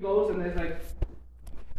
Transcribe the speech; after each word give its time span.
goes 0.00 0.30
and 0.30 0.42
it's 0.42 0.56
like 0.56 0.80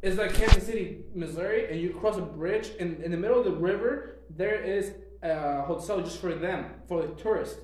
it's 0.02 0.17
like 0.17 0.33
Kansas 0.33 0.64
City, 0.66 1.06
Missouri, 1.16 1.69
and 1.71 1.79
you 1.81 1.90
cross 1.92 2.17
a 2.17 2.21
bridge, 2.21 2.69
and 2.79 3.01
in 3.01 3.09
the 3.11 3.17
middle 3.17 3.40
of 3.40 3.45
the 3.45 3.51
river 3.51 4.20
there 4.36 4.59
is 4.62 4.93
a 5.23 5.62
hotel 5.63 6.01
just 6.01 6.19
for 6.19 6.33
them, 6.33 6.65
for 6.88 7.01
the 7.01 7.07
tourists. 7.15 7.59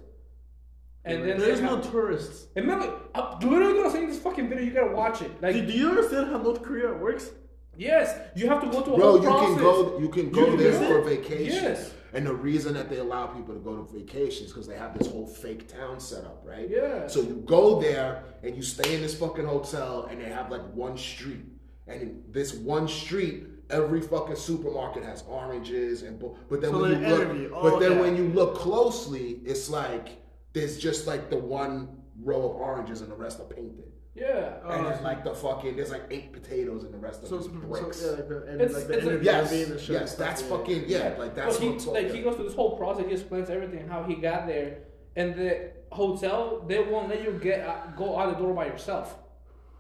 And 1.05 1.27
then 1.27 1.37
There's 1.37 1.59
no 1.59 1.75
have- 1.75 1.91
tourists. 1.91 2.47
And 2.55 2.65
remember, 2.65 2.95
uh, 3.13 3.35
I'm 3.41 3.49
literally 3.49 3.73
gonna 3.73 3.91
say 3.91 4.05
this 4.05 4.19
fucking 4.19 4.47
video. 4.49 4.63
You 4.63 4.71
gotta 4.71 4.95
watch 4.95 5.21
it. 5.21 5.31
Like, 5.41 5.53
Do, 5.55 5.65
do 5.65 5.73
you 5.73 5.89
understand 5.89 6.27
how 6.31 6.37
North 6.37 6.61
Korea 6.63 6.93
works? 6.93 7.31
yes, 7.75 8.17
you 8.35 8.47
have 8.47 8.61
to 8.61 8.67
go 8.69 8.81
to 8.83 8.93
a 8.93 8.97
Bro, 8.97 9.05
whole 9.11 9.15
you 9.17 9.23
process. 9.29 9.47
can 9.55 9.57
go. 9.57 9.97
You 9.99 10.09
can 10.09 10.29
go 10.31 10.45
can 10.45 10.57
there 10.57 10.71
visit? 10.71 10.87
for 10.87 11.01
vacation. 11.01 11.63
Yes. 11.63 11.93
And 12.13 12.27
the 12.27 12.33
reason 12.33 12.73
that 12.75 12.89
they 12.89 12.99
allow 12.99 13.25
people 13.27 13.53
to 13.55 13.59
go 13.59 13.75
to 13.75 13.91
vacations 13.91 14.51
because 14.51 14.67
they 14.67 14.77
have 14.77 14.97
this 14.97 15.07
whole 15.07 15.25
fake 15.25 15.67
town 15.67 15.99
set 15.99 16.25
up, 16.25 16.43
right? 16.45 16.69
Yeah. 16.69 17.07
So 17.07 17.21
you 17.21 17.43
go 17.45 17.81
there 17.81 18.23
and 18.43 18.55
you 18.55 18.61
stay 18.61 18.93
in 18.95 19.01
this 19.01 19.15
fucking 19.17 19.45
hotel, 19.45 20.07
and 20.09 20.21
they 20.21 20.29
have 20.29 20.51
like 20.51 20.61
one 20.73 20.97
street, 20.97 21.45
and 21.87 22.01
in 22.01 22.23
this 22.29 22.53
one 22.53 22.87
street. 22.87 23.47
Every 23.69 24.01
fucking 24.01 24.35
supermarket 24.35 25.03
has 25.03 25.23
oranges 25.23 26.03
and 26.03 26.19
bu- 26.19 26.35
but 26.49 26.61
then 26.61 26.71
So 26.71 26.81
when 26.81 26.91
you 27.01 27.07
look, 27.07 27.51
Oh, 27.55 27.61
but 27.71 27.79
then 27.79 27.93
okay. 27.93 28.01
when 28.01 28.17
you 28.17 28.27
look 28.27 28.55
closely, 28.55 29.39
it's 29.45 29.69
like 29.69 30.09
there's 30.51 30.77
just 30.77 31.07
like 31.07 31.29
the 31.31 31.37
one 31.37 31.97
row 32.21 32.43
of 32.49 32.55
oranges 32.57 33.01
and 33.01 33.09
the 33.09 33.15
rest 33.15 33.39
are 33.39 33.45
painted. 33.45 33.85
Yeah. 34.15 34.57
and 34.63 34.85
Oh, 34.85 34.89
then 34.89 35.03
like 35.03 35.23
the 35.23 35.33
fucking 35.33 35.75
there's 35.75 35.89
like 35.91 36.03
eight 36.11 36.31
potatoes 36.33 36.83
and 36.83 36.93
the 36.93 36.97
rest 36.99 37.23
of 37.23 37.29
So, 37.29 37.37
it's 37.37 37.45
so 37.45 37.51
bricks. 37.51 38.03
yeah, 38.03 38.11
like 38.11 38.27
the, 38.29 38.43
and 38.43 38.61
It's- 38.61 38.73
like 38.77 38.87
the 38.87 38.97
it's 38.97 39.07
a- 39.07 39.23
yes, 39.23 39.49
being 39.51 39.69
the 39.69 39.79
show 39.79 39.93
yes, 39.93 40.15
that's 40.15 40.41
yeah. 40.43 40.47
fucking 40.49 40.83
yeah. 40.87 41.15
Like 41.17 41.33
that's 41.35 41.57
But 41.57 41.63
he, 41.63 41.69
what 41.69 41.87
I'm 41.87 41.93
like 42.05 42.13
he 42.13 42.21
goes 42.21 42.35
through 42.35 42.45
this 42.45 42.53
whole 42.55 42.77
process. 42.77 43.05
He 43.07 43.13
explains 43.13 43.49
everything 43.49 43.87
how 43.87 44.03
he 44.03 44.15
got 44.15 44.45
there, 44.45 44.77
and 45.15 45.33
the 45.35 45.71
hotel 45.91 46.63
they 46.67 46.79
won't 46.83 47.09
let 47.09 47.23
you 47.23 47.31
get 47.41 47.61
out, 47.67 47.95
go 47.97 48.19
out 48.19 48.37
the 48.37 48.43
door 48.43 48.53
by 48.53 48.67
yourself. 48.67 49.17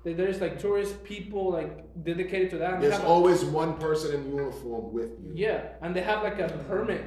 There- 0.03 0.15
There's 0.15 0.41
like 0.41 0.57
tourist 0.59 1.03
people 1.03 1.51
like 1.51 2.03
dedicated 2.03 2.49
to 2.51 2.57
that. 2.57 2.73
And 2.75 2.83
There's 2.83 2.93
have 2.95 3.03
a- 3.03 3.07
always 3.07 3.45
one 3.45 3.77
person 3.77 4.15
in 4.15 4.35
uniform 4.35 4.91
with 4.93 5.11
you. 5.23 5.31
yeah, 5.35 5.73
and 5.81 5.95
they 5.95 6.01
have 6.01 6.23
like 6.23 6.39
a 6.39 6.47
mm. 6.49 6.67
permit, 6.67 7.03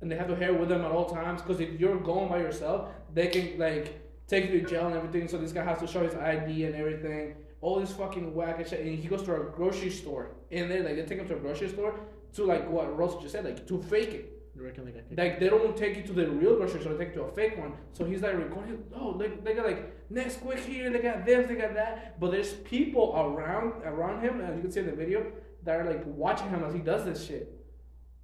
and 0.00 0.10
they 0.10 0.16
have 0.16 0.26
to 0.28 0.34
have 0.36 0.56
with 0.56 0.68
them 0.70 0.82
at 0.84 0.90
all 0.90 1.08
times. 1.08 1.40
Because 1.40 1.60
if 1.60 1.78
you're 1.80 1.98
going 2.00 2.28
by 2.28 2.38
yourself, 2.38 2.88
they 3.14 3.28
can 3.28 3.58
like 3.58 4.00
take 4.26 4.50
you 4.50 4.60
to 4.60 4.66
jail 4.66 4.86
and 4.86 4.96
everything. 4.96 5.28
So 5.28 5.38
this 5.38 5.52
guy 5.52 5.64
has 5.64 5.78
to 5.80 5.86
show 5.86 6.04
his 6.04 6.14
ID 6.14 6.64
and 6.64 6.74
everything. 6.74 7.36
All 7.60 7.80
this 7.80 7.92
fucking 7.92 8.34
whack 8.34 8.58
and 8.58 8.68
shit. 8.68 8.80
And 8.80 8.98
he 8.98 9.08
goes 9.08 9.22
to 9.22 9.34
a 9.34 9.44
grocery 9.44 9.90
store, 9.90 10.30
and 10.50 10.70
they 10.70 10.82
like 10.82 10.96
they 10.96 11.02
take 11.02 11.18
him 11.18 11.28
to 11.28 11.36
a 11.36 11.40
grocery 11.40 11.68
store 11.68 11.98
to 12.34 12.44
like 12.44 12.68
what 12.70 12.96
Ross 12.96 13.20
just 13.22 13.32
said, 13.32 13.44
like 13.44 13.66
to 13.66 13.82
fake 13.82 14.10
it. 14.10 14.30
You 14.56 14.64
reckon 14.64 14.84
like 14.84 14.94
Like 15.16 15.40
they 15.40 15.48
don't 15.48 15.76
take 15.76 15.96
you 15.96 16.02
to 16.04 16.12
the 16.12 16.28
real 16.28 16.56
grocery 16.56 16.80
store, 16.80 16.94
they 16.94 17.06
take 17.06 17.14
you 17.14 17.22
to 17.22 17.28
a 17.28 17.32
fake 17.32 17.58
one. 17.58 17.72
So 17.92 18.04
he's 18.04 18.22
like 18.22 18.36
recording. 18.36 18.84
Oh, 18.94 19.16
they, 19.16 19.28
they 19.28 19.54
got 19.54 19.66
like 19.66 20.10
next 20.10 20.40
quick 20.40 20.60
here, 20.60 20.90
they 20.90 21.00
got 21.00 21.24
this, 21.26 21.48
they 21.48 21.56
got 21.56 21.74
that. 21.74 22.20
But 22.20 22.30
there's 22.30 22.52
people 22.52 23.14
around 23.16 23.82
around 23.84 24.22
him, 24.22 24.40
as 24.40 24.54
you 24.56 24.62
can 24.62 24.70
see 24.70 24.80
in 24.80 24.86
the 24.86 24.92
video, 24.92 25.26
that 25.64 25.80
are 25.80 25.84
like 25.84 26.02
watching 26.06 26.48
him 26.50 26.62
as 26.62 26.72
he 26.72 26.80
does 26.80 27.04
this 27.04 27.26
shit, 27.26 27.52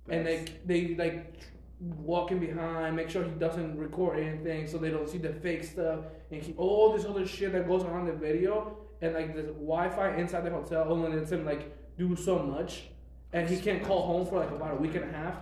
and 0.09 0.25
like 0.25 0.67
they 0.67 0.95
like 0.95 1.41
walking 1.81 2.39
behind, 2.39 2.95
make 2.95 3.09
sure 3.09 3.25
he 3.25 3.31
doesn't 3.31 3.79
record 3.79 4.19
anything, 4.19 4.67
so 4.67 4.79
they 4.79 4.91
don't 4.91 5.09
see 5.09 5.19
the 5.19 5.33
fake 5.33 5.65
stuff, 5.65 6.01
and 6.31 6.43
he, 6.43 6.55
all 6.57 6.93
this 6.93 7.05
other 7.05 7.27
shit 7.27 7.53
that 7.53 7.67
goes 7.67 7.83
on 7.85 8.01
in 8.01 8.07
the 8.07 8.13
video, 8.13 8.77
and 9.01 9.15
like 9.15 9.35
the 9.35 9.43
Wi-Fi 9.43 10.17
inside 10.17 10.45
the 10.45 10.51
hotel 10.51 10.87
only 10.91 11.17
lets 11.17 11.33
him 11.33 11.45
like 11.45 11.75
do 11.97 12.15
so 12.15 12.39
much, 12.39 12.91
and 13.33 13.49
he 13.49 13.59
can't 13.59 13.83
call 13.83 14.07
home 14.07 14.27
for 14.27 14.39
like 14.39 14.51
about 14.51 14.73
a 14.73 14.77
week 14.77 14.95
and 14.95 15.05
a 15.05 15.13
half. 15.13 15.37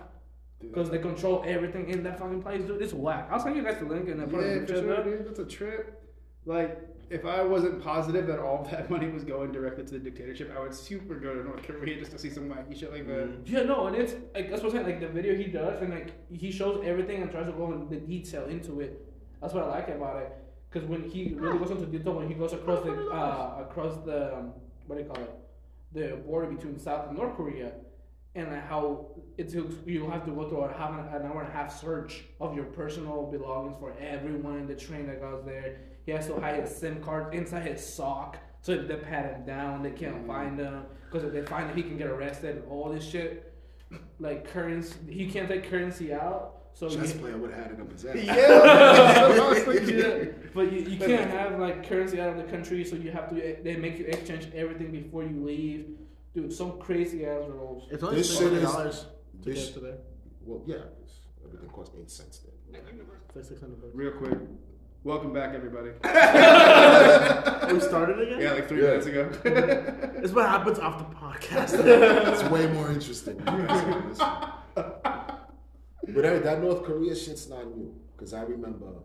Because 0.61 0.89
they 0.89 0.97
control 0.99 1.41
everything 1.47 1.89
in 1.89 2.03
that 2.03 2.19
fucking 2.19 2.41
place, 2.41 2.61
dude. 2.63 2.81
It's 2.81 2.91
whack. 2.91 3.29
I'll 3.31 3.39
send 3.39 3.55
you 3.55 3.63
guys 3.63 3.79
the 3.79 3.85
link 3.85 4.09
and 4.09 4.19
then 4.19 4.29
put 4.29 4.43
it 4.43 4.57
in 4.57 4.65
the 4.65 4.81
sure, 4.81 5.03
dude. 5.05 5.25
That's 5.25 5.39
a 5.39 5.45
trip. 5.45 6.03
Like, 6.45 6.77
if 7.09 7.25
I 7.25 7.41
wasn't 7.43 7.81
positive 7.83 8.27
that 8.27 8.39
all 8.39 8.67
that 8.71 8.89
money 8.89 9.09
was 9.09 9.23
going 9.23 9.51
directly 9.51 9.83
to 9.85 9.91
the 9.91 9.99
dictatorship, 9.99 10.53
I 10.55 10.59
would 10.59 10.73
super 10.73 11.15
go 11.15 11.33
to 11.33 11.43
North 11.43 11.63
Korea 11.63 11.99
just 11.99 12.11
to 12.11 12.19
see 12.19 12.29
some 12.29 12.49
wacky 12.49 12.79
shit 12.79 12.91
like 12.91 13.07
that. 13.07 13.29
Yeah, 13.45 13.63
no, 13.63 13.87
and 13.87 13.95
it's 13.95 14.13
like 14.33 14.49
that's 14.49 14.61
what 14.61 14.75
I'm 14.75 14.83
saying. 14.83 14.85
Like 14.85 14.99
the 14.99 15.07
video 15.07 15.35
he 15.35 15.45
does, 15.45 15.81
and 15.81 15.91
like 15.91 16.11
he 16.31 16.51
shows 16.51 16.83
everything 16.85 17.21
and 17.21 17.31
tries 17.31 17.47
to 17.47 17.51
go 17.51 17.71
in 17.71 17.89
the 17.89 17.97
detail 17.97 18.45
into 18.45 18.81
it. 18.81 19.05
That's 19.41 19.53
what 19.53 19.63
I 19.63 19.67
like 19.67 19.89
about 19.89 20.21
it. 20.21 20.31
Because 20.69 20.87
when 20.87 21.09
he 21.09 21.33
really 21.35 21.57
goes 21.57 21.71
into 21.71 21.85
detail, 21.87 22.13
when 22.13 22.27
he 22.27 22.35
goes 22.35 22.53
across 22.53 22.83
the 22.83 22.93
uh, 22.93 23.65
across 23.67 23.97
the 24.05 24.37
um, 24.37 24.53
what 24.85 24.97
do 24.97 25.03
you 25.03 25.09
call 25.09 25.23
it, 25.23 25.35
the 25.93 26.17
border 26.17 26.47
between 26.47 26.77
South 26.77 27.07
and 27.07 27.17
North 27.17 27.35
Korea, 27.35 27.71
and 28.35 28.51
like 28.51 28.67
how 28.67 29.07
it's 29.37 29.55
you 29.55 30.09
have 30.11 30.25
to 30.25 30.31
go 30.31 30.47
through 30.47 30.61
a 30.61 30.73
half 30.73 30.91
an, 30.91 30.99
an 30.99 31.25
hour 31.25 31.41
and 31.41 31.49
a 31.49 31.53
half 31.53 31.79
search 31.79 32.25
of 32.39 32.55
your 32.55 32.65
personal 32.65 33.31
belongings 33.31 33.77
for 33.79 33.95
everyone 33.99 34.57
in 34.57 34.67
the 34.67 34.75
train 34.75 35.07
that 35.07 35.21
goes 35.21 35.43
there. 35.43 35.88
He 36.09 36.15
has 36.15 36.25
to 36.25 36.39
hide 36.39 36.59
his 36.59 36.75
SIM 36.75 37.03
card 37.03 37.35
inside 37.35 37.67
his 37.67 37.85
sock. 37.85 38.39
So 38.61 38.71
if 38.71 38.87
they 38.87 38.95
pat 38.95 39.31
him 39.31 39.45
down, 39.45 39.83
they 39.83 39.91
can't 39.91 40.23
mm. 40.23 40.25
find 40.25 40.57
him. 40.57 40.85
Because 41.05 41.23
if 41.23 41.31
they 41.31 41.43
find 41.43 41.69
him, 41.69 41.75
he 41.75 41.83
can 41.83 41.99
get 41.99 42.07
arrested. 42.07 42.55
And 42.55 42.67
all 42.67 42.89
this 42.91 43.07
shit, 43.07 43.53
like 44.19 44.51
currency, 44.51 44.95
he 45.07 45.29
can't 45.29 45.47
take 45.47 45.69
currency 45.69 46.11
out. 46.11 46.55
So 46.73 46.89
Chess 46.89 47.13
you- 47.13 47.19
player 47.19 47.37
would 47.37 47.51
have 47.51 47.63
had 47.63 47.71
it 47.73 47.79
up 47.79 47.91
his 47.91 48.05
ass. 48.05 48.15
yeah, 48.23 49.27
but 50.55 50.73
you, 50.73 50.79
you 50.79 50.97
can't 50.97 51.29
have 51.29 51.59
like 51.59 51.87
currency 51.87 52.19
out 52.19 52.29
of 52.29 52.37
the 52.37 52.51
country, 52.51 52.83
so 52.83 52.95
you 52.95 53.11
have 53.11 53.29
to. 53.29 53.57
They 53.63 53.75
make 53.75 53.99
you 53.99 54.05
exchange 54.05 54.47
everything 54.55 54.91
before 54.91 55.23
you 55.23 55.45
leave. 55.45 55.89
Dude, 56.33 56.51
some 56.51 56.79
crazy 56.79 57.27
ass 57.27 57.43
rules. 57.47 57.87
It's 57.91 58.01
only 58.01 58.15
This 58.15 58.29
six 58.29 58.39
shit 58.39 58.53
is- 58.53 58.63
dollars 58.63 59.05
to 59.43 59.49
this- 59.51 59.65
get 59.65 59.73
to 59.75 59.79
there. 59.81 59.97
Well, 60.43 60.63
yeah, 60.65 60.75
it's- 60.77 61.19
everything 61.45 61.69
costs 61.69 61.93
eight 62.01 62.09
cents 62.09 62.39
then. 62.39 62.81
Like 63.35 63.45
six 63.45 63.61
hundred 63.61 63.79
bucks. 63.79 63.93
Real 63.93 64.13
quick. 64.13 64.39
Welcome 65.09 65.33
back, 65.33 65.55
everybody. 65.55 65.89
we 67.73 67.79
started 67.79 68.19
again. 68.19 68.39
Yeah, 68.41 68.51
like 68.53 68.67
three 68.69 68.83
Yeah. 68.83 68.89
minutes 68.89 69.07
ago. 69.07 69.31
It's 70.21 70.33
what 70.33 70.47
happens 70.47 70.77
off 70.77 70.99
the 70.99 71.05
podcast. 71.15 71.73
It's 72.31 72.43
way 72.43 72.67
more 72.67 72.91
interesting. 72.91 73.37
but 73.43 74.19
hey, 76.05 76.37
that 76.47 76.61
North 76.61 76.83
Korea 76.83 77.15
shit's 77.15 77.49
not 77.49 77.75
new 77.75 77.91
because 78.15 78.35
I 78.35 78.43
remember 78.43 79.01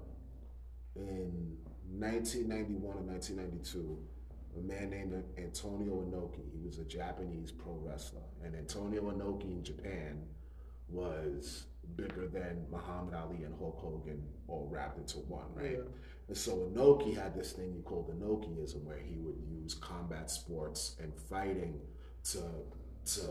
in 0.94 1.56
1991 1.98 2.84
or 2.84 3.00
1992, 3.00 3.96
a 4.58 4.60
man 4.60 4.90
named 4.90 5.24
Antonio 5.38 6.02
Inoki. 6.02 6.44
He 6.52 6.60
was 6.66 6.80
a 6.80 6.84
Japanese 6.84 7.50
pro 7.50 7.78
wrestler, 7.82 8.28
and 8.44 8.54
Antonio 8.54 9.10
Inoki 9.10 9.52
in 9.52 9.64
Japan 9.64 10.20
was 10.86 11.64
bigger 11.96 12.26
than 12.28 12.66
Muhammad 12.70 13.14
Ali 13.14 13.44
and 13.44 13.54
Hulk 13.58 13.78
Hogan 13.80 14.22
all 14.48 14.68
wrapped 14.70 14.98
into 14.98 15.18
one, 15.18 15.46
right? 15.54 15.78
And 16.28 16.36
so 16.36 16.70
Inoki 16.72 17.16
had 17.16 17.34
this 17.34 17.52
thing 17.52 17.72
he 17.74 17.82
called 17.82 18.10
Inokiism, 18.10 18.82
where 18.84 18.98
he 18.98 19.16
would 19.18 19.36
use 19.46 19.74
combat 19.74 20.30
sports 20.30 20.96
and 21.00 21.12
fighting 21.14 21.80
to 22.24 22.42
to 23.06 23.22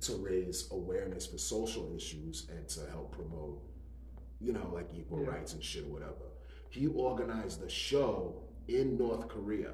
to 0.00 0.16
raise 0.16 0.68
awareness 0.72 1.26
for 1.26 1.38
social 1.38 1.94
issues 1.94 2.48
and 2.50 2.68
to 2.68 2.80
help 2.90 3.12
promote, 3.12 3.62
you 4.40 4.52
know, 4.52 4.70
like 4.72 4.88
equal 4.94 5.20
rights 5.20 5.52
and 5.52 5.62
shit 5.62 5.84
or 5.84 5.92
whatever. 5.92 6.32
He 6.70 6.86
organized 6.88 7.62
a 7.62 7.68
show 7.68 8.42
in 8.66 8.96
North 8.96 9.28
Korea 9.28 9.72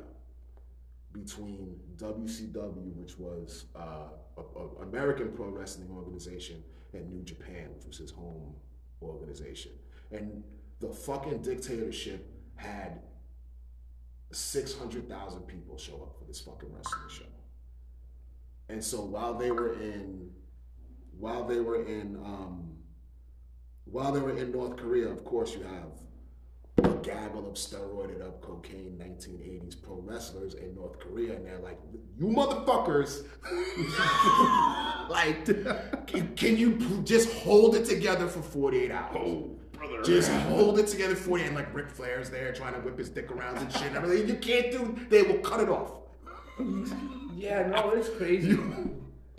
between 1.12 1.76
WCW, 1.96 2.94
which 2.96 3.18
was 3.18 3.66
uh, 3.74 4.08
an 4.36 4.88
American 4.88 5.32
pro 5.32 5.48
wrestling 5.48 5.88
organization, 5.90 6.62
and 6.92 7.10
New 7.10 7.22
Japan, 7.22 7.68
which 7.76 7.86
was 7.86 7.98
his 7.98 8.10
home 8.10 8.54
organization. 9.02 9.72
And 10.10 10.42
the 10.80 10.88
fucking 10.88 11.42
dictatorship 11.42 12.26
had 12.56 13.00
600,000 14.32 15.42
people 15.42 15.78
show 15.78 15.94
up 15.94 16.16
for 16.18 16.24
this 16.24 16.40
fucking 16.40 16.72
wrestling 16.72 17.08
show. 17.08 17.24
And 18.68 18.82
so 18.84 19.00
while 19.00 19.34
they 19.34 19.50
were 19.50 19.74
in, 19.74 20.30
while 21.18 21.44
they 21.44 21.60
were 21.60 21.84
in, 21.86 22.16
um, 22.16 22.72
while 23.84 24.12
they 24.12 24.20
were 24.20 24.36
in 24.36 24.52
North 24.52 24.76
Korea, 24.76 25.08
of 25.08 25.24
course, 25.24 25.54
you 25.54 25.62
have 25.62 25.92
gaggle 27.02 27.46
of 27.46 27.54
steroided 27.54 28.22
up 28.22 28.40
cocaine 28.40 28.98
1980s 29.00 29.80
pro 29.82 29.96
wrestlers 29.96 30.54
in 30.54 30.74
North 30.74 30.98
Korea, 30.98 31.34
and 31.34 31.46
they're 31.46 31.58
like, 31.58 31.78
"You 32.18 32.26
motherfuckers, 32.26 33.24
like, 35.10 35.44
can, 36.06 36.34
can 36.34 36.56
you 36.56 37.02
just 37.04 37.32
hold 37.32 37.74
it 37.74 37.84
together 37.84 38.26
for 38.26 38.42
48 38.42 38.90
hours? 38.90 39.16
oh, 39.16 39.58
brother. 39.72 40.02
Just 40.02 40.30
hold 40.30 40.78
it 40.78 40.86
together 40.88 41.14
for 41.14 41.38
you. 41.38 41.44
And 41.44 41.54
like 41.54 41.72
Ric 41.74 41.90
Flair's 41.90 42.30
there 42.30 42.52
trying 42.52 42.74
to 42.74 42.80
whip 42.80 42.98
his 42.98 43.08
dick 43.08 43.30
around 43.30 43.58
and 43.58 43.72
shit 43.72 43.82
and 43.82 43.96
everything. 43.96 44.28
You 44.28 44.34
can't 44.34 44.70
do, 44.70 44.96
they 45.08 45.22
will 45.22 45.38
cut 45.38 45.60
it 45.60 45.68
off. 45.68 45.92
Yeah, 47.34 47.66
no, 47.68 47.90
it's 47.90 48.08
crazy. 48.08 48.58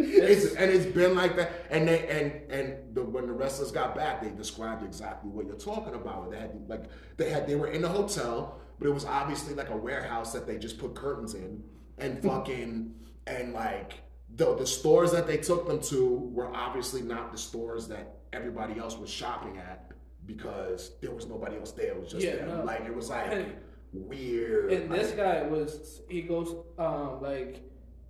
It's, 0.01 0.55
and 0.55 0.71
it's 0.71 0.85
been 0.85 1.15
like 1.15 1.35
that. 1.35 1.51
And 1.69 1.87
they 1.87 2.07
and 2.07 2.51
and 2.51 2.95
the, 2.95 3.03
when 3.03 3.27
the 3.27 3.33
wrestlers 3.33 3.71
got 3.71 3.95
back, 3.95 4.21
they 4.21 4.29
described 4.29 4.83
exactly 4.83 5.29
what 5.29 5.45
you're 5.45 5.55
talking 5.55 5.93
about. 5.93 6.31
They 6.31 6.37
had 6.39 6.51
like 6.67 6.85
they 7.17 7.29
had 7.29 7.47
they 7.47 7.55
were 7.55 7.67
in 7.67 7.81
the 7.81 7.89
hotel, 7.89 8.59
but 8.79 8.87
it 8.87 8.93
was 8.93 9.05
obviously 9.05 9.53
like 9.55 9.69
a 9.69 9.75
warehouse 9.77 10.31
that 10.33 10.47
they 10.47 10.57
just 10.57 10.77
put 10.79 10.95
curtains 10.95 11.33
in 11.33 11.61
and 11.97 12.21
fucking 12.23 12.93
and 13.27 13.53
like 13.53 13.95
the 14.35 14.55
the 14.55 14.65
stores 14.65 15.11
that 15.11 15.27
they 15.27 15.37
took 15.37 15.67
them 15.67 15.81
to 15.81 16.15
were 16.33 16.49
obviously 16.55 17.01
not 17.01 17.31
the 17.31 17.37
stores 17.37 17.87
that 17.89 18.15
everybody 18.31 18.79
else 18.79 18.97
was 18.97 19.09
shopping 19.09 19.57
at 19.57 19.91
because 20.25 20.91
there 21.01 21.11
was 21.11 21.25
nobody 21.27 21.57
else 21.57 21.71
there. 21.71 21.87
It 21.91 21.99
was 21.99 22.11
just 22.11 22.25
Yeah, 22.25 22.35
them. 22.37 22.59
no. 22.59 22.63
Like 22.63 22.85
it 22.85 22.95
was 22.95 23.09
like 23.09 23.31
And- 23.31 23.53
weird. 23.91 24.71
And 24.71 24.91
this 24.91 25.11
guy 25.11 25.43
was 25.43 26.01
he 26.09 26.21
goes 26.21 26.55
um 26.77 27.21
like 27.21 27.61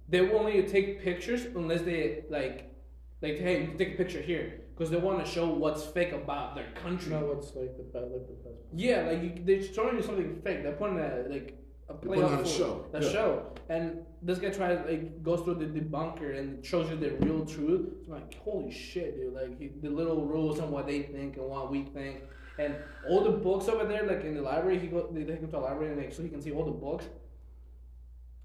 they 0.09 0.21
will 0.21 0.37
only 0.39 0.63
take 0.63 1.01
pictures 1.01 1.45
unless 1.55 1.81
they 1.81 2.23
like 2.29 2.57
like 3.21 3.37
hey 3.39 3.63
you 3.63 3.77
take 3.77 3.93
a 3.93 3.97
picture 3.97 4.21
here 4.21 4.61
because 4.73 4.89
they 4.89 4.97
want 4.97 5.23
to 5.23 5.29
show 5.29 5.45
what's 5.63 5.83
fake 5.83 6.13
about 6.13 6.55
their 6.55 6.69
country. 6.83 7.11
You 7.13 7.19
know 7.19 7.25
what's 7.25 7.53
like 7.55 7.75
the 7.77 7.83
best, 7.83 8.05
like 8.13 8.27
the 8.27 8.37
best. 8.45 8.55
Yeah, 8.73 9.01
like 9.09 9.21
you, 9.23 9.31
they're 9.45 9.61
showing 9.73 9.97
you 9.97 10.01
something 10.01 10.41
fake. 10.43 10.63
They're 10.63 10.73
putting 10.81 10.99
a 10.99 11.25
like 11.29 11.47
a 11.89 11.93
They're 11.93 11.97
play 12.01 12.17
putting 12.17 12.37
on 12.39 12.43
a 12.45 12.47
show. 12.47 12.85
a 12.93 13.01
Yeah. 13.03 13.11
show, 13.11 13.53
and 13.67 13.99
this 14.21 14.37
guy 14.39 14.49
tries 14.51 14.79
like 14.87 15.21
goes 15.21 15.41
through 15.41 15.55
the 15.55 15.65
debunker 15.65 16.37
and 16.39 16.65
shows 16.65 16.89
you 16.89 16.95
the 16.95 17.11
real 17.25 17.45
truth. 17.45 17.89
It's 17.99 18.07
like 18.07 18.39
holy 18.45 18.71
shit, 18.71 19.17
dude! 19.17 19.33
Like 19.33 19.59
he, 19.59 19.69
the 19.81 19.89
little 19.89 20.25
rules 20.25 20.59
on 20.61 20.71
what 20.71 20.87
they 20.87 21.01
think 21.03 21.35
and 21.37 21.45
what 21.45 21.69
we 21.69 21.83
think, 21.83 22.23
and 22.57 22.73
all 23.09 23.21
the 23.29 23.31
books 23.47 23.67
over 23.67 23.83
there, 23.85 24.03
like 24.11 24.23
in 24.23 24.33
the 24.35 24.41
library, 24.41 24.79
he 24.79 24.87
go 24.87 25.09
they 25.11 25.23
take 25.25 25.41
him 25.41 25.51
to 25.51 25.57
a 25.57 25.59
library 25.67 25.91
and 25.93 26.01
like 26.01 26.13
so 26.13 26.23
he 26.23 26.29
can 26.29 26.41
see 26.41 26.51
all 26.51 26.63
the 26.65 26.71
books. 26.71 27.05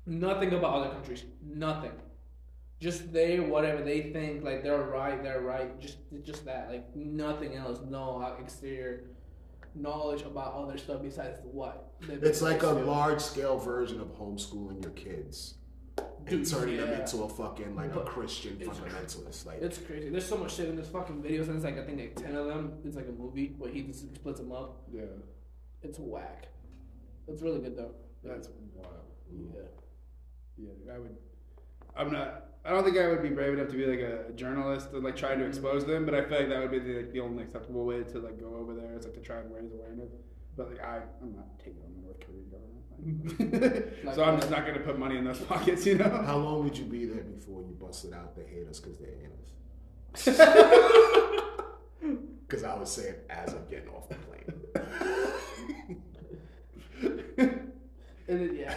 Nothing 0.07 0.53
about 0.53 0.75
other 0.75 0.91
countries, 0.91 1.25
nothing. 1.43 1.93
Just 2.81 3.13
they 3.13 3.41
whatever 3.41 3.83
they 3.83 4.13
think 4.13 4.45
like 4.45 4.63
they're 4.63 4.83
right, 4.83 5.23
they're 5.23 5.41
right. 5.41 5.81
Just 5.81 5.99
just 6.23 6.45
that, 6.45 6.69
like 6.71 6.95
nothing 6.95 7.55
else. 7.57 7.79
No 7.89 8.21
uh, 8.23 8.41
exterior 8.43 9.05
knowledge 9.75 10.23
about 10.23 10.55
other 10.55 10.77
stuff 10.77 11.03
besides 11.03 11.39
what. 11.45 11.95
It's 12.09 12.43
like 12.43 12.63
a 12.63 12.75
they- 12.75 12.83
large 12.83 13.21
scale 13.21 13.59
version 13.59 14.01
of 14.01 14.09
homeschooling 14.19 14.83
your 14.83 14.93
kids. 14.93 15.55
And 16.27 16.29
Dude, 16.29 16.49
turning 16.49 16.77
them 16.79 16.89
into 17.01 17.23
a 17.23 17.29
fucking 17.29 17.75
like 17.77 17.95
a 17.95 18.01
Christian 18.01 18.57
it's 18.61 18.69
fundamentalist. 18.79 19.47
Like 19.47 19.61
It's 19.63 19.79
crazy. 19.79 20.09
There's 20.11 20.27
so 20.27 20.37
much 20.39 20.55
shit 20.55 20.69
in 20.69 20.77
this 20.77 20.89
fucking 20.89 21.23
videos, 21.23 21.47
and 21.49 21.57
it's 21.57 21.65
like 21.65 21.79
I 21.79 21.85
think 21.85 21.99
like 22.01 22.17
ten 22.17 22.35
of 22.35 22.47
them. 22.47 22.73
It's 22.85 22.97
like 22.97 23.09
a 23.09 23.13
movie 23.13 23.55
where 23.59 23.71
he 23.71 23.83
just 23.83 24.15
splits 24.15 24.41
them 24.41 24.53
up. 24.53 24.83
Yeah, 24.93 25.03
It's 25.83 25.99
whack. 25.99 26.49
It's 27.29 27.41
really 27.43 27.61
good 27.61 27.77
though. 27.77 27.93
that's 28.23 28.49
wild. 28.75 29.05
Yeah. 29.33 29.61
Yeah, 30.59 30.95
I 30.95 30.99
would. 30.99 31.17
I'm 31.97 32.13
not. 32.13 32.45
I 32.65 32.71
don't 32.71 32.83
think 32.85 32.97
I 32.97 33.09
would 33.09 33.23
be 33.23 33.29
brave 33.29 33.53
enough 33.55 33.69
to 33.69 33.77
be 33.77 33.85
like 33.87 34.01
a 34.01 34.33
journalist 34.33 34.89
and 34.93 35.05
like 35.05 35.17
trying 35.17 35.39
to 35.39 35.47
expose 35.47 35.85
them. 35.85 36.07
But 36.07 36.15
I 36.15 36.25
feel 36.25 36.39
like 36.39 36.49
that 36.49 36.61
would 36.61 36.71
be 36.71 36.79
the, 36.79 36.95
like, 36.95 37.13
the 37.13 37.21
only 37.21 37.43
acceptable 37.43 37.85
way 37.85 38.03
to 38.03 38.19
like 38.19 38.41
go 38.41 38.57
over 38.57 38.75
there 38.75 38.97
is 38.97 39.05
like 39.05 39.15
to 39.15 39.21
try 39.21 39.39
and 39.39 39.55
raise 39.55 39.73
awareness. 39.73 40.11
But 40.57 40.71
like 40.71 40.81
I, 40.83 41.03
I'm 41.21 41.35
not 41.35 41.59
taking 41.59 41.83
on 41.85 41.93
the 41.95 42.01
North 42.03 42.21
Korean 42.21 42.49
government. 42.49 42.85
so 44.15 44.25
I'm 44.25 44.39
just 44.39 44.51
not 44.51 44.67
gonna 44.67 44.81
put 44.81 44.99
money 44.99 45.19
in 45.19 45.25
those 45.25 45.41
pockets, 45.49 45.85
you 45.85 45.97
know. 45.99 46.23
how 46.25 46.37
long 46.37 46.65
would 46.65 46.79
you 46.79 46.85
be 46.85 47.05
there 47.07 47.25
before 47.25 47.61
you 47.63 47.77
busted 47.81 48.15
out 48.15 48.35
the 48.37 48.45
haters 48.45 48.81
because 48.81 48.99
they 48.99 49.07
hate 49.07 49.31
us? 49.33 49.51
Because 52.47 52.65
I 52.65 52.75
was 52.79 52.91
saying 52.91 53.17
as 53.29 53.53
I'm 53.53 53.67
getting 53.69 53.89
off 53.89 54.09
the 54.09 54.15
plane. 54.15 54.35
And 58.27 58.41
it, 58.41 58.53
yeah. 58.57 58.75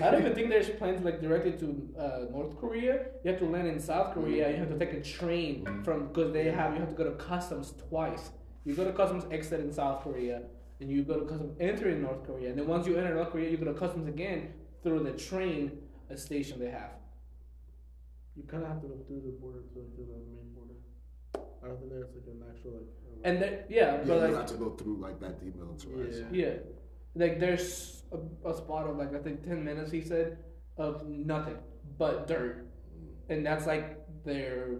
I 0.06 0.10
don't 0.10 0.20
even 0.20 0.34
think 0.34 0.48
there's 0.48 0.68
planes 0.70 1.04
like 1.04 1.20
directly 1.20 1.52
to 1.52 1.88
uh, 1.98 2.30
North 2.30 2.56
Korea. 2.60 3.06
You 3.24 3.30
have 3.32 3.40
to 3.40 3.46
land 3.46 3.66
in 3.66 3.80
South 3.80 4.14
Korea. 4.14 4.48
You 4.50 4.56
have 4.56 4.68
to 4.70 4.78
take 4.78 4.92
a 4.92 5.00
train 5.02 5.66
from 5.84 6.08
because 6.08 6.32
they 6.32 6.50
have 6.50 6.74
you 6.74 6.80
have 6.80 6.90
to 6.90 6.94
go 6.94 7.04
to 7.04 7.16
customs 7.16 7.74
twice. 7.88 8.30
You 8.64 8.74
go 8.74 8.84
to 8.84 8.92
customs 8.92 9.24
exit 9.32 9.60
in 9.60 9.72
South 9.72 10.02
Korea, 10.04 10.42
and 10.80 10.90
you 10.90 11.02
go 11.02 11.18
to 11.18 11.26
customs 11.26 11.56
enter 11.58 11.88
in 11.88 12.02
North 12.02 12.24
Korea. 12.24 12.50
And 12.50 12.58
then 12.58 12.66
once 12.68 12.86
you 12.86 12.96
enter 12.96 13.12
North 13.14 13.30
Korea, 13.30 13.50
you 13.50 13.56
go 13.56 13.64
to 13.64 13.74
customs 13.74 14.06
again 14.08 14.52
through 14.82 15.02
the 15.02 15.12
train 15.12 15.78
a 16.10 16.16
station 16.16 16.60
they 16.60 16.70
have. 16.70 16.92
You 18.36 18.44
kind 18.44 18.62
of 18.62 18.68
have 18.68 18.80
to 18.82 18.86
go 18.86 18.96
through 19.06 19.22
the 19.26 19.32
border 19.40 19.60
to 19.72 19.78
like, 19.80 19.94
to 19.96 20.02
the 20.02 20.18
main 20.30 20.48
border. 20.54 20.74
I 21.62 21.66
don't 21.68 21.78
think 21.78 21.90
there's 21.90 22.06
like 22.14 22.26
an 22.28 22.42
actual 22.48 22.70
like. 22.72 22.82
uh, 23.24 23.28
And 23.28 23.42
then 23.42 23.52
yeah, 23.68 23.78
Yeah, 23.78 23.96
but 24.06 24.14
you 24.14 24.20
like 24.20 24.34
have 24.36 24.46
to 24.46 24.54
go 24.54 24.70
through 24.76 24.98
like 24.98 25.18
that 25.20 25.40
demilitarized. 25.42 26.32
Yeah. 26.32 26.46
Yeah, 26.46 26.54
like 27.14 27.38
there's 27.40 28.02
a, 28.12 28.48
a 28.48 28.54
spot 28.56 28.86
of 28.88 28.96
like 28.96 29.14
I 29.14 29.18
think 29.18 29.42
ten 29.44 29.64
minutes 29.64 29.90
he 29.90 30.02
said 30.02 30.38
of 30.76 31.06
nothing 31.06 31.56
but 31.98 32.26
dirt, 32.28 32.66
and 33.28 33.44
that's 33.44 33.66
like 33.66 33.98
their 34.24 34.76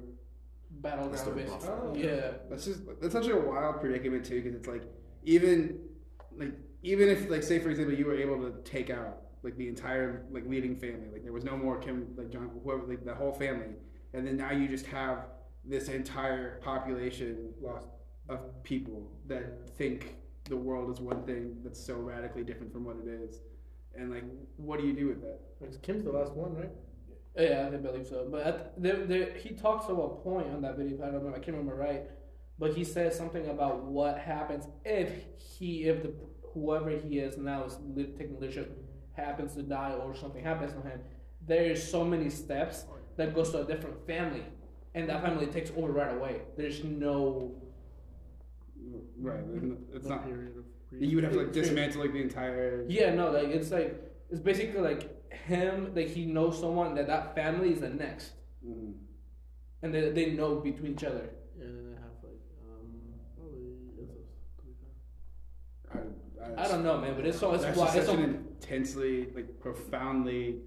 That's 0.82 1.22
battleground 1.22 1.26
their 1.26 1.34
basically. 1.34 1.68
buffer. 1.68 1.80
Oh. 1.84 1.94
Yeah, 1.96 2.30
That's 2.50 2.64
just 2.66 2.80
that's 3.00 3.12
such 3.12 3.28
a 3.28 3.36
wild 3.36 3.80
predicament 3.80 4.24
too, 4.24 4.40
because 4.42 4.54
it's 4.54 4.68
like 4.68 4.82
even 5.24 5.80
like 6.36 6.52
even 6.82 7.08
if 7.08 7.28
like 7.30 7.42
say 7.42 7.58
for 7.58 7.70
example 7.70 7.94
you 7.94 8.06
were 8.06 8.14
able 8.16 8.38
to 8.48 8.52
take 8.62 8.90
out 8.90 9.22
like 9.42 9.56
the 9.56 9.68
entire 9.68 10.26
like 10.30 10.46
leading 10.46 10.76
family, 10.76 11.08
like 11.12 11.22
there 11.22 11.32
was 11.32 11.44
no 11.44 11.56
more 11.56 11.78
Kim 11.78 12.08
like 12.16 12.30
John 12.30 12.50
whoever 12.62 12.86
like 12.86 13.04
the 13.04 13.14
whole 13.14 13.32
family, 13.32 13.74
and 14.14 14.26
then 14.26 14.36
now 14.36 14.52
you 14.52 14.68
just 14.68 14.86
have 14.86 15.26
this 15.64 15.88
entire 15.88 16.60
population 16.60 17.50
lost 17.60 17.88
of 18.28 18.40
people 18.62 19.10
that 19.26 19.68
think 19.76 20.14
the 20.48 20.56
world 20.56 20.90
is 20.90 21.00
one 21.00 21.22
thing 21.24 21.56
that's 21.64 21.84
so 21.84 21.94
radically 21.94 22.44
different 22.44 22.72
from 22.72 22.84
what 22.84 22.96
it 22.96 23.08
is, 23.08 23.40
and 23.94 24.10
like 24.10 24.24
what 24.56 24.80
do 24.80 24.86
you 24.86 24.92
do 24.92 25.08
with 25.08 25.20
that? 25.22 25.40
Like, 25.60 25.82
Kim's 25.82 26.04
the 26.04 26.12
last 26.12 26.32
one, 26.32 26.54
right? 26.54 26.70
yeah, 27.36 27.70
I 27.72 27.76
believe 27.76 28.06
so. 28.06 28.26
But 28.30 28.42
at, 28.42 28.82
there, 28.82 29.06
there, 29.06 29.32
he 29.34 29.50
talks 29.50 29.86
to 29.86 29.92
a 29.92 30.08
point 30.08 30.48
on 30.48 30.62
that 30.62 30.76
video. 30.76 30.98
I 30.98 31.06
don't 31.06 31.14
remember. 31.14 31.36
I 31.36 31.40
can't 31.40 31.56
remember 31.56 31.74
right, 31.74 32.04
but 32.58 32.74
he 32.74 32.84
says 32.84 33.16
something 33.16 33.48
about 33.48 33.84
what 33.84 34.18
happens 34.18 34.66
if 34.84 35.10
he, 35.36 35.84
if 35.84 36.02
the 36.02 36.12
whoever 36.54 36.90
he 36.90 37.18
is 37.18 37.36
now 37.36 37.64
is 37.64 37.76
li- 37.94 38.12
taking 38.18 38.40
leadership 38.40 38.76
happens 39.12 39.54
to 39.54 39.62
die 39.62 39.92
or 39.92 40.14
something 40.14 40.42
happens 40.42 40.72
to 40.72 40.80
him. 40.80 41.00
There's 41.46 41.82
so 41.88 42.04
many 42.04 42.30
steps 42.30 42.84
that 43.16 43.34
goes 43.34 43.50
to 43.50 43.60
a 43.60 43.64
different 43.64 44.06
family, 44.06 44.44
and 44.94 45.08
that 45.08 45.22
family 45.22 45.46
takes 45.46 45.70
over 45.76 45.92
right 45.92 46.14
away. 46.14 46.42
There's 46.56 46.82
no 46.84 47.54
Right, 49.20 49.40
and 49.40 49.76
it's 49.94 50.06
not. 50.08 50.24
period 50.26 50.56
of. 50.58 50.64
You 51.02 51.16
would 51.16 51.24
have 51.24 51.32
to 51.34 51.40
like 51.40 51.52
dismantle 51.52 52.00
like 52.02 52.12
the 52.12 52.22
entire. 52.22 52.84
Yeah, 52.88 53.14
no, 53.14 53.30
like 53.30 53.48
it's 53.48 53.70
like 53.70 53.90
it's 54.30 54.40
basically 54.40 54.80
like 54.80 55.32
him. 55.32 55.92
Like 55.94 56.08
he 56.08 56.24
knows 56.26 56.58
someone 56.58 56.94
that 56.94 57.06
that 57.08 57.34
family 57.34 57.72
is 57.72 57.80
the 57.80 57.90
next, 57.90 58.32
Mhm. 58.66 58.94
and 59.82 59.94
they 59.94 60.10
they 60.10 60.26
know 60.32 60.56
between 60.60 60.92
each 60.92 61.04
other. 61.04 61.28
Yeah, 61.58 61.64
and 61.66 61.76
then 61.76 61.84
they 61.90 61.96
have 62.00 62.16
like 62.22 62.40
um 62.64 62.86
probably 63.36 63.60
incest. 63.98 64.28
To 64.58 64.62
be 64.64 64.72
fair. 65.92 66.02
I, 66.56 66.64
I 66.64 66.68
don't 66.68 66.82
know, 66.84 66.98
man, 66.98 67.14
but 67.16 67.26
it's 67.26 67.38
so 67.38 67.52
it's 67.52 67.64
That's 67.64 67.76
why 67.76 67.84
just 67.86 67.96
it's 67.98 68.06
such 68.06 68.16
so, 68.16 68.22
an 68.22 68.46
intensely, 68.56 69.28
like, 69.34 69.60
profoundly 69.60 70.60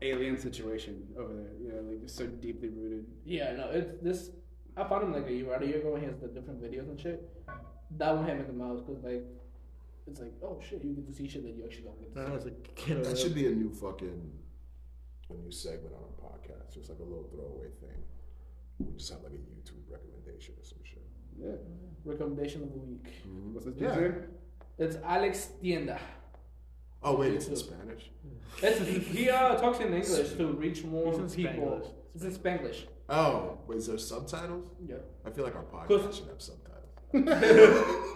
alien 0.00 0.38
situation 0.38 1.08
over 1.18 1.32
there. 1.34 1.52
You 1.60 1.68
know, 1.72 1.80
like 1.90 2.00
just 2.02 2.16
so 2.16 2.26
deeply 2.26 2.68
rooted. 2.68 3.06
yeah, 3.24 3.56
no, 3.56 3.70
it's 3.70 3.90
this. 4.02 4.30
I 4.76 4.84
found 4.84 5.04
him 5.04 5.12
like 5.12 5.26
a 5.28 5.32
year, 5.32 5.46
about 5.46 5.62
a 5.62 5.66
year 5.66 5.78
ago. 5.78 5.92
When 5.92 6.00
he 6.00 6.06
has 6.06 6.16
the 6.18 6.28
different 6.28 6.62
videos 6.62 6.88
and 6.88 7.00
shit. 7.00 7.28
That 7.98 8.16
one 8.16 8.24
hit 8.26 8.34
me 8.36 8.40
in 8.40 8.46
the 8.46 8.52
mouth 8.64 8.86
because 8.86 9.02
like 9.04 9.24
it's 10.06 10.20
like 10.20 10.32
oh 10.42 10.58
shit, 10.66 10.82
you 10.82 10.94
get 10.94 11.06
to 11.06 11.12
see 11.12 11.28
shit 11.28 11.42
that 11.44 11.54
you 11.54 11.64
actually 11.64 11.84
don't 11.84 12.00
get 12.00 12.12
to 12.14 12.18
know 12.20 12.28
see. 12.28 12.34
it's 12.34 12.44
like 12.46 12.74
kid 12.74 13.04
That 13.04 13.18
should 13.18 13.34
be 13.34 13.46
a 13.46 13.50
new 13.50 13.70
fucking 13.70 14.32
a 15.30 15.34
new 15.34 15.50
segment 15.50 15.94
on 15.94 16.02
our 16.02 16.30
podcast, 16.30 16.74
just 16.74 16.88
like 16.88 16.98
a 17.00 17.02
little 17.02 17.28
throwaway 17.30 17.68
thing. 17.80 18.02
We 18.78 18.96
just 18.96 19.10
have 19.12 19.22
like 19.22 19.32
a 19.32 19.36
YouTube 19.36 19.82
recommendation 19.90 20.54
or 20.58 20.64
some 20.64 20.78
shit. 20.84 21.02
Yeah. 21.38 21.52
Recommendation 22.04 22.62
of 22.62 22.72
the 22.72 22.78
week. 22.78 23.06
What's 23.52 23.66
this 23.66 23.74
Yeah. 23.78 23.94
dude's? 23.94 24.26
It's 24.78 24.96
Alex 25.04 25.50
Tienda. 25.60 25.98
Oh 27.02 27.16
wait, 27.16 27.34
it's 27.34 27.48
in 27.48 27.56
Spanish. 27.56 28.10
It's, 28.62 28.78
he 29.08 29.28
uh, 29.28 29.56
talks 29.56 29.80
in 29.80 29.92
English 29.92 30.32
to 30.36 30.46
reach 30.52 30.84
more 30.84 31.12
people. 31.12 31.28
Spanglish. 31.28 31.88
It's 32.14 32.24
in 32.24 32.32
Spanglish. 32.32 32.84
Oh, 33.08 33.58
wait, 33.66 33.78
is 33.78 33.86
there 33.86 33.98
subtitles? 33.98 34.64
Yeah. 34.86 34.96
I 35.26 35.30
feel 35.30 35.44
like 35.44 35.54
our 35.56 35.64
podcast 35.64 36.14
should 36.14 36.28
have 36.28 36.40
subtitles. 36.40 36.68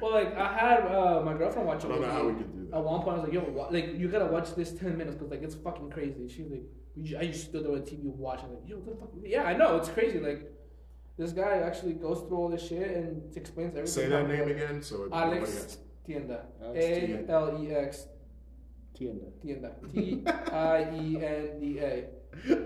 Well, 0.00 0.12
like 0.12 0.36
I 0.36 0.52
had 0.56 0.86
uh, 0.86 1.22
my 1.24 1.34
girlfriend 1.34 1.66
watch 1.66 1.84
it. 1.84 1.90
I 1.90 1.94
it. 1.94 1.98
don't 1.98 2.02
know 2.02 2.12
how 2.12 2.26
we 2.28 2.34
can 2.34 2.50
do 2.52 2.70
that. 2.70 2.76
At 2.76 2.84
one 2.84 3.02
point, 3.02 3.16
I 3.16 3.20
was 3.20 3.24
like, 3.24 3.32
"Yo, 3.32 3.44
wa- 3.50 3.68
like 3.70 3.94
you 3.96 4.08
gotta 4.08 4.26
watch 4.26 4.54
this 4.54 4.70
ten 4.72 4.96
minutes 4.96 5.16
because 5.16 5.30
like 5.30 5.42
it's 5.42 5.54
fucking 5.56 5.90
crazy." 5.90 6.28
She's 6.28 6.46
like, 6.48 6.62
we 6.96 7.16
"I 7.16 7.22
used 7.22 7.40
to 7.44 7.48
stood 7.48 7.64
there 7.64 7.72
on 7.72 7.80
TV 7.82 8.04
watching 8.04 8.50
like, 8.50 8.62
yo, 8.66 8.78
the 8.80 8.94
fuck?" 8.94 9.10
Yeah, 9.24 9.42
I 9.44 9.56
know 9.56 9.76
it's 9.76 9.88
crazy. 9.88 10.20
Like 10.20 10.52
this 11.18 11.32
guy 11.32 11.58
actually 11.58 11.94
goes 11.94 12.20
through 12.20 12.36
all 12.36 12.48
this 12.48 12.66
shit 12.68 12.88
and 12.96 13.36
explains 13.36 13.70
everything. 13.70 13.86
Say 13.92 14.08
that 14.08 14.28
name 14.28 14.48
again, 14.48 14.80
so 14.82 14.96
nobody 15.08 15.38
Alex. 15.38 15.78
Tienda. 16.06 16.46
Alex 16.62 16.84
A 16.84 17.06
Tienda. 17.06 17.32
L 17.32 17.58
E 17.64 17.72
X 17.72 18.06
Tienda. 18.94 19.26
Tienda. 19.42 19.72
T 19.92 20.22
I 20.52 20.82
E 20.94 21.24
N 21.24 21.60
D 21.60 21.78
A. 21.80 22.04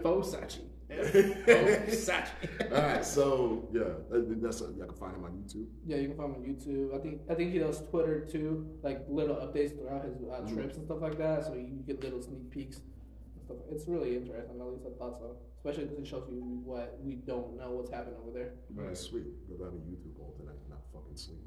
Fosachi. 0.02 0.60
Fosachi. 0.88 2.72
All 2.72 2.80
right, 2.82 3.04
so 3.04 3.68
yeah, 3.72 3.82
that- 4.10 4.40
that's 4.42 4.60
a, 4.62 4.66
I 4.82 4.86
can 4.86 4.94
find 4.96 5.14
him 5.16 5.24
on 5.24 5.32
YouTube. 5.32 5.66
Yeah, 5.86 5.96
you 5.98 6.08
can 6.08 6.16
find 6.16 6.34
him 6.34 6.42
on 6.42 6.48
YouTube. 6.48 6.94
I 6.94 6.98
think 7.02 7.20
I 7.30 7.34
think 7.34 7.52
he 7.52 7.58
does 7.58 7.82
Twitter 7.88 8.24
too, 8.24 8.66
like 8.82 9.04
little 9.08 9.36
updates 9.36 9.76
throughout 9.76 10.04
his 10.04 10.16
uh, 10.22 10.40
Mhm. 10.42 10.54
trips 10.54 10.76
and 10.76 10.84
stuff 10.86 11.00
like 11.00 11.18
that. 11.18 11.44
So 11.44 11.54
you 11.54 11.82
get 11.86 12.02
little 12.02 12.22
sneak 12.22 12.50
peeks 12.50 12.76
and 12.78 13.44
stuff. 13.44 13.58
It's 13.70 13.86
really 13.86 14.16
interesting. 14.16 14.60
At 14.60 14.66
least 14.66 14.84
I 14.86 14.98
thought 14.98 15.18
so. 15.18 15.36
Especially 15.58 15.84
because 15.86 15.98
it 15.98 16.06
shows 16.06 16.24
you 16.30 16.40
what 16.64 16.98
we 17.02 17.16
don't 17.16 17.56
know 17.58 17.72
what's 17.72 17.90
happening 17.90 18.14
over 18.22 18.30
there. 18.32 18.52
Right. 18.74 18.96
Sweet. 18.96 19.26
Go 19.48 19.64
down 19.64 19.72
to 19.72 19.78
YouTube 19.78 20.16
all 20.20 20.32
tonight, 20.38 20.56
not 20.70 20.80
fucking 20.92 21.16
sleep. 21.16 21.42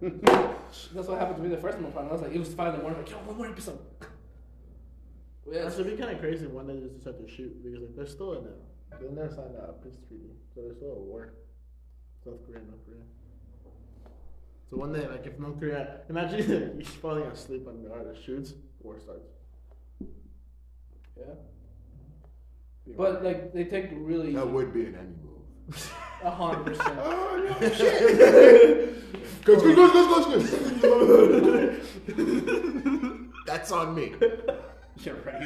That's 0.94 1.08
what 1.08 1.18
happened 1.18 1.36
to 1.38 1.42
me 1.42 1.48
the 1.48 1.60
first 1.60 1.76
time 1.76 1.86
I 1.86 1.90
found. 1.90 2.08
I 2.08 2.12
was 2.12 2.22
like, 2.22 2.32
it 2.32 2.38
was 2.38 2.54
five 2.54 2.68
in 2.74 2.76
the 2.76 2.82
morning. 2.82 3.00
Like, 3.02 3.10
yo, 3.10 3.16
one 3.18 3.36
more 3.36 3.46
episode. 3.48 3.78
Yeah, 5.50 5.64
That 5.64 5.72
should 5.74 5.86
be 5.86 5.96
kind 5.96 6.10
of 6.12 6.20
crazy 6.20 6.46
when 6.46 6.66
they 6.66 6.78
just 6.78 6.96
decide 6.98 7.18
to 7.18 7.28
shoot 7.28 7.62
because 7.62 7.80
like 7.80 7.94
they're 7.96 8.06
still 8.06 8.32
in 8.34 8.46
a 8.46 8.54
they 9.00 9.08
never 9.12 9.28
signed 9.28 9.54
a 9.56 9.72
peace 9.82 9.98
treaty, 10.08 10.30
so 10.54 10.60
there's 10.62 10.76
still 10.76 10.92
a 10.92 10.98
war. 10.98 11.34
South 12.24 12.44
Korea, 12.46 12.62
North 12.62 12.84
Korea. 12.86 13.02
So 14.70 14.76
one 14.76 14.92
day, 14.92 15.06
like 15.06 15.26
if 15.26 15.38
North 15.38 15.58
Korea, 15.60 16.00
imagine 16.08 16.76
he's 16.78 16.88
falling 16.88 17.24
asleep 17.24 17.66
on 17.68 17.82
the 17.82 17.92
artist 17.92 18.24
shoots, 18.24 18.54
war 18.80 18.98
starts. 18.98 19.28
Yeah. 21.16 21.34
But 22.96 23.24
like 23.24 23.52
they 23.52 23.64
take 23.64 23.90
really 23.92 24.32
That 24.34 24.48
would 24.50 24.72
be 24.72 24.86
an 24.86 24.94
Emmy 24.94 25.16
move. 25.24 25.92
a 26.22 26.30
hundred 26.30 26.64
percent. 26.66 26.98
Oh 27.02 27.56
no 27.60 27.68
shit! 27.74 29.44
Goes, 29.44 29.62
goes, 29.62 29.74
goes, 29.76 29.92
goes, 29.92 30.50
goes, 30.80 31.80
goes. 32.16 33.20
That's 33.46 33.70
on 33.72 33.94
me. 33.94 34.14
Yeah, 35.04 35.12
right. 35.24 35.42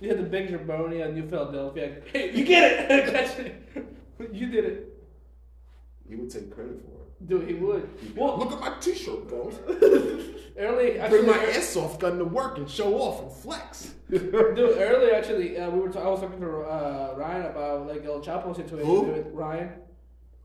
You 0.00 0.08
had 0.10 0.18
the 0.18 0.22
big 0.22 0.48
jabroni 0.48 1.04
on 1.04 1.14
New 1.14 1.28
Philadelphia. 1.28 1.96
Hey, 2.12 2.30
you 2.32 2.44
get 2.44 2.88
it! 2.90 3.06
Catch 3.12 3.38
it. 3.40 3.62
You 4.32 4.46
did 4.46 4.64
it. 4.64 4.94
He 6.08 6.14
would 6.14 6.30
take 6.30 6.54
credit 6.54 6.80
for 6.82 7.02
it. 7.02 7.28
Dude, 7.28 7.48
he 7.48 7.54
would. 7.54 7.88
Well, 8.16 8.38
Look 8.38 8.52
at 8.52 8.60
my 8.60 8.78
T-shirt, 8.80 9.26
bro. 9.28 9.50
early 10.56 11.00
actually, 11.00 11.18
Bring 11.24 11.26
my 11.36 11.44
ass 11.46 11.76
off, 11.76 11.98
gun 11.98 12.16
to 12.18 12.24
work 12.24 12.58
and 12.58 12.70
show 12.70 12.94
off 12.94 13.22
and 13.22 13.32
flex. 13.32 13.92
dude, 14.08 14.32
earlier 14.32 15.14
actually, 15.16 15.58
uh, 15.58 15.68
we 15.70 15.80
were. 15.80 15.88
ta- 15.88 16.02
I 16.02 16.08
was 16.08 16.20
talking 16.20 16.40
to 16.40 16.60
uh, 16.60 17.14
Ryan 17.18 17.46
about 17.46 17.88
like 17.88 18.04
El 18.04 18.20
Chapo 18.20 18.54
situation 18.54 18.86
Who? 18.86 19.02
with 19.02 19.26
Ryan. 19.32 19.70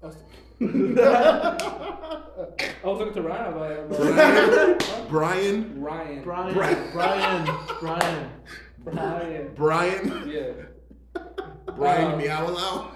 I 0.03 0.07
was, 0.07 0.15
I 0.61 0.65
was 2.83 2.99
talking 2.99 3.13
to 3.13 3.21
Ryan 3.21 3.53
about 3.53 3.71
it. 3.71 3.79
About 3.89 5.07
Brian, 5.09 5.81
Ryan. 5.81 6.21
Brian, 6.23 6.53
Brian. 6.53 6.77
Brian, 6.93 7.45
Brian. 7.79 8.29
Brian. 8.83 9.51
Brian, 9.55 10.29
Yeah. 10.29 10.51
Brian 11.77 12.11
Uh, 12.13 12.17
Meow 12.17 12.47
Loud. 12.49 12.91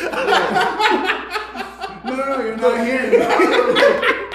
No, 2.05 2.15
no, 2.15 2.25
no, 2.25 2.41
you're 2.41 2.57
not 2.57 2.87
hearing. 2.87 4.19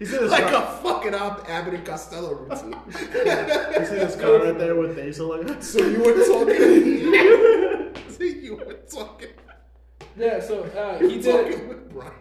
He 0.00 0.06
said 0.06 0.22
his 0.22 0.30
Like 0.32 0.48
car, 0.48 0.64
a 0.64 0.82
fucking 0.82 1.14
Ab- 1.14 1.44
Abbott 1.46 1.74
and 1.74 1.84
Costello 1.86 2.34
routine. 2.34 2.74
you 2.88 2.92
see 3.86 3.96
this 4.02 4.16
car 4.20 4.38
right 4.42 4.58
there 4.58 4.74
with 4.74 4.96
Diesel 4.96 5.28
like 5.38 5.62
So 5.62 5.78
you 5.84 6.00
were 6.02 6.24
talking. 6.24 6.56
so 8.16 8.24
you 8.24 8.56
were 8.56 8.74
talking. 8.90 9.28
Yeah. 10.16 10.40
So 10.40 10.62
uh, 10.64 10.98
You 11.00 11.08
he 11.10 11.20
did. 11.20 11.30
talking 11.52 11.68
with 11.68 11.92
Brian. 11.92 12.12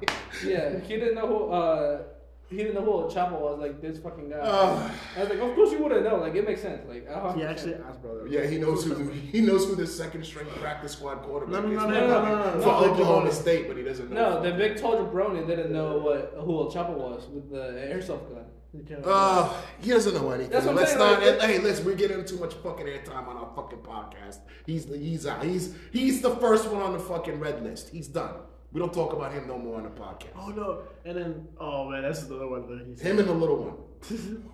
Yeah, 0.46 0.78
he 0.80 0.96
didn't 0.98 1.16
know 1.16 1.28
who. 1.28 1.50
Uh, 1.52 2.02
he 2.50 2.58
didn't 2.58 2.74
know 2.76 2.82
who 2.84 3.02
El 3.02 3.12
Chapo 3.12 3.40
was. 3.40 3.60
Like 3.60 3.82
this 3.82 4.00
fucking 4.00 4.30
guy. 4.30 4.38
Uh, 4.38 4.92
I 5.16 5.20
was 5.22 5.30
like, 5.30 5.40
of 5.40 5.54
course 5.56 5.72
you 5.72 5.84
wouldn't 5.84 6.04
know. 6.04 6.18
Like 6.18 6.36
it 6.36 6.46
makes 6.48 6.62
sense. 6.62 6.82
Like 6.88 7.06
a 7.10 7.20
hundred 7.20 7.40
He 7.40 7.44
actually 7.46 7.76
asked 7.76 8.02
brother. 8.02 8.28
yeah, 8.28 8.46
he 8.48 8.58
knows 8.58 8.84
who 8.86 8.96
the, 8.96 9.12
he 9.14 9.42
knows 9.42 9.66
who 9.66 9.76
the 9.76 9.88
second 9.88 10.26
string 10.26 10.48
practice 10.60 10.94
squad 10.94 11.18
quarterback 11.24 11.64
No, 11.64 11.70
no, 11.70 11.74
is. 11.74 11.84
no, 11.84 11.88
no, 11.90 12.08
no, 12.08 12.36
no, 12.36 12.56
no, 12.56 12.62
For 12.62 12.68
no. 12.88 12.92
Oklahoma 12.92 13.32
State, 13.32 13.68
but 13.68 13.78
he 13.78 13.84
doesn't 13.84 14.10
know. 14.12 14.42
No, 14.42 14.42
the 14.44 14.58
big 14.58 14.78
tall 14.80 14.96
jabroni 14.98 15.46
didn't 15.48 15.72
know 15.72 16.00
what 16.00 16.34
who 16.44 16.60
El 16.60 16.72
Chapo 16.72 16.96
was 16.98 17.28
with 17.28 17.50
the 17.52 17.58
airsoft 17.58 18.30
gun. 18.34 18.46
He 18.72 18.96
Uh, 19.04 19.52
he 19.82 19.90
doesn't 19.90 20.14
know 20.14 20.30
anything. 20.30 20.52
That's 20.52 20.66
what 20.66 20.72
I'm 20.74 20.76
let's 20.78 20.92
saying, 20.92 21.00
not. 21.00 21.24
like- 21.40 21.42
hey, 21.42 21.58
let's. 21.60 21.80
We're 21.82 21.96
getting 21.96 22.24
too 22.24 22.38
much 22.38 22.54
fucking 22.54 22.86
airtime 22.86 23.28
on 23.28 23.36
our 23.38 23.52
fucking 23.56 23.80
podcast. 23.80 24.38
He's 24.68 24.86
he's 24.86 25.26
out. 25.26 25.44
He's 25.44 25.74
he's 25.92 26.22
the 26.22 26.36
first 26.36 26.70
one 26.70 26.82
on 26.84 26.94
the 26.94 27.00
fucking 27.00 27.40
red 27.40 27.64
list. 27.64 27.90
He's 27.90 28.08
done. 28.08 28.36
We 28.72 28.80
don't 28.80 28.94
talk 28.94 29.14
about 29.14 29.32
him 29.34 29.48
no 29.48 29.58
more 29.58 29.78
on 29.78 29.84
the 29.84 29.90
podcast. 29.90 30.34
oh 30.38 30.50
no! 30.50 30.82
And 31.06 31.18
then 31.18 31.48
oh 31.60 31.90
man, 31.90 32.04
that's 32.04 32.24
the 32.24 32.36
other 32.36 32.48
one 32.48 32.68
that 32.70 32.86
he 32.88 32.96
said. 32.96 33.08
Him 33.12 33.20
and 33.20 33.28
the 33.30 33.34
little 33.34 33.58
one. 33.64 34.44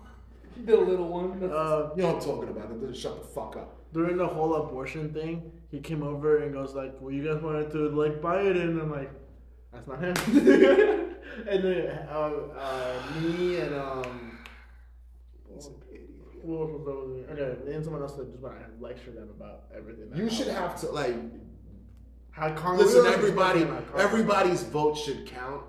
The 0.64 0.74
little 0.74 1.08
one. 1.08 1.32
Uh, 1.42 1.90
You 1.96 2.02
know 2.02 2.14
what 2.14 2.14
I'm 2.14 2.20
talking 2.22 2.48
about. 2.48 2.80
Then 2.80 2.94
shut 2.94 3.20
the 3.20 3.28
fuck 3.28 3.56
up. 3.56 3.76
during 3.92 4.16
the 4.16 4.26
whole 4.26 4.54
abortion 4.54 5.12
thing, 5.12 5.52
he 5.70 5.80
came 5.80 6.02
over 6.02 6.38
and 6.42 6.54
goes 6.54 6.74
like, 6.74 6.94
"Well, 6.98 7.12
you 7.12 7.22
guys 7.30 7.42
wanted 7.42 7.70
to 7.72 7.90
like 7.90 8.22
Biden," 8.22 8.80
I'm 8.80 8.90
like, 8.90 9.10
"That's 9.70 9.86
not 9.86 10.00
him." 10.02 10.14
and 11.46 11.62
then 11.62 11.98
uh, 12.08 12.30
uh, 12.56 13.02
me 13.20 13.56
and 13.60 13.74
um, 13.74 14.38
He's 15.54 15.66
an 15.66 15.74
idiot. 15.92 16.10
who 16.42 16.58
else 16.58 16.70
was 16.70 16.88
over 16.88 17.36
there? 17.36 17.48
Okay, 17.50 17.72
and 17.74 17.84
someone 17.84 18.00
else 18.00 18.14
that 18.14 18.30
just 18.30 18.42
want 18.42 18.56
to 18.58 18.82
lecture 18.82 19.10
them 19.10 19.28
about 19.36 19.64
everything. 19.76 20.08
You 20.14 20.30
should 20.30 20.46
happened. 20.48 20.70
have 20.70 20.80
to 20.80 20.86
like 20.90 21.16
How 22.36 22.52
Congress 22.52 22.94
listen. 22.94 23.10
Everybody, 23.12 23.64
talking 23.64 23.86
everybody's 23.98 24.62
vote 24.62 24.98
should 24.98 25.24
count. 25.26 25.62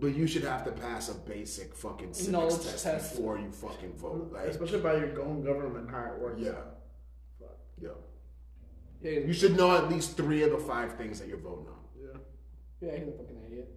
But 0.00 0.14
you 0.14 0.26
should 0.28 0.44
have 0.44 0.64
to 0.64 0.70
pass 0.70 1.08
a 1.08 1.14
basic 1.14 1.74
fucking 1.74 2.12
civics 2.14 2.28
Knowledge 2.30 2.62
test, 2.62 2.84
test. 2.84 3.16
before 3.16 3.36
you 3.38 3.50
fucking 3.50 3.94
vote. 3.94 4.30
Like, 4.32 4.46
especially 4.46 4.80
by 4.80 4.94
your 4.96 5.20
own 5.22 5.42
government, 5.42 5.90
how 5.90 6.12
it 6.12 6.20
works. 6.20 6.40
yeah, 6.40 6.52
yeah. 7.80 7.88
yeah, 9.02 9.10
You 9.10 9.32
should 9.32 9.56
know 9.56 9.76
at 9.76 9.88
least 9.88 10.16
three 10.16 10.42
of 10.44 10.50
the 10.52 10.58
five 10.58 10.94
things 10.94 11.18
that 11.18 11.26
you're 11.28 11.38
voting 11.38 11.66
on. 11.66 11.74
Yeah. 12.00 12.18
yeah, 12.80 12.96
he's 12.98 13.08
a 13.08 13.12
fucking 13.12 13.42
idiot. 13.44 13.68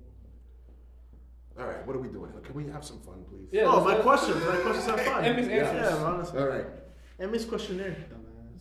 All 1.60 1.66
right, 1.66 1.86
what 1.88 1.96
are 1.96 2.00
we 2.00 2.08
doing? 2.10 2.32
Can 2.44 2.54
we 2.54 2.68
have 2.72 2.86
some 2.86 3.00
fun, 3.00 3.24
please? 3.28 3.48
Yeah. 3.52 3.64
oh, 3.66 3.84
my 3.84 3.96
what- 3.96 4.04
questions. 4.04 4.44
My 4.46 4.58
questions 4.58 4.88
are 4.90 4.98
fun. 5.00 5.26
Emmy's 5.26 5.48
yeah, 5.48 5.54
answers. 5.56 6.00
yeah, 6.00 6.06
honestly. 6.06 6.40
All 6.40 6.48
right. 6.48 6.66
Emmy's 7.20 7.46
questionnaire. 7.46 7.96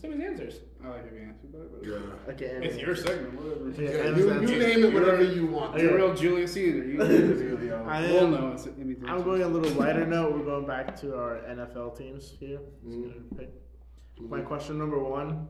Some 0.01 0.13
as 0.13 0.21
answers. 0.21 0.61
I 0.83 0.89
like 0.89 1.07
every 1.07 1.23
answer, 1.23 1.47
but 1.53 1.73
but- 1.73 1.89
Yeah. 1.89 2.33
Okay, 2.33 2.49
Emmy. 2.57 2.67
it's 2.67 2.79
your 2.79 2.97
segment, 2.97 3.35
whatever. 3.35 3.83
Yeah, 3.83 3.91
Yeah, 3.91 4.17
you, 4.17 4.53
you 4.53 4.59
name 4.59 4.85
it 4.85 4.95
whatever 4.95 5.23
you 5.23 5.47
want. 5.47 5.79
You're 5.79 5.93
a 5.93 5.97
real 5.97 6.15
Julius 6.15 6.53
Caesar. 6.55 6.85
You 6.85 7.01
Emilio. 7.03 7.85
I 7.87 8.01
We'll 8.03 8.25
am- 8.25 8.31
know 8.33 8.53
it's 8.53 8.67
Emmy's 8.67 8.99
I'm 9.07 9.23
going 9.23 9.43
a 9.43 9.49
little 9.49 9.73
lighter 9.73 10.07
note. 10.07 10.33
We're 10.33 10.45
going 10.45 10.67
back 10.67 10.97
to 11.01 11.17
our 11.17 11.41
NFL 11.49 11.97
teams 11.99 12.31
here. 12.41 12.61
Mhm. 12.87 13.49
My 14.21 14.41
question 14.43 14.79
number 14.79 14.99
one: 15.03 15.49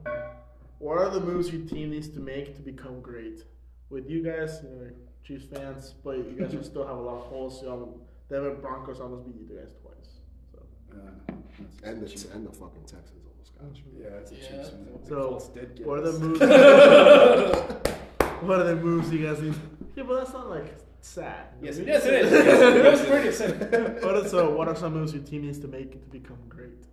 What 0.78 0.98
are 0.98 1.10
the 1.10 1.20
moves 1.20 1.52
your 1.52 1.66
team 1.66 1.90
needs 1.90 2.08
to 2.10 2.20
make 2.20 2.54
to 2.56 2.62
become 2.62 3.00
great? 3.00 3.44
With 3.88 4.08
you 4.08 4.22
guys, 4.22 4.60
you 4.62 4.70
know, 4.70 4.90
Chiefs 5.24 5.46
fans, 5.52 5.94
but 6.04 6.16
you 6.18 6.36
guys 6.38 6.54
will 6.54 6.62
still 6.62 6.86
have 6.86 6.96
a 6.96 7.00
lot 7.00 7.16
of 7.18 7.22
holes. 7.24 7.60
You 7.62 7.68
almost, 7.70 7.98
Denver 8.28 8.54
Broncos 8.54 9.00
almost 9.00 9.26
beat 9.26 9.36
you 9.40 9.56
guys 9.58 9.72
twice. 9.82 10.20
So, 10.52 10.58
Uh, 10.92 11.10
that's- 11.28 11.80
And 11.82 12.00
the 12.00 12.34
and 12.34 12.46
the 12.46 12.52
fucking 12.52 12.82
Texans 12.84 13.24
almost 13.58 13.82
got 13.84 13.92
you. 13.92 14.02
yeah, 14.02 14.16
it's 14.18 14.32
a 14.32 14.34
Yeah. 14.34 14.40
Chiefs 14.40 14.70
one. 14.72 14.86
The 15.02 15.06
So, 15.08 15.28
Colts 15.28 15.48
did 15.48 15.74
get 15.76 15.86
what 15.86 15.98
are 15.98 16.10
the 16.12 16.18
moves? 16.18 16.40
what 18.42 18.60
are 18.60 18.64
the 18.64 18.76
moves 18.76 19.10
you 19.12 19.26
guys 19.26 19.40
need? 19.42 19.54
Yeah, 19.96 20.04
but 20.04 20.16
that's 20.18 20.32
not 20.32 20.48
like 20.50 20.74
sad. 21.00 21.46
Yes, 21.62 21.76
You 21.78 21.82
it? 21.84 21.88
Yes, 21.88 22.04
it 22.06 22.14
is. 22.14 22.30
Yes, 22.32 22.76
it 22.76 22.84
was 22.84 23.00
pretty 23.06 23.32
sad. 23.32 24.02
What 24.02 24.16
are, 24.16 24.28
so, 24.28 24.50
what 24.54 24.68
are 24.68 24.76
some 24.76 24.92
moves 24.94 25.12
your 25.14 25.22
team 25.22 25.42
needs 25.42 25.58
to 25.60 25.68
make 25.68 25.92
to 25.92 25.98
become 26.10 26.38
great? 26.48 26.86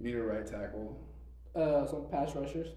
Need 0.00 0.14
a 0.14 0.22
right 0.22 0.46
tackle. 0.46 0.98
Uh, 1.54 1.86
some 1.86 2.06
pass 2.10 2.34
rushers. 2.36 2.68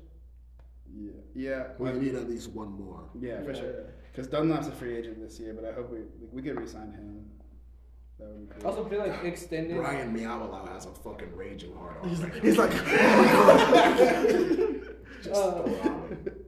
Yeah, 0.91 1.11
yeah, 1.35 1.67
We 1.77 1.89
I- 1.89 1.93
need 1.93 2.15
at 2.15 2.27
least 2.29 2.49
one 2.51 2.71
more. 2.71 3.09
yeah, 3.19 3.41
for 3.43 3.51
Yeah. 3.51 3.59
sure. 3.59 3.85
Because 4.11 4.27
Dunlap's 4.27 4.67
a 4.67 4.71
free 4.71 4.95
agent 4.97 5.19
this 5.21 5.39
year, 5.39 5.53
but 5.53 5.63
I 5.65 5.71
hope 5.73 5.91
we 5.91 5.99
like, 5.99 6.31
we 6.31 6.41
could 6.41 6.57
re-sign 6.59 6.91
him. 6.91 6.97
That 6.97 6.97
would 6.97 6.99
be 6.99 7.03
I 7.03 7.05
cool. 7.19 7.25
Also 8.65 8.85
feel 8.85 8.99
like 8.99 9.23
extended. 9.23 9.77
Brian 9.77 10.13
Meow 10.13 10.65
has 10.73 10.85
a 10.85 10.91
fucking 10.91 11.35
raging 11.35 11.73
heart 11.75 11.97
on. 12.01 12.09
He's 12.09 12.19
right 12.21 12.33
like, 12.33 12.43
he's 12.43 12.57
like, 12.57 12.71
Just 15.23 15.35
Uh. 15.35 15.61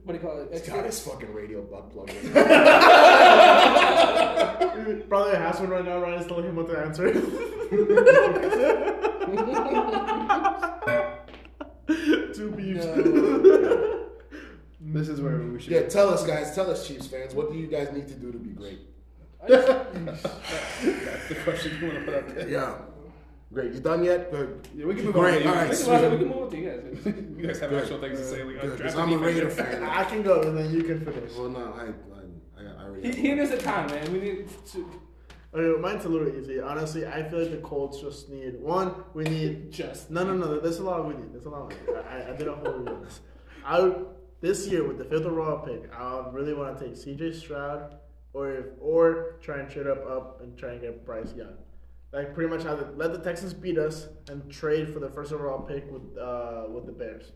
What 0.04 0.08
do 0.08 0.14
you 0.14 0.18
call 0.20 0.40
it? 0.40 0.48
He's 0.50 0.62
got 0.62 0.84
Extend, 0.84 0.86
his 0.86 1.00
fucking 1.00 1.32
radio 1.32 1.62
butt 1.62 1.90
plugged 1.90 2.10
in. 2.10 2.32
probably 5.08 5.36
has 5.36 5.60
one 5.60 5.70
right 5.70 5.84
now. 5.84 6.00
Ryan's 6.00 6.26
telling 6.26 6.44
him 6.46 6.56
what 6.56 6.66
to 6.68 6.78
answer. 6.78 7.12
Two 12.34 12.50
beefs. 12.50 12.84
This 14.80 15.08
is 15.08 15.20
where 15.20 15.38
we 15.38 15.60
should. 15.60 15.72
yeah, 15.72 15.82
tell 15.82 16.08
us, 16.10 16.26
guys. 16.26 16.52
Tell 16.54 16.68
us, 16.70 16.86
Chiefs 16.86 17.06
fans. 17.06 17.34
What 17.34 17.52
do 17.52 17.58
you 17.58 17.66
guys 17.68 17.92
need 17.92 18.08
to 18.08 18.14
do 18.14 18.32
to 18.32 18.38
be 18.38 18.50
great? 18.50 18.80
I 19.42 19.48
just- 19.48 20.22
That's 20.82 21.28
the 21.28 21.34
question 21.44 21.78
you 21.80 21.86
want 21.88 21.98
to 22.00 22.04
put 22.04 22.14
up 22.14 22.34
there. 22.34 22.48
Yeah. 22.48 22.74
Great. 23.52 23.72
You 23.74 23.80
done 23.80 24.02
yet? 24.04 24.30
Good. 24.30 24.66
Yeah, 24.74 24.86
we 24.86 24.94
can 24.94 25.04
move 25.06 25.14
Great. 25.14 25.42
on. 25.46 25.48
All 25.48 25.54
right. 25.54 25.74
Think 25.74 25.84
sweet. 26.00 26.10
we 26.10 26.18
can 26.18 26.28
move 26.28 26.42
on 26.42 26.50
to 26.50 26.56
you 26.58 26.70
guys. 26.70 27.06
You 27.42 27.48
guys 27.48 27.60
have 27.60 27.70
Good. 27.70 27.82
actual 27.82 28.00
things 28.00 28.18
to 28.20 28.24
say. 28.24 28.44
Like, 28.44 28.60
Good, 28.60 28.70
'cause 28.70 28.78
draft 28.94 28.96
I'm 28.98 29.12
a. 29.12 29.18
Raider 29.18 29.50
fan. 29.50 29.82
I 29.82 30.04
can 30.04 30.22
go 30.22 30.40
and 30.42 30.56
then 30.56 30.72
you 30.72 30.82
can 30.84 31.04
finish. 31.04 31.32
Well, 31.36 31.48
no, 31.48 31.74
I, 31.76 31.86
I, 31.86 32.62
I, 32.64 32.70
I 32.70 32.84
already. 32.84 33.12
He, 33.12 33.20
he 33.28 33.34
needs 33.34 33.50
the 33.50 33.58
time, 33.58 33.88
man. 33.88 34.12
We 34.12 34.20
need 34.20 34.48
to 34.72 34.90
Okay, 35.54 35.80
mine's 35.82 36.04
a 36.06 36.08
little 36.08 36.28
easy. 36.28 36.60
Honestly, 36.60 37.04
I 37.06 37.28
feel 37.28 37.40
like 37.40 37.50
the 37.50 37.58
Colts 37.58 38.00
just 38.00 38.30
need 38.30 38.58
one. 38.60 38.94
We 39.12 39.24
need 39.24 39.70
just. 39.80 40.10
no, 40.10 40.24
no, 40.24 40.34
no. 40.34 40.60
There's 40.60 40.78
a 40.78 40.84
lot 40.84 41.06
we 41.06 41.14
need. 41.14 41.32
There's 41.34 41.44
a 41.44 41.50
lot. 41.50 41.68
We 41.68 41.74
need. 41.92 42.00
I, 42.08 42.32
I 42.32 42.36
did 42.36 42.48
a 42.48 42.54
whole 42.54 42.72
review 42.72 42.94
on 42.94 43.02
this. 43.04 43.20
I 43.66 43.92
this 44.40 44.66
year 44.68 44.86
with 44.88 44.96
the 44.98 45.04
fifth 45.04 45.26
overall 45.26 45.58
pick, 45.66 45.92
I 45.94 46.24
really 46.32 46.54
want 46.54 46.78
to 46.78 46.84
take 46.86 46.96
C.J. 46.96 47.32
Stroud, 47.34 47.96
or 48.34 48.50
if, 48.52 48.66
or 48.80 49.36
try 49.42 49.58
and 49.60 49.70
trade 49.70 49.86
up 49.86 50.04
up 50.08 50.40
and 50.42 50.56
try 50.56 50.70
and 50.72 50.80
get 50.80 51.04
Bryce 51.04 51.32
Young. 51.34 51.54
Like 52.12 52.34
pretty 52.34 52.50
much 52.50 52.64
the, 52.64 52.92
let 52.96 53.12
the 53.12 53.18
Texans 53.18 53.54
beat 53.54 53.78
us 53.78 54.08
and 54.28 54.50
trade 54.50 54.92
for 54.92 55.00
the 55.00 55.08
first 55.08 55.32
overall 55.32 55.62
pick 55.62 55.90
with 55.90 56.16
uh 56.18 56.64
with 56.68 56.86
the 56.86 56.92
Bears 56.92 57.32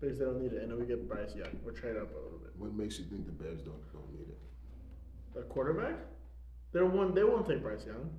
because 0.00 0.18
they 0.18 0.24
don't 0.24 0.40
need 0.40 0.52
it, 0.52 0.62
and 0.62 0.70
then 0.70 0.78
we 0.78 0.86
get 0.86 1.08
Bryce 1.08 1.34
Young 1.34 1.58
or 1.64 1.72
trade 1.72 1.96
up 1.96 2.12
a 2.12 2.18
little 2.22 2.38
bit. 2.38 2.52
What 2.56 2.74
makes 2.74 2.98
you 2.98 3.04
think 3.06 3.26
the 3.26 3.32
Bears 3.32 3.62
don't 3.62 3.82
don't 3.92 4.12
need 4.12 4.28
it? 4.28 4.38
The 5.34 5.42
quarterback, 5.42 5.96
they 6.72 6.82
one 6.82 7.14
they 7.14 7.24
won't 7.24 7.46
take 7.46 7.62
Bryce 7.62 7.84
Young. 7.86 8.10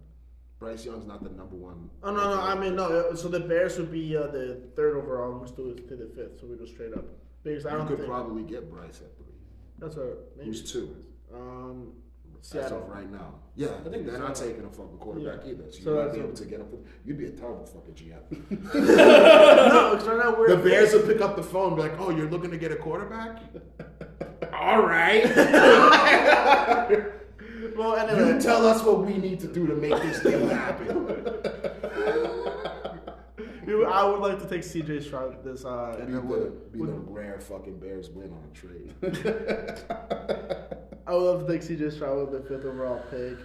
Bryce 0.60 0.86
Young's 0.86 1.06
not 1.06 1.24
the 1.24 1.30
number 1.30 1.56
one. 1.56 1.90
Oh 2.04 2.12
no, 2.12 2.36
no. 2.36 2.42
I 2.42 2.56
mean 2.60 2.76
no. 2.76 2.86
uh, 3.12 3.16
So 3.16 3.28
the 3.28 3.40
Bears 3.40 3.78
would 3.78 3.92
be 3.92 4.18
uh, 4.18 4.28
the 4.28 4.62
third 4.76 4.98
overall, 4.98 5.32
and 5.34 5.42
we 5.42 5.48
still 5.48 5.74
to 5.74 5.96
the 5.96 6.10
fifth. 6.16 6.40
So 6.42 6.48
we 6.48 6.56
go 6.58 6.66
straight 6.66 6.94
up. 6.94 7.06
Because 7.44 7.66
I 7.66 7.72
you 7.72 7.78
don't 7.78 7.88
could 7.88 7.98
think 8.00 8.10
probably 8.10 8.44
get 8.44 8.70
Bryce 8.70 9.02
at 9.02 9.16
three. 9.16 9.34
that's 9.80 9.96
a 9.96 10.16
maybe. 10.36 10.50
Who's 10.50 10.70
two? 10.70 10.96
Um, 11.34 11.94
Seattle. 12.42 12.88
right 12.88 13.12
now. 13.12 13.36
Yeah, 13.56 13.70
I 13.86 13.90
think 13.90 14.06
they're 14.06 14.20
not 14.20 14.36
taking 14.36 14.64
a 14.64 14.70
fucking 14.70 14.98
quarterback 15.00 15.44
Yeah. 15.44 15.52
either. 15.52 15.72
So 15.72 15.78
you 15.80 15.84
So 15.84 15.96
might 16.06 16.14
be 16.14 16.20
able 16.20 16.34
to 16.34 16.46
get 16.46 16.60
him. 16.60 16.68
You'd 17.04 17.18
be 17.18 17.26
a 17.26 17.32
terrible 17.32 17.66
fucking 17.66 17.96
GM. 17.96 18.22
no, 18.52 19.92
because 19.92 20.08
right 20.08 20.18
now 20.18 20.36
we're 20.38 20.50
the 20.56 20.58
Bears 20.64 20.94
would 20.94 21.06
pick 21.08 21.20
up 21.22 21.36
the 21.36 21.44
phone 21.44 21.68
and 21.74 21.76
be 21.76 21.82
like, 21.82 22.00
"Oh, 22.00 22.10
you're 22.12 22.30
looking 22.30 22.52
to 22.52 22.58
get 22.58 22.72
a 22.72 22.76
quarterback? 22.76 23.42
All 24.54 24.82
right. 24.84 25.26
Well, 27.76 27.96
You 27.96 28.14
anyway, 28.24 28.40
tell 28.42 28.66
us 28.66 28.84
what 28.84 29.06
we 29.06 29.18
need 29.18 29.40
to 29.42 29.48
do 29.48 29.68
to 29.68 29.76
make 29.76 29.96
this 30.02 30.22
deal 30.22 30.48
happen." 30.48 30.88
I 33.90 34.04
would 34.10 34.20
like 34.20 34.40
to 34.42 34.48
take 34.48 34.62
CJ 34.62 35.04
Stroud 35.04 35.44
this. 35.44 35.66
Uh, 35.66 35.96
Be 36.06 36.14
the, 36.14 36.22
would, 36.22 36.72
be 36.72 36.80
the 36.80 36.92
rare 36.92 37.40
fucking 37.40 37.80
Bears 37.80 38.10
win 38.10 38.32
on 38.32 38.44
a 38.50 38.54
trade. 38.54 38.94
I 41.08 41.14
would 41.14 41.24
love 41.24 41.48
to 41.48 41.52
take 41.52 41.62
CJ 41.62 41.94
Stroud 41.94 42.30
with 42.30 42.44
the 42.44 42.50
fifth 42.50 42.66
overall 42.66 43.02
pick, 43.10 43.38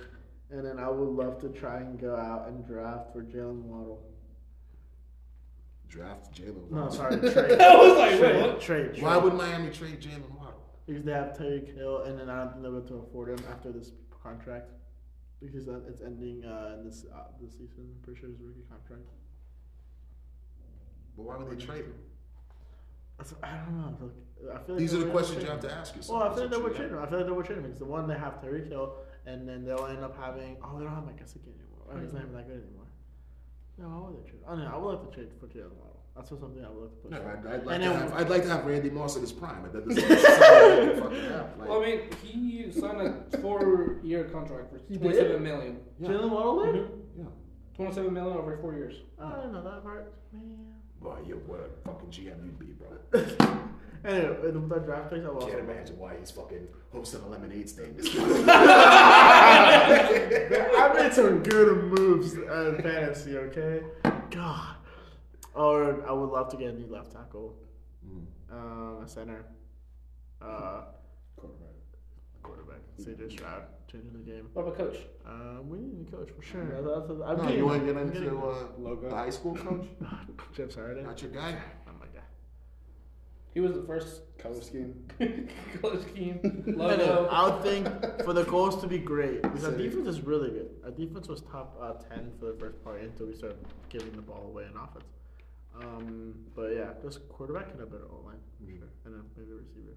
and 0.50 0.66
then 0.66 0.80
I 0.80 0.88
would 0.90 1.08
love 1.08 1.40
to 1.42 1.48
try 1.48 1.78
and 1.78 1.98
go 1.98 2.16
out 2.16 2.48
and 2.48 2.66
draft 2.66 3.12
for 3.12 3.22
Jalen 3.22 3.62
Waddle. 3.62 4.02
Draft 5.88 6.34
Jalen. 6.34 6.70
No, 6.72 6.90
sorry, 6.90 7.20
trade. 7.20 7.60
I 7.60 7.76
was 7.76 7.98
like, 7.98 8.10
wait, 8.12 8.18
trade, 8.18 8.42
what? 8.42 8.60
trade, 8.60 8.90
trade. 8.94 9.02
Why 9.02 9.16
would 9.16 9.34
Miami 9.34 9.70
trade 9.70 10.00
Jalen 10.00 10.28
Waddle? 10.36 10.60
Because 10.86 11.04
they 11.04 11.12
have 11.12 11.36
Tyreek 11.38 11.72
Hill, 11.76 12.02
and 12.02 12.18
then 12.18 12.28
I 12.28 12.38
don't 12.38 12.50
think 12.50 12.62
they're 12.62 12.72
able 12.72 12.88
to 12.88 12.94
afford 13.06 13.28
him 13.28 13.44
after 13.48 13.70
this 13.70 13.92
contract. 14.22 14.72
Because 15.40 15.66
it's 15.88 16.00
ending 16.02 16.44
uh, 16.44 16.76
in 16.78 16.84
this 16.84 17.04
uh, 17.12 17.24
this 17.40 17.52
season. 17.52 17.78
I'm 17.78 18.02
pretty 18.04 18.20
sure 18.20 18.28
his 18.28 18.38
rookie 18.40 18.62
contract. 18.70 19.02
But 21.16 21.22
why 21.24 21.36
would 21.36 21.50
they 21.50 21.64
trade 21.64 21.84
him? 21.84 21.94
That's- 23.30 23.34
I 23.42 23.56
don't 23.64 23.76
know. 23.80 23.96
Like, 24.00 24.56
I 24.56 24.58
feel 24.66 24.74
like 24.74 24.78
These 24.80 24.94
are 24.94 24.98
the 24.98 25.10
questions 25.10 25.42
you 25.44 25.48
have 25.50 25.60
to 25.60 25.72
ask 25.72 25.94
yourself. 25.96 26.18
Well, 26.20 26.28
I 26.30 26.34
feel 26.34 26.42
like 26.44 26.50
they 26.52 26.56
were 26.58 26.70
GM. 26.70 26.76
trading 26.76 26.96
him. 26.96 27.02
I 27.02 27.06
feel 27.06 27.18
like 27.18 27.26
they 27.26 27.32
were 27.32 27.42
trading 27.44 27.64
him 27.64 27.70
because 27.70 27.78
the 27.78 27.84
one 27.86 28.08
they 28.08 28.18
have 28.18 28.42
Tyreek 28.42 28.68
Hill, 28.68 28.94
and 29.26 29.48
then 29.48 29.64
they'll 29.64 29.86
end 29.86 30.02
up 30.04 30.16
having 30.18 30.56
oh 30.64 30.78
they 30.78 30.84
don't 30.84 30.94
have 30.94 31.04
Mike 31.06 31.22
Gesicki 31.22 31.46
anymore. 31.54 31.86
Oh, 31.92 31.98
he's 32.00 32.12
not 32.12 32.22
even 32.22 32.34
that 32.34 32.46
good 32.48 32.62
anymore. 32.64 32.86
No, 33.78 33.88
why 33.88 34.08
would 34.10 34.24
they 34.24 34.28
trade? 34.28 34.42
Oh 34.48 34.54
no, 34.56 34.66
I 34.66 34.76
would 34.76 34.88
like 34.98 35.08
to 35.10 35.14
trade 35.14 35.28
for 35.40 35.46
Jalen 35.46 35.72
Waddle. 35.78 36.00
That's 36.16 36.28
just 36.28 36.42
something 36.42 36.62
I 36.64 36.68
would 36.68 36.82
like 36.82 36.90
to 36.90 36.96
push. 36.96 37.10
No. 37.12 37.18
I'd, 37.18 37.54
I'd, 37.54 37.64
like 37.66 37.74
And 37.76 37.84
to 37.84 37.88
then- 37.90 37.98
have, 38.00 38.12
I'd 38.14 38.28
like 38.30 38.42
to 38.42 38.48
have 38.50 38.66
Randy 38.66 38.90
Moss 38.90 39.14
at 39.16 39.22
his 39.22 39.32
prime. 39.32 39.62
That 39.62 39.72
doesn't 39.72 39.94
necessarily 40.08 41.00
fucking 41.00 41.22
happen. 41.22 41.58
Like, 41.60 41.68
Well, 41.70 41.82
I 41.82 41.86
mean, 41.86 42.00
he 42.22 42.70
signed 42.72 43.00
a 43.32 43.38
four-year 43.38 44.24
contract 44.24 44.70
for 44.72 44.78
He 44.88 44.94
did? 44.94 45.00
twenty-seven 45.02 45.42
million. 45.42 45.80
yeah, 45.98 46.08
Jalen 46.08 46.30
Waddle 46.30 46.64
did? 46.66 46.74
Mm-hmm, 46.74 47.20
yeah. 47.22 47.24
Twenty-seven 47.76 48.12
million 48.12 48.36
over 48.36 48.58
four 48.58 48.74
years. 48.74 48.96
Oh, 49.18 49.24
I 49.26 49.36
didn't 49.36 49.52
know 49.52 49.62
that 49.62 49.82
part. 49.82 50.12
Man. 50.32 50.71
Boy, 51.02 51.18
you 51.26 51.40
what 51.46 51.60
a 51.60 51.68
fucking 51.88 52.10
GM 52.10 52.44
you'd 52.44 52.58
be, 52.58 52.74
bro. 52.74 52.90
Anyway, 54.04 54.36
with 54.42 54.68
the 54.68 54.78
draft 54.80 55.10
picks, 55.12 55.24
I 55.24 55.28
will 55.30 55.46
Can't 55.46 55.60
imagine 55.60 55.96
why 55.96 56.16
he's 56.18 56.32
fucking 56.32 56.66
hosting 56.92 57.20
a 57.22 57.28
lemonade 57.28 57.68
stand. 57.68 57.96
This 57.96 58.08
I 59.68 60.92
made 60.98 61.12
some 61.12 61.40
good 61.44 61.84
moves 61.84 62.34
in 62.34 62.82
fantasy, 62.82 63.36
okay? 63.38 63.82
God. 64.30 64.74
Or 65.54 66.04
I 66.04 66.10
would 66.12 66.30
love 66.30 66.48
to 66.50 66.56
get 66.56 66.70
a 66.70 66.72
new 66.72 66.88
left 66.88 67.12
tackle, 67.12 67.54
Mm. 68.04 68.26
um, 68.50 69.04
a 69.04 69.08
center, 69.08 69.44
uh, 70.40 70.86
quarterback, 71.36 71.68
CJ 72.46 73.32
Stroud, 73.32 73.62
changing 73.90 74.12
the 74.12 74.18
game. 74.18 74.48
What 74.52 74.62
about 74.62 74.76
coach? 74.76 74.96
Um, 75.26 75.68
we 75.68 75.78
need 75.78 75.92
a 75.92 75.96
new 75.96 76.04
coach 76.10 76.30
for 76.36 76.42
sure. 76.42 76.64
That's, 76.64 77.08
that's, 77.08 77.20
I'm 77.24 77.36
No, 77.38 77.42
getting- 77.42 77.58
you 77.58 77.66
want 77.66 77.86
to 77.86 77.92
get 77.92 78.00
into 78.02 78.12
getting- 78.20 78.38
uh, 78.38 78.66
Logo. 78.78 79.08
the 79.08 79.14
high 79.16 79.30
school 79.30 79.54
coach? 79.56 79.86
Jeff 80.54 80.72
Saturday. 80.72 81.02
Not 81.02 81.20
your 81.22 81.30
guy. 81.30 81.56
Oh 81.88 81.92
my 81.98 82.06
god. 82.06 82.22
He 83.54 83.60
was 83.60 83.72
the 83.74 83.82
first 83.82 84.22
Color 84.38 84.60
scheme. 84.62 85.06
color 85.80 86.00
scheme 86.02 86.40
Anyway, 86.66 86.74
logo. 86.76 87.28
I 87.30 87.48
would 87.48 87.62
think 87.62 87.86
for 88.24 88.32
the 88.32 88.44
goals 88.44 88.80
to 88.82 88.86
be 88.88 88.98
great 88.98 89.42
because 89.42 89.64
our 89.64 89.72
defense 89.72 90.06
is 90.08 90.20
really 90.22 90.50
good. 90.50 90.70
Our 90.84 90.90
defense 90.90 91.28
was 91.28 91.42
top 91.42 91.76
uh, 91.80 91.92
ten 92.14 92.32
for 92.40 92.46
the 92.52 92.58
first 92.58 92.82
part 92.84 93.00
until 93.02 93.26
we 93.26 93.34
started 93.34 93.58
giving 93.88 94.12
the 94.12 94.22
ball 94.22 94.44
away 94.48 94.64
in 94.64 94.76
offense. 94.76 95.04
Um, 95.80 96.34
but 96.54 96.74
yeah, 96.74 96.90
just 97.02 97.26
quarterback 97.28 97.70
and 97.72 97.80
a 97.82 97.86
better 97.86 98.04
O 98.10 98.22
line 98.26 98.36
for 98.58 98.64
Mhm. 98.64 98.78
sure, 98.78 98.88
and 99.06 99.14
then 99.14 99.22
maybe 99.36 99.52
a 99.52 99.54
receiver. 99.54 99.94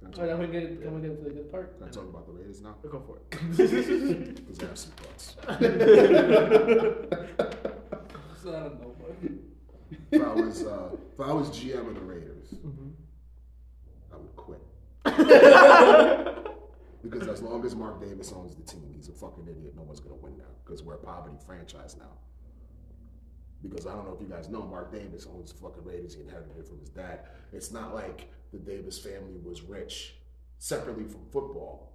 Can 0.00 0.06
I 0.06 0.08
All 0.10 0.10
right, 0.10 0.16
talk, 0.30 0.38
now 0.40 0.46
we 0.46 0.52
get 0.52 0.80
can 0.82 0.94
we 0.94 1.00
get 1.08 1.16
to 1.18 1.24
the 1.24 1.30
good 1.30 1.50
part? 1.50 1.76
can 1.78 1.88
I 1.88 1.90
talk 1.90 2.04
about 2.04 2.26
the 2.26 2.32
Raiders 2.32 2.60
now? 2.62 2.76
Go 2.88 3.00
for 3.00 3.16
it. 3.18 3.30
Because 3.30 4.60
I 4.60 4.62
have 4.66 4.78
some 4.78 4.92
thoughts. 4.92 5.36
So, 8.40 8.50
I 8.50 8.52
don't 8.60 8.80
know. 8.80 8.94
But 9.00 9.14
If 10.12 10.22
I 10.22 10.32
was 10.32 10.62
uh, 10.64 10.90
if 11.14 11.20
I 11.20 11.32
was 11.32 11.50
GM 11.50 11.88
of 11.88 11.94
the 11.96 12.00
Raiders, 12.00 12.54
Mhm. 12.54 12.92
I 14.12 14.16
would 14.16 14.36
quit. 14.36 14.60
because 17.02 17.26
as 17.28 17.42
long 17.42 17.64
as 17.66 17.74
Mark 17.74 18.00
Davis 18.00 18.32
owns 18.32 18.54
the 18.54 18.62
team, 18.62 18.92
he's 18.94 19.08
a 19.08 19.12
fucking 19.12 19.48
idiot. 19.48 19.74
No 19.74 19.82
one's 19.82 19.98
gonna 20.00 20.14
win 20.14 20.38
now 20.38 20.44
because 20.64 20.82
we're 20.84 20.94
a 20.94 20.98
poverty 20.98 21.36
franchise 21.44 21.96
now. 21.98 22.16
Because 23.62 23.86
I 23.86 23.92
don't 23.92 24.06
know 24.06 24.14
if 24.14 24.20
you 24.20 24.28
guys 24.28 24.48
know, 24.48 24.62
Mark 24.62 24.92
Davis 24.92 25.26
owns 25.26 25.52
the 25.52 25.58
fucking 25.58 25.84
Raiders. 25.84 26.14
He 26.14 26.20
inherited 26.22 26.56
it 26.58 26.68
from 26.68 26.78
his 26.78 26.90
dad. 26.90 27.26
It's 27.52 27.72
not 27.72 27.94
like 27.94 28.30
the 28.52 28.58
Davis 28.58 28.98
family 28.98 29.38
was 29.42 29.62
rich 29.62 30.14
separately 30.58 31.04
from 31.04 31.24
football. 31.32 31.92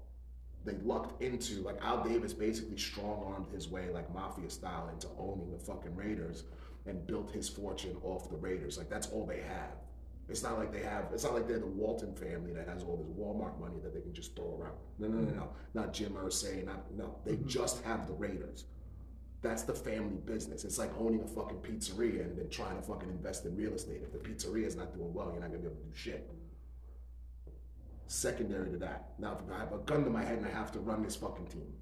They 0.66 0.76
lucked 0.84 1.22
into 1.22 1.62
like 1.62 1.78
Al 1.82 2.04
Davis 2.04 2.34
basically 2.34 2.78
strong 2.78 3.24
armed 3.34 3.50
his 3.54 3.70
way 3.70 3.90
like 3.94 4.14
mafia 4.14 4.50
style 4.50 4.90
into 4.92 5.08
owning 5.18 5.52
the 5.52 5.60
fucking 5.60 5.96
Raiders 5.96 6.44
and 6.86 7.06
built 7.06 7.32
his 7.32 7.50
fortune 7.50 7.98
off 8.04 8.30
the 8.30 8.38
Raiders. 8.38 8.78
Like 8.78 8.90
that's 8.90 9.08
all 9.08 9.26
they 9.26 9.42
have. 9.42 9.76
It's 10.30 10.42
not 10.42 10.58
like 10.58 10.72
they 10.72 10.82
have. 10.82 11.06
It's 11.14 11.24
not 11.24 11.34
like 11.34 11.48
they're 11.48 11.60
the 11.60 11.66
Walton 11.66 12.16
family 12.16 12.54
that 12.54 12.68
has 12.68 12.84
all 12.84 12.96
this 12.96 13.08
Walmart 13.08 13.60
money 13.60 13.76
that 13.84 13.94
they 13.94 14.00
can 14.00 14.14
just 14.14 14.36
throw 14.36 14.58
around. 14.58 14.78
No, 14.98 15.08
no, 15.08 15.20
no, 15.20 15.36
no. 15.36 15.50
Not 15.74 15.94
Jim 15.94 16.14
Irsay. 16.14 16.66
Not 16.66 16.92
no. 16.96 17.18
They 17.26 17.34
mm-hmm. 17.34 17.48
just 17.48 17.84
have 17.84 18.08
the 18.08 18.14
Raiders. 18.14 18.66
That's 19.44 19.64
the 19.64 19.74
family 19.74 20.16
business. 20.26 20.64
It's 20.64 20.78
like 20.78 20.90
owning 20.98 21.22
a 21.22 21.28
fucking 21.28 21.58
pizzeria 21.58 22.22
and 22.22 22.38
then 22.38 22.50
trying 22.50 22.78
to 22.78 22.82
fucking 22.82 23.10
invest 23.10 23.46
in 23.46 23.58
real 23.58 23.74
estate. 23.74 24.02
If 24.02 24.14
the 24.14 24.18
pizzeria 24.18 24.66
is 24.66 24.78
not 24.78 24.96
doing 24.96 25.14
well, 25.14 25.32
you're 25.34 25.42
not 25.42 25.50
gonna 25.50 25.60
be 25.60 25.68
able 25.68 25.76
to 25.76 25.84
do 25.84 25.94
shit. 25.94 26.32
Secondary 28.08 28.72
to 28.72 28.78
that, 28.78 29.10
now 29.20 29.38
if 29.38 29.54
I 29.54 29.60
have 29.60 29.74
a 29.74 29.80
gun 29.80 30.06
to 30.06 30.10
my 30.10 30.24
head 30.24 30.38
and 30.38 30.48
I 30.48 30.52
have 30.52 30.72
to 30.72 30.80
run 30.80 31.04
this 31.04 31.18
fucking 31.18 31.48
team. 31.48 31.74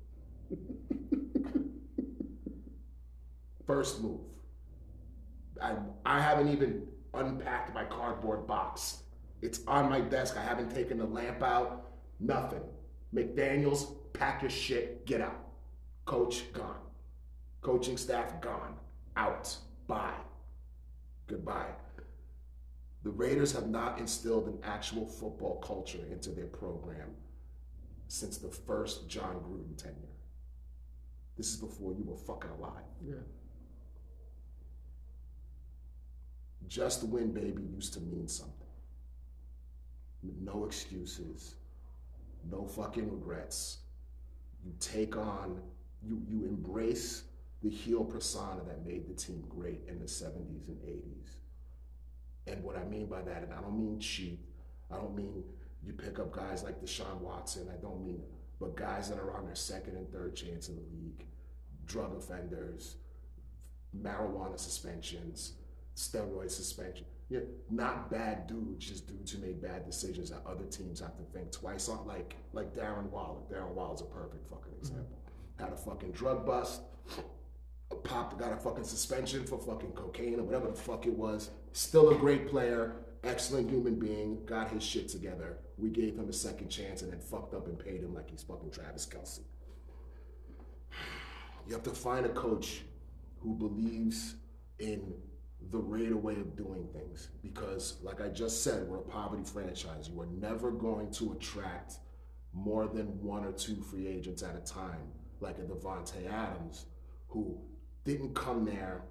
First 3.67 4.01
move. 4.01 4.21
I 5.61 5.75
I 6.03 6.19
haven't 6.19 6.47
even 6.47 6.87
unpacked 7.13 7.75
my 7.75 7.83
cardboard 7.85 8.47
box. 8.47 9.03
It's 9.43 9.59
on 9.67 9.87
my 9.87 10.01
desk. 10.01 10.35
I 10.35 10.41
haven't 10.41 10.73
taken 10.73 10.97
the 10.97 11.05
lamp 11.05 11.43
out. 11.43 11.91
Nothing. 12.19 12.63
McDaniels, 13.13 13.97
pack 14.13 14.41
your 14.41 14.49
shit, 14.49 15.05
get 15.05 15.21
out. 15.21 15.37
Coach 16.05 16.51
gone. 16.53 16.77
Coaching 17.61 17.97
staff 17.97 18.41
gone. 18.41 18.75
Out. 19.15 19.55
Bye. 19.87 20.15
Goodbye. 21.27 21.69
The 23.03 23.09
Raiders 23.09 23.51
have 23.53 23.67
not 23.67 23.99
instilled 23.99 24.47
an 24.47 24.59
actual 24.63 25.05
football 25.05 25.59
culture 25.63 26.05
into 26.11 26.31
their 26.31 26.47
program 26.47 27.09
since 28.07 28.37
the 28.37 28.49
first 28.49 29.07
Jon 29.07 29.35
Gruden 29.35 29.75
tenure. 29.77 29.95
This 31.37 31.47
is 31.49 31.55
before 31.55 31.93
you 31.93 32.03
were 32.03 32.17
fucking 32.17 32.51
alive. 32.51 32.83
Yeah. 33.07 33.15
Just 36.67 37.03
win, 37.03 37.31
baby, 37.31 37.63
used 37.73 37.93
to 37.93 37.99
mean 38.01 38.27
something. 38.27 38.55
No 40.41 40.65
excuses, 40.65 41.55
no 42.51 42.65
fucking 42.65 43.09
regrets. 43.09 43.79
You 44.63 44.73
take 44.79 45.17
on, 45.17 45.59
you, 46.03 46.21
you 46.29 46.43
embrace 46.45 47.23
the 47.61 47.69
heel 47.69 48.03
persona 48.03 48.61
that 48.67 48.85
made 48.85 49.07
the 49.07 49.13
team 49.13 49.43
great 49.49 49.81
in 49.87 49.99
the 49.99 50.05
70s 50.05 50.67
and 50.67 50.77
80s. 50.81 51.35
And 52.47 52.63
what 52.63 52.75
I 52.75 52.83
mean 52.85 53.07
by 53.07 53.21
that, 53.21 53.43
and 53.43 53.53
I 53.53 53.61
don't 53.61 53.77
mean 53.77 53.99
cheap, 53.99 54.43
I 54.91 54.95
don't 54.95 55.15
mean 55.15 55.43
you 55.83 55.93
pick 55.93 56.19
up 56.19 56.31
guys 56.31 56.63
like 56.63 56.81
Deshaun 56.81 57.19
Watson, 57.19 57.67
I 57.71 57.79
don't 57.81 58.03
mean, 58.03 58.23
but 58.59 58.75
guys 58.75 59.09
that 59.09 59.19
are 59.19 59.35
on 59.35 59.45
their 59.45 59.55
second 59.55 59.95
and 59.95 60.11
third 60.11 60.35
chance 60.35 60.69
in 60.69 60.75
the 60.75 60.81
league, 60.81 61.25
drug 61.85 62.15
offenders, 62.17 62.97
marijuana 63.99 64.59
suspensions, 64.59 65.53
steroid 65.95 66.49
suspension. 66.49 67.05
Yeah, 67.29 67.39
not 67.69 68.11
bad 68.11 68.47
dudes, 68.47 68.85
just 68.85 69.07
dudes 69.07 69.31
who 69.31 69.39
made 69.39 69.61
bad 69.61 69.85
decisions 69.85 70.29
that 70.31 70.41
other 70.45 70.65
teams 70.65 70.99
have 70.99 71.15
to 71.15 71.23
think 71.31 71.51
twice 71.51 71.87
on. 71.87 72.05
Like 72.05 72.35
like 72.51 72.75
Darren 72.75 73.09
Waller. 73.09 73.39
Darren 73.49 73.73
Waller's 73.73 74.01
a 74.01 74.05
perfect 74.05 74.49
fucking 74.49 74.73
mm-hmm. 74.73 74.79
example. 74.81 75.17
Had 75.57 75.71
a 75.71 75.77
fucking 75.77 76.11
drug 76.11 76.45
bust, 76.45 76.81
popped 77.95 78.37
got 78.37 78.51
a 78.51 78.57
fucking 78.57 78.83
suspension 78.83 79.45
for 79.45 79.57
fucking 79.57 79.91
cocaine 79.91 80.39
or 80.39 80.43
whatever 80.43 80.67
the 80.67 80.73
fuck 80.73 81.05
it 81.05 81.13
was. 81.13 81.51
Still 81.73 82.09
a 82.09 82.15
great 82.15 82.47
player, 82.47 82.95
excellent 83.23 83.69
human 83.69 83.99
being, 83.99 84.45
got 84.45 84.71
his 84.71 84.83
shit 84.83 85.07
together. 85.07 85.57
We 85.77 85.89
gave 85.89 86.15
him 86.15 86.29
a 86.29 86.33
second 86.33 86.69
chance 86.69 87.01
and 87.01 87.11
then 87.11 87.19
fucked 87.19 87.53
up 87.53 87.67
and 87.67 87.77
paid 87.77 88.01
him 88.01 88.13
like 88.13 88.29
he's 88.29 88.43
fucking 88.43 88.71
Travis 88.71 89.05
Kelce. 89.05 89.39
you 91.67 91.73
have 91.73 91.83
to 91.83 91.91
find 91.91 92.25
a 92.25 92.29
coach 92.29 92.81
who 93.39 93.55
believes 93.55 94.35
in 94.79 95.13
the 95.69 95.77
Raider 95.77 96.17
way 96.17 96.33
of 96.33 96.55
doing 96.55 96.87
things. 96.93 97.29
Because, 97.41 97.97
like 98.03 98.21
I 98.21 98.29
just 98.29 98.63
said, 98.63 98.87
we're 98.87 98.97
a 98.97 99.01
poverty 99.01 99.43
franchise. 99.43 100.09
You 100.09 100.21
are 100.21 100.27
never 100.39 100.71
going 100.71 101.11
to 101.13 101.33
attract 101.33 101.95
more 102.53 102.87
than 102.87 103.21
one 103.21 103.45
or 103.45 103.51
two 103.51 103.81
free 103.81 104.07
agents 104.07 104.43
at 104.43 104.55
a 104.55 104.59
time, 104.59 105.11
like 105.39 105.57
a 105.59 105.61
Davante 105.61 106.29
Adams, 106.31 106.85
who 107.27 107.57
didn't 108.03 108.33
come 108.33 108.65
there 108.65 109.03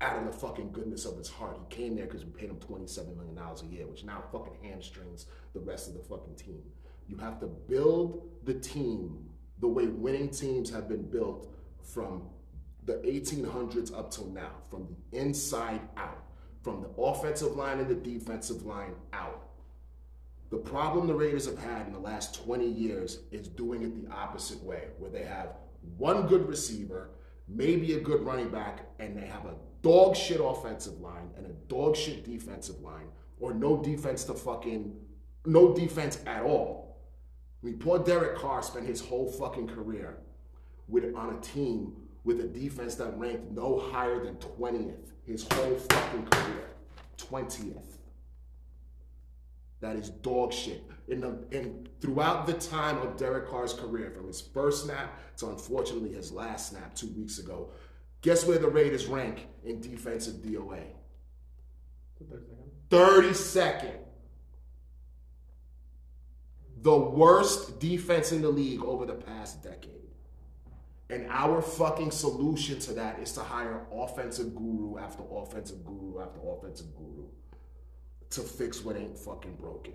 out 0.00 0.18
of 0.18 0.26
the 0.26 0.32
fucking 0.32 0.72
goodness 0.72 1.04
of 1.04 1.16
his 1.16 1.28
heart. 1.28 1.58
He 1.58 1.74
came 1.74 1.96
there 1.96 2.06
because 2.06 2.24
we 2.24 2.30
paid 2.30 2.50
him 2.50 2.56
$27 2.56 3.16
million 3.16 3.38
a 3.38 3.64
year, 3.66 3.86
which 3.86 4.04
now 4.04 4.22
fucking 4.32 4.56
hamstrings 4.62 5.26
the 5.54 5.60
rest 5.60 5.88
of 5.88 5.94
the 5.94 6.00
fucking 6.00 6.34
team. 6.36 6.62
You 7.08 7.16
have 7.18 7.40
to 7.40 7.46
build 7.46 8.28
the 8.44 8.54
team 8.54 9.28
the 9.60 9.68
way 9.68 9.86
winning 9.86 10.30
teams 10.30 10.70
have 10.70 10.88
been 10.88 11.08
built 11.08 11.48
from 11.82 12.22
the 12.84 12.94
1800s 12.94 13.96
up 13.96 14.10
till 14.10 14.26
now, 14.26 14.50
from 14.70 14.86
the 14.86 15.18
inside 15.18 15.80
out, 15.96 16.24
from 16.62 16.82
the 16.82 17.02
offensive 17.02 17.56
line 17.56 17.78
and 17.78 17.88
the 17.88 17.94
defensive 17.94 18.64
line 18.64 18.94
out. 19.12 19.48
The 20.50 20.58
problem 20.58 21.06
the 21.06 21.14
Raiders 21.14 21.46
have 21.46 21.58
had 21.58 21.86
in 21.86 21.92
the 21.92 21.98
last 21.98 22.44
20 22.44 22.66
years 22.66 23.20
is 23.32 23.48
doing 23.48 23.82
it 23.82 24.04
the 24.04 24.14
opposite 24.14 24.62
way, 24.62 24.88
where 24.98 25.10
they 25.10 25.24
have 25.24 25.54
one 25.96 26.26
good 26.26 26.48
receiver, 26.48 27.10
maybe 27.48 27.94
a 27.94 28.00
good 28.00 28.22
running 28.22 28.50
back, 28.50 28.86
and 28.98 29.16
they 29.16 29.26
have 29.26 29.44
a 29.44 29.54
dog 29.82 30.16
shit 30.16 30.40
offensive 30.40 31.00
line 31.00 31.30
and 31.36 31.46
a 31.46 31.52
dog 31.68 31.96
shit 31.96 32.24
defensive 32.24 32.80
line, 32.80 33.08
or 33.40 33.52
no 33.52 33.82
defense 33.82 34.24
to 34.24 34.34
fucking, 34.34 34.94
no 35.44 35.74
defense 35.74 36.20
at 36.26 36.42
all. 36.42 36.98
I 37.62 37.66
mean, 37.66 37.78
poor 37.78 37.98
Derek 37.98 38.36
Carr 38.36 38.62
spent 38.62 38.86
his 38.86 39.00
whole 39.00 39.30
fucking 39.30 39.68
career 39.68 40.18
with 40.88 41.14
on 41.14 41.34
a 41.36 41.40
team 41.40 41.94
with 42.24 42.40
a 42.40 42.48
defense 42.48 42.94
that 42.96 43.18
ranked 43.18 43.50
no 43.52 43.78
higher 43.78 44.24
than 44.24 44.36
20th 44.36 45.12
his 45.26 45.46
whole 45.50 45.76
fucking 45.76 46.26
career. 46.26 46.68
20th. 47.16 47.98
That 49.80 49.96
is 49.96 50.10
dog 50.10 50.52
shit. 50.52 50.82
In 51.06 51.20
the 51.20 51.38
in 51.50 51.86
throughout 52.00 52.46
the 52.46 52.54
time 52.54 52.98
of 52.98 53.16
Derek 53.16 53.48
Carr's 53.48 53.74
career, 53.74 54.10
from 54.10 54.26
his 54.26 54.40
first 54.40 54.84
snap 54.84 55.20
to 55.36 55.50
unfortunately 55.50 56.12
his 56.12 56.32
last 56.32 56.70
snap 56.70 56.94
two 56.94 57.08
weeks 57.08 57.38
ago, 57.38 57.70
guess 58.22 58.46
where 58.46 58.58
the 58.58 58.68
Raiders 58.68 59.06
rank 59.06 59.46
in 59.64 59.80
defensive 59.80 60.36
DVOA? 60.36 60.82
32nd. 62.90 63.98
The 66.82 66.96
worst 66.96 67.80
defense 67.80 68.32
in 68.32 68.42
the 68.42 68.48
league 68.48 68.82
over 68.82 69.06
the 69.06 69.14
past 69.14 69.62
decade. 69.62 69.90
And 71.10 71.26
our 71.30 71.60
fucking 71.60 72.10
solution 72.10 72.78
to 72.80 72.92
that 72.94 73.18
is 73.18 73.32
to 73.32 73.40
hire 73.40 73.86
offensive 73.92 74.54
guru 74.54 74.98
after 74.98 75.22
offensive 75.30 75.84
guru 75.84 76.20
after 76.20 76.40
offensive 76.46 76.94
guru 76.96 77.26
to 78.30 78.40
fix 78.40 78.82
what 78.82 78.96
ain't 78.96 79.16
fucking 79.18 79.56
broken. 79.56 79.94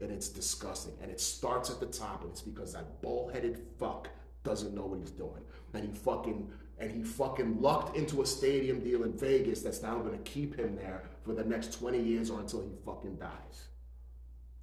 And 0.00 0.10
it's 0.10 0.28
disgusting. 0.28 0.94
And 1.00 1.10
it 1.10 1.20
starts 1.20 1.70
at 1.70 1.80
the 1.80 1.86
top, 1.86 2.22
and 2.22 2.30
it's 2.30 2.42
because 2.42 2.72
that 2.72 3.00
bullheaded 3.02 3.60
fuck 3.78 4.08
doesn't 4.42 4.74
know 4.74 4.86
what 4.86 4.98
he's 4.98 5.10
doing. 5.10 5.42
And 5.74 5.84
he 5.84 5.94
fucking 5.94 6.50
and 6.78 6.90
he 6.90 7.04
fucking 7.04 7.60
lucked 7.60 7.96
into 7.96 8.22
a 8.22 8.26
stadium 8.26 8.80
deal 8.80 9.04
in 9.04 9.16
Vegas 9.16 9.62
that's 9.62 9.82
now 9.82 9.98
gonna 9.98 10.18
keep 10.18 10.58
him 10.58 10.74
there 10.74 11.04
for 11.22 11.32
the 11.32 11.44
next 11.44 11.78
20 11.78 12.00
years 12.00 12.28
or 12.28 12.40
until 12.40 12.60
he 12.60 12.70
fucking 12.84 13.16
dies. 13.16 13.68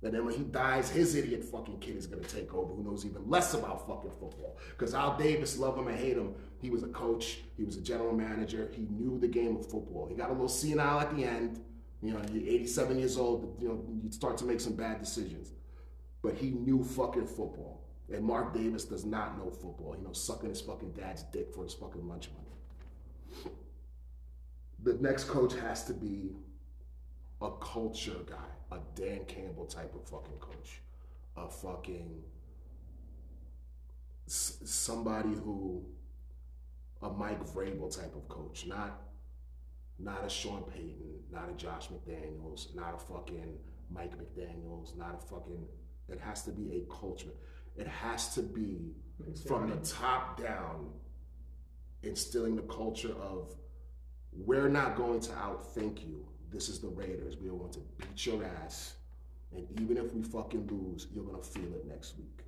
And 0.01 0.13
then 0.13 0.25
when 0.25 0.33
he 0.33 0.43
dies, 0.43 0.89
his 0.89 1.15
idiot 1.15 1.43
fucking 1.43 1.79
kid 1.79 1.95
is 1.95 2.07
gonna 2.07 2.23
take 2.23 2.53
over 2.53 2.73
who 2.73 2.83
knows 2.83 3.05
even 3.05 3.29
less 3.29 3.53
about 3.53 3.87
fucking 3.87 4.11
football. 4.11 4.57
Because 4.71 4.93
Al 4.93 5.17
Davis, 5.17 5.57
love 5.57 5.77
him 5.77 5.87
or 5.87 5.93
hate 5.93 6.17
him, 6.17 6.33
he 6.61 6.69
was 6.69 6.83
a 6.83 6.87
coach, 6.87 7.39
he 7.55 7.63
was 7.63 7.77
a 7.77 7.81
general 7.81 8.13
manager, 8.13 8.69
he 8.73 8.81
knew 8.89 9.17
the 9.17 9.27
game 9.27 9.55
of 9.55 9.69
football. 9.69 10.07
He 10.09 10.15
got 10.15 10.29
a 10.29 10.33
little 10.33 10.49
senile 10.49 10.99
at 10.99 11.15
the 11.15 11.23
end. 11.23 11.61
You 12.01 12.13
know, 12.13 12.21
you're 12.31 12.47
87 12.47 12.97
years 12.97 13.17
old, 13.17 13.57
you 13.61 13.67
know, 13.67 13.83
you 14.03 14.11
start 14.11 14.37
to 14.37 14.45
make 14.45 14.61
some 14.61 14.73
bad 14.73 14.99
decisions. 14.99 15.51
But 16.21 16.35
he 16.35 16.51
knew 16.51 16.83
fucking 16.83 17.27
football. 17.27 17.85
And 18.11 18.23
Mark 18.23 18.53
Davis 18.53 18.85
does 18.85 19.05
not 19.05 19.37
know 19.37 19.49
football. 19.49 19.95
You 19.97 20.03
know, 20.05 20.13
sucking 20.13 20.49
his 20.49 20.61
fucking 20.61 20.91
dad's 20.91 21.23
dick 21.23 21.53
for 21.53 21.63
his 21.63 21.73
fucking 21.73 22.07
lunch 22.07 22.29
money. 22.33 23.55
The 24.83 24.93
next 25.01 25.25
coach 25.25 25.53
has 25.55 25.83
to 25.85 25.93
be 25.93 26.31
a 27.41 27.51
culture 27.59 28.15
guy, 28.25 28.75
a 28.75 28.79
Dan 28.95 29.25
Campbell 29.25 29.65
type 29.65 29.93
of 29.93 30.07
fucking 30.07 30.37
coach, 30.39 30.81
a 31.35 31.49
fucking 31.49 32.23
somebody 34.25 35.29
who, 35.29 35.83
a 37.01 37.09
Mike 37.09 37.45
Vrabel 37.45 37.93
type 37.95 38.15
of 38.15 38.27
coach, 38.29 38.65
not 38.67 39.01
not 39.99 40.25
a 40.25 40.29
Sean 40.29 40.63
Payton, 40.63 41.19
not 41.31 41.49
a 41.49 41.53
Josh 41.53 41.89
McDaniels, 41.89 42.75
not 42.75 42.95
a 42.95 42.97
fucking 42.97 43.57
Mike 43.89 44.13
McDaniels, 44.17 44.97
not 44.97 45.15
a 45.15 45.27
fucking. 45.27 45.65
It 46.07 46.19
has 46.19 46.43
to 46.43 46.51
be 46.51 46.77
a 46.77 46.93
culture. 46.93 47.33
It 47.75 47.87
has 47.87 48.33
to 48.35 48.41
be 48.41 48.93
from 49.47 49.69
the 49.69 49.75
top 49.77 50.41
down, 50.41 50.89
instilling 52.03 52.55
the 52.55 52.63
culture 52.63 53.13
of 53.21 53.55
we're 54.31 54.69
not 54.69 54.95
going 54.95 55.19
to 55.21 55.31
outthink 55.31 56.05
you. 56.07 56.25
This 56.51 56.69
is 56.69 56.79
the 56.79 56.87
Raiders. 56.87 57.37
We 57.37 57.49
are 57.49 57.53
going 57.53 57.73
to 57.73 57.81
beat 57.97 58.25
your 58.25 58.43
ass. 58.43 58.93
And 59.55 59.67
even 59.81 59.97
if 59.97 60.13
we 60.13 60.21
fucking 60.21 60.67
lose, 60.67 61.07
you're 61.13 61.23
going 61.23 61.41
to 61.41 61.47
feel 61.47 61.73
it 61.73 61.85
next 61.87 62.17
week. 62.17 62.45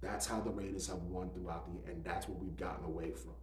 That's 0.00 0.26
how 0.26 0.40
the 0.40 0.50
Raiders 0.50 0.88
have 0.88 0.98
won 0.98 1.30
throughout 1.30 1.66
the 1.66 1.90
and 1.90 2.04
that's 2.04 2.28
what 2.28 2.40
we've 2.40 2.56
gotten 2.56 2.84
away 2.84 3.12
from. 3.12 3.34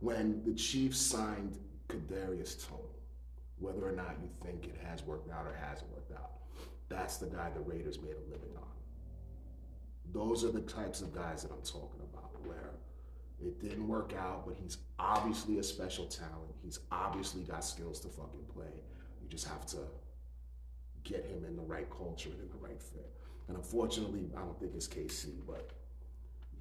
When 0.00 0.42
the 0.44 0.54
Chiefs 0.54 0.98
signed 0.98 1.58
Kadarius 1.88 2.66
Toney, 2.66 2.82
whether 3.58 3.86
or 3.86 3.92
not 3.92 4.16
you 4.22 4.30
think 4.42 4.64
it 4.64 4.76
has 4.88 5.02
worked 5.04 5.30
out 5.30 5.46
or 5.46 5.54
hasn't 5.54 5.90
worked 5.92 6.12
out, 6.12 6.32
that's 6.88 7.18
the 7.18 7.26
guy 7.26 7.50
the 7.54 7.60
Raiders 7.60 8.00
made 8.00 8.14
a 8.14 8.30
living 8.32 8.56
on. 8.56 8.64
Those 10.12 10.42
are 10.44 10.50
the 10.50 10.62
types 10.62 11.02
of 11.02 11.14
guys 11.14 11.42
that 11.42 11.52
I'm 11.52 11.62
talking 11.62 12.00
about, 12.12 12.32
where 12.46 12.70
it 13.40 13.60
didn't 13.60 13.86
work 13.86 14.14
out, 14.18 14.46
but 14.46 14.56
he's 14.56 14.78
obviously 14.98 15.58
a 15.58 15.62
special 15.62 16.06
talent. 16.06 16.54
He's 16.62 16.80
obviously 16.90 17.42
got 17.42 17.62
skills 17.62 18.00
to 18.00 18.08
fucking 18.08 18.46
play. 18.54 18.72
You 19.22 19.28
just 19.28 19.46
have 19.48 19.66
to 19.66 19.78
get 21.04 21.26
him 21.26 21.44
in 21.44 21.56
the 21.56 21.62
right 21.62 21.88
culture 21.90 22.30
and 22.30 22.40
in 22.40 22.48
the 22.48 22.66
right 22.66 22.80
fit. 22.80 23.12
And 23.48 23.56
unfortunately, 23.56 24.30
I 24.36 24.40
don't 24.40 24.58
think 24.58 24.72
it's 24.74 24.88
KC, 24.88 25.28
but 25.46 25.70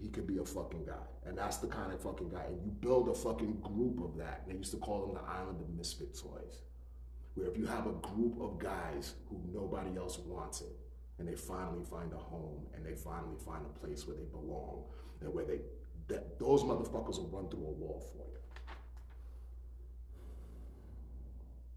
he 0.02 0.10
could 0.10 0.28
be 0.28 0.38
a 0.38 0.46
fucking 0.46 0.86
guy. 0.86 1.06
And 1.26 1.38
that's 1.38 1.58
the 1.58 1.68
kind 1.68 1.92
of 1.92 2.02
fucking 2.02 2.30
guy. 2.30 2.44
And 2.48 2.62
you 2.64 2.72
build 2.72 3.10
a 3.10 3.14
fucking 3.14 3.60
group 3.62 4.04
of 4.04 4.18
that. 4.18 4.48
They 4.48 4.56
used 4.56 4.72
to 4.72 4.78
call 4.78 5.06
them 5.06 5.16
the 5.16 5.30
Island 5.30 5.62
of 5.62 5.70
Misfit 5.78 6.18
Toys. 6.18 6.62
Where 7.36 7.48
if 7.48 7.58
you 7.58 7.66
have 7.66 7.86
a 7.86 7.94
group 7.94 8.40
of 8.42 8.60
guys 8.60 9.16
who 9.30 9.42
nobody 9.54 9.98
else 9.98 10.20
wants 10.20 10.62
it, 10.62 10.76
and 11.20 11.28
they 11.28 11.36
finally 11.36 11.84
find 11.84 12.12
a 12.14 12.18
home, 12.18 12.66
and 12.74 12.86
they 12.86 12.96
finally 12.96 13.38
find 13.46 13.66
a 13.66 13.80
place 13.80 14.08
where 14.08 14.16
they 14.16 14.24
belong, 14.24 14.84
and 15.22 15.34
where 15.34 15.46
they, 15.46 15.60
that, 16.08 16.40
those 16.40 16.64
motherfuckers 16.64 17.18
will 17.18 17.30
run 17.32 17.50
through 17.50 17.66
a 17.66 17.72
wall 17.72 18.04
for 18.14 18.26
you. 18.32 18.40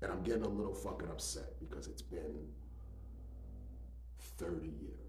And 0.01 0.13
I'm 0.13 0.23
getting 0.23 0.43
a 0.43 0.49
little 0.49 0.75
fucking 0.75 1.09
upset 1.09 1.59
because 1.61 1.87
it's 1.87 2.03
been 2.03 2.47
30 4.39 4.67
years. 4.67 5.03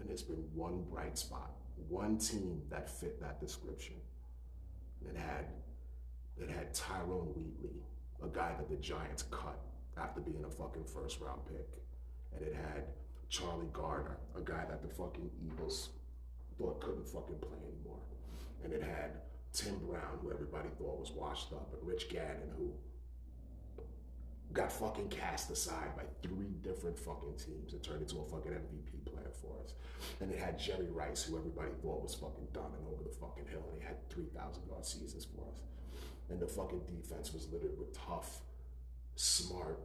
And 0.00 0.10
it's 0.10 0.22
been 0.22 0.44
one 0.54 0.84
bright 0.90 1.18
spot, 1.18 1.50
one 1.88 2.18
team 2.18 2.62
that 2.70 2.88
fit 2.88 3.20
that 3.20 3.40
description. 3.40 3.96
It 5.08 5.16
had 5.16 5.46
it 6.40 6.50
had 6.50 6.72
Tyrone 6.72 7.32
Wheatley, 7.34 7.82
a 8.22 8.28
guy 8.28 8.54
that 8.56 8.68
the 8.68 8.76
Giants 8.76 9.24
cut 9.30 9.58
after 9.96 10.20
being 10.20 10.44
a 10.44 10.50
fucking 10.50 10.84
first 10.84 11.20
round 11.20 11.40
pick. 11.46 11.68
And 12.34 12.46
it 12.46 12.54
had 12.54 12.84
Charlie 13.28 13.66
Garner, 13.72 14.18
a 14.36 14.40
guy 14.40 14.64
that 14.68 14.82
the 14.82 14.88
fucking 14.88 15.30
Eagles 15.44 15.90
thought 16.56 16.80
couldn't 16.80 17.08
fucking 17.08 17.38
play 17.40 17.58
anymore. 17.66 17.98
And 18.62 18.72
it 18.72 18.82
had 18.82 19.22
Tim 19.52 19.78
Brown, 19.86 20.18
who 20.22 20.30
everybody 20.30 20.68
thought 20.78 20.98
was 20.98 21.10
washed 21.10 21.52
up, 21.52 21.72
and 21.72 21.86
Rich 21.86 22.08
Gannon, 22.10 22.52
who 22.56 22.72
got 24.52 24.72
fucking 24.72 25.08
cast 25.08 25.50
aside 25.50 25.94
by 25.96 26.04
three 26.22 26.54
different 26.62 26.98
fucking 26.98 27.34
teams 27.36 27.72
and 27.72 27.82
turned 27.82 28.02
into 28.02 28.18
a 28.18 28.24
fucking 28.24 28.52
MVP 28.52 29.04
player 29.04 29.30
for 29.40 29.52
us. 29.62 29.74
And 30.20 30.30
it 30.32 30.38
had 30.38 30.58
Jerry 30.58 30.88
Rice, 30.90 31.22
who 31.22 31.36
everybody 31.36 31.70
thought 31.82 32.02
was 32.02 32.14
fucking 32.14 32.48
done 32.52 32.72
and 32.78 32.86
over 32.92 33.02
the 33.02 33.14
fucking 33.14 33.46
hill, 33.50 33.64
and 33.70 33.80
he 33.80 33.86
had 33.86 34.08
3,000 34.10 34.62
yard 34.68 34.86
seasons 34.86 35.26
for 35.26 35.42
us. 35.50 35.60
And 36.30 36.40
the 36.40 36.46
fucking 36.46 36.82
defense 36.86 37.32
was 37.32 37.48
littered 37.52 37.78
with 37.78 37.96
tough, 38.06 38.40
smart, 39.16 39.80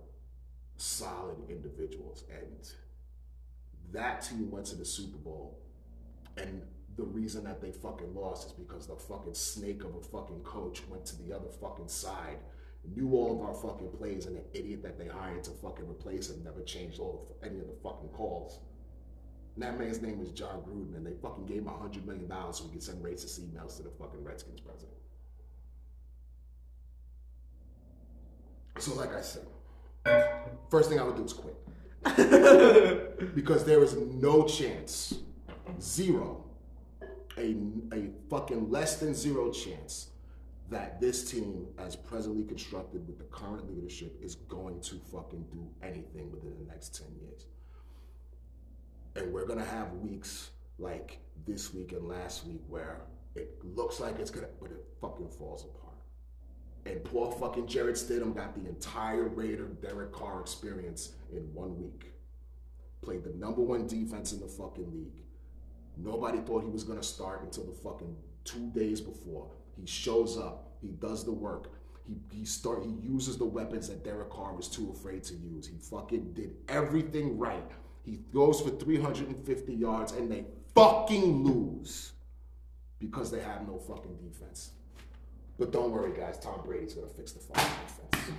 solid 0.78 1.38
individuals. 1.50 2.24
And 2.30 2.68
that 3.92 4.22
team 4.22 4.50
went 4.50 4.66
to 4.68 4.76
the 4.76 4.86
Super 4.86 5.18
Bowl, 5.18 5.60
and 6.38 6.62
the 6.96 7.04
reason 7.04 7.44
that 7.44 7.62
they 7.62 7.72
fucking 7.72 8.14
lost 8.14 8.48
is 8.48 8.54
because 8.54 8.88
the 8.88 8.96
fucking 8.96 9.34
snake 9.34 9.84
of 9.84 9.96
a 9.96 10.02
fucking 10.02 10.42
coach 10.42 10.84
went 10.90 11.06
to 11.06 11.22
the 11.22 11.34
other 11.36 11.50
fucking 11.50 11.88
side 11.88 12.38
knew 12.96 13.14
all 13.14 13.32
of 13.32 13.42
our 13.48 13.54
fucking 13.54 13.92
plays, 13.98 14.26
and 14.26 14.36
the 14.36 14.60
idiot 14.60 14.84
that 14.84 14.98
they 14.98 15.08
hired 15.08 15.44
to 15.46 15.52
fucking 15.52 15.90
replace 15.90 16.30
him 16.30 16.44
never 16.44 16.62
changed 16.62 17.00
all 17.00 17.28
of, 17.42 17.48
any 17.48 17.60
of 17.60 17.68
the 17.68 17.76
fucking 17.82 18.10
calls. 18.10 18.60
And 19.56 19.64
that 19.64 19.80
man's 19.80 20.02
name 20.02 20.20
is 20.22 20.32
Jon 20.32 20.62
Gruden, 20.62 20.96
and 20.96 21.06
they 21.06 21.14
fucking 21.22 21.46
gave 21.46 21.60
him 21.60 21.68
a 21.68 21.78
hundred 21.78 22.06
million 22.06 22.28
dollars 22.28 22.58
so 22.58 22.66
he 22.66 22.72
could 22.72 22.84
send 22.84 23.04
racist 23.04 23.40
emails 23.40 23.78
to 23.78 23.84
the 23.84 23.92
fucking 24.00 24.24
Redskins 24.24 24.60
president. 24.60 24.98
So, 28.80 28.96
like 28.96 29.14
I 29.14 29.22
said, 29.22 29.46
first 30.70 30.90
thing 30.90 31.00
I 31.00 31.04
would 31.04 31.16
do 31.16 31.24
is 31.24 31.34
quit. 31.34 31.56
because 33.36 33.64
there 33.64 33.82
is 33.84 33.96
no 33.96 34.46
chance, 34.46 35.14
zero, 35.80 36.44
a, 37.38 37.56
a 37.94 38.10
fucking 38.30 38.70
less 38.70 38.98
than 38.98 39.14
zero 39.14 39.52
chance 39.52 40.10
that 40.74 41.00
this 41.00 41.30
team, 41.30 41.68
as 41.78 41.96
presently 41.96 42.44
constructed 42.44 43.08
with 43.08 43.18
the 43.18 43.26
current 43.26 43.70
leadership, 43.74 44.18
is 44.22 44.36
going 44.36 44.82
to 44.82 44.96
fucking 45.12 45.46
do 45.52 45.68
anything 45.82 46.32
within 46.32 46.56
the 46.58 46.72
next 46.72 46.98
10 46.98 47.08
years. 47.22 47.46
And 49.16 49.32
we're 49.32 49.46
gonna 49.46 49.64
have 49.64 49.94
weeks 49.94 50.50
like 50.80 51.20
this 51.46 51.74
week 51.74 51.92
and 51.92 52.08
last 52.08 52.48
week 52.48 52.62
where 52.68 53.02
it 53.36 53.56
looks 53.64 54.00
like 54.00 54.18
it's 54.18 54.32
gonna, 54.32 54.48
but 54.60 54.72
it 54.72 54.84
fucking 55.00 55.30
falls 55.30 55.66
apart. 55.66 55.94
And 56.86 57.04
poor 57.04 57.32
fucking 57.32 57.68
Jarrett 57.68 57.96
Stidham 57.96 58.36
got 58.36 58.56
the 58.56 58.68
entire 58.68 59.28
Raider 59.28 59.68
Derek 59.82 60.12
Carr 60.12 60.42
experience 60.42 61.14
in 61.32 61.42
one 61.54 61.80
week. 61.80 62.12
Played 63.02 63.24
the 63.24 63.34
number 63.36 63.62
one 63.62 63.86
defense 63.86 64.34
in 64.34 64.40
the 64.40 64.48
fucking 64.48 64.92
league. 64.92 65.22
Nobody 65.98 66.40
thought 66.40 66.64
he 66.64 66.70
was 66.70 66.84
gonna 66.84 67.04
start 67.04 67.44
until 67.44 67.66
the 67.66 67.74
fucking 67.74 68.16
two 68.44 68.72
days 68.72 69.00
before. 69.00 69.52
He 69.80 69.86
shows 69.86 70.38
up, 70.38 70.63
he 70.84 70.90
does 70.90 71.24
the 71.24 71.32
work. 71.32 71.72
He, 72.06 72.18
he 72.30 72.46
start 72.46 72.84
he 72.84 72.92
uses 73.02 73.38
the 73.38 73.46
weapons 73.46 73.88
that 73.88 74.04
Derek 74.04 74.30
Carr 74.30 74.54
was 74.54 74.68
too 74.68 74.92
afraid 74.94 75.24
to 75.24 75.36
use. 75.36 75.66
He 75.66 75.78
fucking 75.78 76.34
did 76.34 76.56
everything 76.68 77.38
right. 77.38 77.72
He 78.04 78.20
goes 78.34 78.60
for 78.60 78.70
350 78.70 79.74
yards 79.74 80.12
and 80.12 80.30
they 80.30 80.44
fucking 80.76 81.46
lose 81.46 82.12
because 83.00 83.32
they 83.32 83.40
have 83.40 83.66
no 83.66 83.78
fucking 83.78 84.18
defense. 84.18 84.72
But 85.58 85.72
don't 85.72 85.92
worry, 85.92 86.12
guys. 86.18 86.38
Tom 86.40 86.62
Brady's 86.66 86.94
gonna 86.94 87.08
fix 87.08 87.32
the 87.32 87.40
fucking 87.40 87.72
defense. 87.88 88.38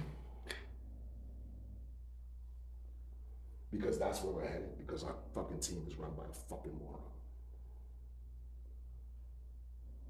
Because 3.72 3.98
that's 3.98 4.22
where 4.22 4.34
we're 4.34 4.46
headed. 4.46 4.76
Because 4.78 5.02
our 5.02 5.14
fucking 5.34 5.60
team 5.60 5.84
is 5.88 5.96
run 5.96 6.10
by 6.16 6.24
a 6.24 6.34
fucking 6.48 6.78
moron. 6.78 7.00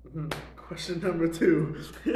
Mm-hmm. 0.07 0.29
Question 0.57 1.01
number 1.01 1.29
two. 1.29 1.77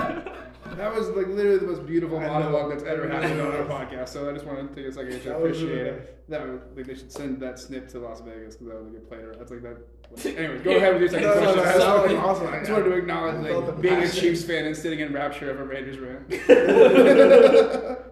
That 0.76 0.94
was 0.94 1.08
like 1.10 1.28
literally 1.28 1.56
the 1.58 1.66
most 1.66 1.86
beautiful 1.86 2.20
monologue 2.20 2.70
that's 2.70 2.82
ever 2.82 3.08
happened 3.08 3.40
on 3.40 3.52
our 3.52 3.64
podcast. 3.64 4.10
So 4.10 4.28
I 4.28 4.34
just 4.34 4.44
want 4.44 4.68
to 4.68 4.74
take 4.76 4.84
a 4.90 4.92
second 4.92 5.12
to 5.22 5.28
That 5.30 5.36
appreciate 5.38 5.86
it. 5.86 6.28
That 6.28 6.46
was, 6.46 6.60
like 6.76 6.86
they 6.86 6.94
should 6.94 7.10
send 7.10 7.40
that 7.40 7.58
snip 7.58 7.88
to 7.90 8.00
Las 8.00 8.20
Vegas 8.20 8.56
because 8.56 8.68
that 8.74 8.78
was 8.78 8.88
a 8.88 8.90
good 8.90 9.08
play. 9.08 9.18
That's 9.38 9.50
like 9.50 9.62
that. 9.62 9.78
Anyway, 10.38 10.58
go 10.62 10.76
ahead 10.76 10.92
with 11.00 11.02
your 11.02 11.10
second 11.10 11.28
No, 11.28 11.34
no, 11.34 11.40
question. 11.40 11.56
no, 11.56 11.62
I 11.62 11.64
just 11.72 11.78
that 11.78 11.96
wanted- 11.96 12.16
awesome. 12.18 12.46
I 12.48 12.58
just 12.58 12.70
wanted 12.70 12.84
to 12.84 12.92
acknowledge 12.96 13.40
like 13.50 13.66
the 13.66 13.72
being 13.80 14.02
a. 14.02 14.10
Chiefs 14.10 14.44
fan 14.44 14.66
and 14.66 14.76
sitting 14.76 15.00
in 15.00 15.12
rapture 15.12 15.50
of 15.50 15.58
a 15.60 15.64
Raiders 15.64 15.98
rant. 15.98 16.28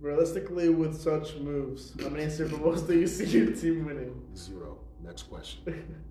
Realistically, 0.00 0.68
with 0.68 1.00
such 1.00 1.36
moves, 1.36 1.92
how 2.00 2.08
many 2.08 2.28
Super 2.30 2.56
Bowls 2.56 2.82
do 2.82 2.98
you 2.98 3.06
see 3.08 3.24
your 3.26 3.52
team 3.52 3.84
winning? 3.86 4.20
Zero. 4.36 4.78
Next 5.02 5.24
question. 5.24 6.04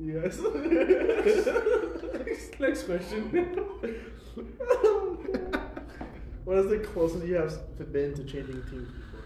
Yes. 0.00 0.38
Next 2.60 2.84
question. 2.84 3.30
what 6.44 6.58
is 6.58 6.68
the 6.70 6.78
closest 6.78 7.26
you 7.26 7.34
have 7.34 7.92
been 7.92 8.14
to 8.14 8.24
changing 8.24 8.62
teams 8.64 8.88
before? 8.92 9.20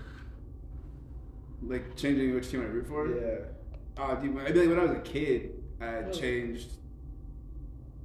like 1.65 1.95
changing 1.97 2.35
which 2.35 2.51
team 2.51 2.61
I 2.63 2.65
root 2.65 2.87
for. 2.89 3.07
Yeah. 3.09 4.03
Uh, 4.03 4.15
dude, 4.17 4.35
when 4.35 4.47
I, 4.47 4.51
when 4.51 4.79
I 4.79 4.83
was 4.83 4.91
a 4.93 5.01
kid, 5.01 5.63
I 5.81 5.99
Oh. 5.99 6.11
changed. 6.11 6.73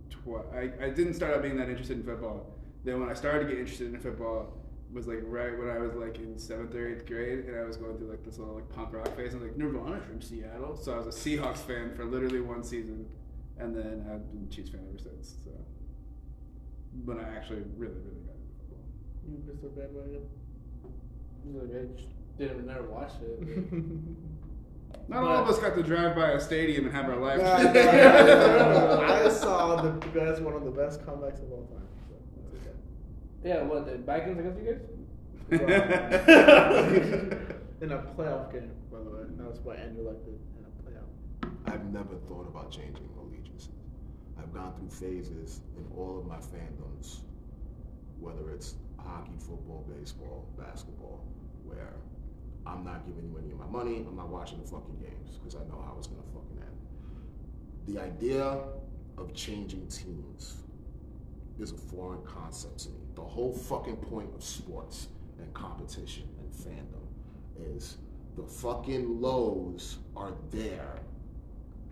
Twi- 0.09 0.41
I, 0.53 0.71
I 0.85 0.89
didn't 0.89 1.13
start 1.15 1.33
out 1.33 1.41
being 1.41 1.57
that 1.57 1.69
interested 1.69 1.97
in 1.97 2.03
football. 2.03 2.53
Then 2.83 2.99
when 2.99 3.09
I 3.09 3.13
started 3.13 3.45
to 3.45 3.49
get 3.49 3.57
interested 3.59 3.93
in 3.93 3.99
football, 3.99 4.56
was 4.93 5.07
like 5.07 5.19
right 5.23 5.57
when 5.57 5.69
I 5.69 5.79
was 5.79 5.93
like 5.95 6.17
in 6.17 6.37
seventh 6.37 6.73
or 6.73 6.87
eighth 6.87 7.05
grade, 7.05 7.45
and 7.45 7.57
I 7.57 7.63
was 7.63 7.77
going 7.77 7.97
through 7.97 8.09
like 8.09 8.23
this 8.23 8.37
little 8.37 8.55
like 8.55 8.69
punk 8.69 8.93
rock 8.93 9.15
phase. 9.15 9.33
I'm 9.33 9.41
like 9.41 9.57
Nirvana 9.57 9.99
from 10.01 10.21
Seattle, 10.21 10.77
so 10.77 10.93
I 10.93 10.97
was 10.97 11.07
a 11.07 11.19
Seahawks 11.19 11.57
fan 11.59 11.93
for 11.95 12.05
literally 12.05 12.41
one 12.41 12.63
season, 12.63 13.05
and 13.57 13.75
then 13.75 14.05
I've 14.11 14.31
been 14.31 14.47
a 14.49 14.53
Chiefs 14.53 14.69
fan 14.69 14.81
ever 14.89 14.97
since. 14.97 15.35
So, 15.43 15.51
when 17.05 17.19
I 17.19 17.35
actually 17.35 17.63
really 17.75 17.95
really 17.95 18.23
got 18.25 18.35
into 18.35 18.53
football. 18.57 18.85
You, 19.27 19.37
Mr. 19.45 19.75
Bandwagon. 19.75 20.23
Like, 21.53 21.81
I 21.81 21.95
just 21.95 22.09
didn't 22.37 22.65
never 22.65 22.83
watch 22.83 23.11
it. 23.21 23.71
Not 25.09 25.23
all 25.23 25.43
of 25.43 25.49
us 25.49 25.59
got 25.59 25.75
to 25.75 25.83
drive 25.83 26.15
by 26.15 26.31
a 26.31 26.39
stadium 26.39 26.85
and 26.85 26.93
have 26.93 27.05
our 27.09 27.15
lives. 27.17 27.41
Nah, 27.41 27.57
changed. 27.63 27.75
nah, 27.75 28.95
nah. 28.95 29.25
I 29.25 29.29
saw 29.29 29.81
the 29.81 29.91
best, 30.09 30.41
one 30.41 30.53
of 30.53 30.65
the 30.65 30.71
best 30.71 31.05
comebacks 31.05 31.41
of 31.43 31.51
all 31.51 31.65
time. 31.71 31.86
So 33.41 33.47
that's 33.47 33.57
okay. 33.57 33.59
yeah, 33.59 33.63
what 33.63 33.85
the 33.85 33.97
Vikings 33.97 34.39
against 34.39 34.59
you 34.59 34.71
guys? 34.71 34.81
in 37.81 37.91
a 37.91 37.97
playoff 38.17 38.51
game, 38.51 38.71
by 38.91 38.99
the 38.99 39.09
way. 39.09 39.23
That's 39.37 39.59
why 39.59 39.75
Andrew 39.75 40.07
liked 40.07 40.27
it 40.27 40.39
in 40.57 40.65
a 40.65 40.69
playoff. 40.83 41.73
I've 41.73 41.85
never 41.85 42.15
thought 42.27 42.47
about 42.47 42.71
changing 42.71 43.09
allegiances. 43.19 43.69
I've 44.37 44.53
gone 44.53 44.73
through 44.73 44.89
phases 44.89 45.61
in 45.77 45.85
all 45.97 46.19
of 46.19 46.25
my 46.25 46.37
fandoms, 46.37 47.19
whether 48.19 48.49
it's 48.51 48.75
hockey, 48.97 49.37
football, 49.39 49.85
baseball, 49.99 50.45
basketball, 50.57 51.23
where 51.65 51.93
I'm 52.65 52.83
not 52.83 53.05
giving 53.05 53.29
you 53.29 53.37
any 53.37 53.51
of 53.51 53.59
my 53.59 53.67
money, 53.67 54.05
I'm 54.07 54.15
not 54.15 54.29
watching 54.29 54.59
the 54.61 54.67
fucking 54.67 54.97
games 54.99 55.37
because 55.37 55.55
I 55.55 55.59
know 55.69 55.81
how 55.85 55.95
it's 55.97 56.07
gonna 56.07 56.21
fucking 56.33 56.59
end. 56.61 56.75
The 57.87 58.01
idea 58.01 58.63
of 59.17 59.33
changing 59.33 59.87
teams 59.87 60.57
is 61.59 61.71
a 61.71 61.77
foreign 61.77 62.21
concept 62.23 62.79
to 62.79 62.89
me. 62.89 62.95
The 63.15 63.21
whole 63.21 63.53
fucking 63.53 63.97
point 63.97 64.29
of 64.35 64.43
sports 64.43 65.07
and 65.39 65.53
competition 65.53 66.27
and 66.39 66.51
fandom 66.51 67.75
is 67.75 67.97
the 68.35 68.43
fucking 68.43 69.19
lows 69.19 69.97
are 70.15 70.33
there 70.51 70.99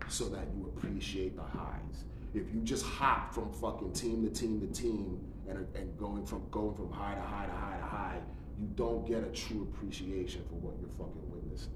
so 0.08 0.28
that 0.28 0.46
you 0.56 0.72
appreciate 0.76 1.36
the 1.36 1.42
highs. 1.42 2.04
If 2.34 2.54
you 2.54 2.60
just 2.60 2.84
hop 2.84 3.34
from 3.34 3.52
fucking 3.52 3.92
team 3.92 4.22
to 4.24 4.30
team 4.30 4.60
to 4.60 4.66
team 4.66 5.18
and, 5.48 5.66
and 5.74 5.96
going 5.98 6.24
from 6.24 6.42
going 6.50 6.74
from 6.74 6.90
high 6.90 7.14
to 7.14 7.20
high 7.20 7.46
to 7.46 7.52
high 7.52 7.78
to 7.78 7.86
high, 7.86 8.20
you 8.60 8.68
don't 8.74 9.06
get 9.06 9.24
a 9.24 9.28
true 9.28 9.68
appreciation 9.72 10.42
for 10.48 10.54
what 10.56 10.74
you're 10.80 10.90
fucking 10.90 11.30
witnessing. 11.30 11.72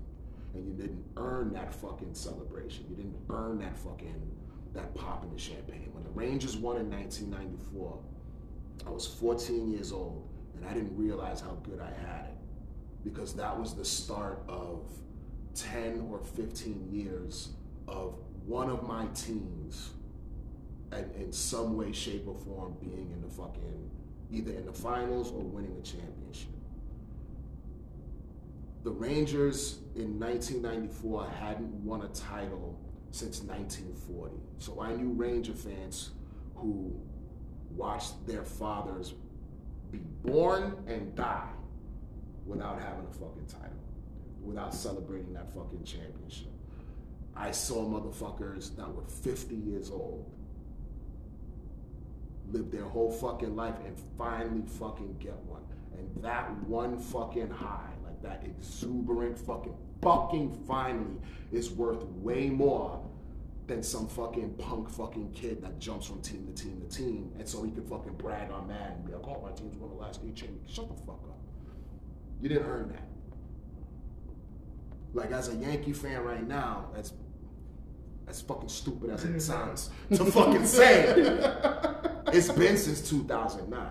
And 0.55 0.67
you 0.67 0.73
didn't 0.75 1.05
earn 1.17 1.53
that 1.53 1.75
fucking 1.75 2.15
celebration. 2.15 2.85
You 2.91 2.97
didn't 2.97 3.17
earn 3.29 3.59
that 3.61 3.77
fucking 3.77 4.21
that 4.75 4.95
pop 4.95 5.25
in 5.25 5.31
the 5.31 5.39
champagne. 5.39 5.89
When 5.93 6.05
the 6.05 6.11
Rangers 6.11 6.57
won 6.57 6.77
in 6.77 6.91
1994, 6.91 7.99
I 8.87 8.91
was 8.91 9.07
14 9.07 9.71
years 9.71 9.93
old 9.93 10.29
and 10.57 10.69
I 10.69 10.73
didn't 10.75 10.97
realize 10.97 11.41
how 11.41 11.57
good 11.63 11.81
I 11.81 11.93
had 12.07 12.27
it 12.27 12.39
because 13.05 13.35
that 13.35 13.59
was 13.59 13.75
the 13.75 13.85
start 13.85 14.43
of 14.49 14.87
10 15.55 16.07
or 16.11 16.21
15 16.21 16.89
years 16.91 17.51
of 17.89 18.15
one 18.47 18.71
of 18.71 18.87
my 18.87 19.07
teams 19.15 19.91
and 20.93 21.11
in 21.15 21.33
some 21.33 21.77
way, 21.77 21.93
shape, 21.93 22.27
or 22.27 22.35
form 22.35 22.77
being 22.81 23.11
in 23.13 23.23
the 23.23 23.29
fucking 23.29 23.91
either 24.33 24.53
in 24.53 24.67
the 24.67 24.73
finals 24.73 25.31
or 25.31 25.41
winning 25.41 25.77
a 25.79 25.83
championship. 25.83 26.51
The 28.83 28.91
Rangers 28.91 29.79
in 29.95 30.19
1994 30.19 31.29
hadn't 31.39 31.73
won 31.85 32.03
a 32.03 32.09
title 32.09 32.80
since 33.11 33.41
1940. 33.41 34.37
So 34.59 34.81
I 34.81 34.95
knew 34.95 35.11
Ranger 35.11 35.53
fans 35.53 36.11
who 36.55 36.93
watched 37.71 38.27
their 38.27 38.45
fathers 38.45 39.15
be 39.91 39.99
born 40.25 40.77
and 40.87 41.15
die 41.15 41.51
without 42.47 42.81
having 42.81 43.07
a 43.09 43.13
fucking 43.13 43.47
title, 43.47 43.77
without 44.43 44.75
celebrating 44.75 45.33
that 45.35 45.53
fucking 45.55 45.85
championship. 45.85 46.49
I 47.37 47.51
saw 47.53 47.89
motherfuckers 47.89 48.77
that 48.77 48.93
were 48.93 49.07
50 49.07 49.55
years 49.55 49.91
old 49.91 50.31
live 52.53 52.71
their 52.71 52.85
whole 52.85 53.11
fucking 53.11 53.55
life 53.55 53.77
and 53.85 53.97
finally 54.19 54.63
fucking 54.67 55.17
get 55.19 55.37
one. 55.45 55.63
And 55.97 56.23
that 56.23 56.51
one 56.65 56.99
fucking 56.99 57.51
high, 57.51 57.91
like 58.05 58.21
that 58.23 58.45
exuberant 58.45 59.39
fucking 59.39 59.77
fucking 60.03 60.65
finally 60.67 61.17
is 61.53 61.71
worth 61.71 62.05
way 62.05 62.49
more 62.49 63.05
than 63.67 63.83
some 63.83 64.09
fucking 64.09 64.55
punk 64.55 64.91
fucking 64.91 65.31
kid 65.33 65.63
that 65.63 65.79
jumps 65.79 66.07
from 66.07 66.21
team 66.23 66.47
to 66.47 66.63
team 66.63 66.81
to 66.81 66.97
team 66.97 67.33
and 67.39 67.49
so 67.49 67.63
he 67.63 67.71
can 67.71 67.87
fucking 67.87 68.15
brag 68.15 68.51
on 68.51 68.67
Madden 68.67 68.95
and 68.95 69.07
be 69.07 69.13
like, 69.13 69.23
oh, 69.25 69.41
my 69.41 69.53
team's 69.53 69.77
won 69.77 69.91
the 69.91 69.97
last 69.97 70.21
eight 70.27 70.35
championships. 70.35 70.75
Shut 70.75 70.89
the 70.89 70.95
fuck 71.05 71.21
up. 71.29 71.39
You 72.41 72.49
didn't 72.49 72.67
earn 72.67 72.89
that. 72.89 73.05
Like 75.13 75.33
as 75.33 75.49
a 75.49 75.55
Yankee 75.55 75.93
fan 75.93 76.23
right 76.23 76.47
now, 76.47 76.89
that's 76.95 77.13
as 78.29 78.41
fucking 78.41 78.69
stupid 78.69 79.11
as 79.11 79.25
it 79.25 79.41
sounds 79.41 79.91
to 80.11 80.25
fucking 80.25 80.65
say. 80.65 81.15
It's 82.33 82.51
been 82.51 82.77
since 82.77 83.09
2009, 83.11 83.89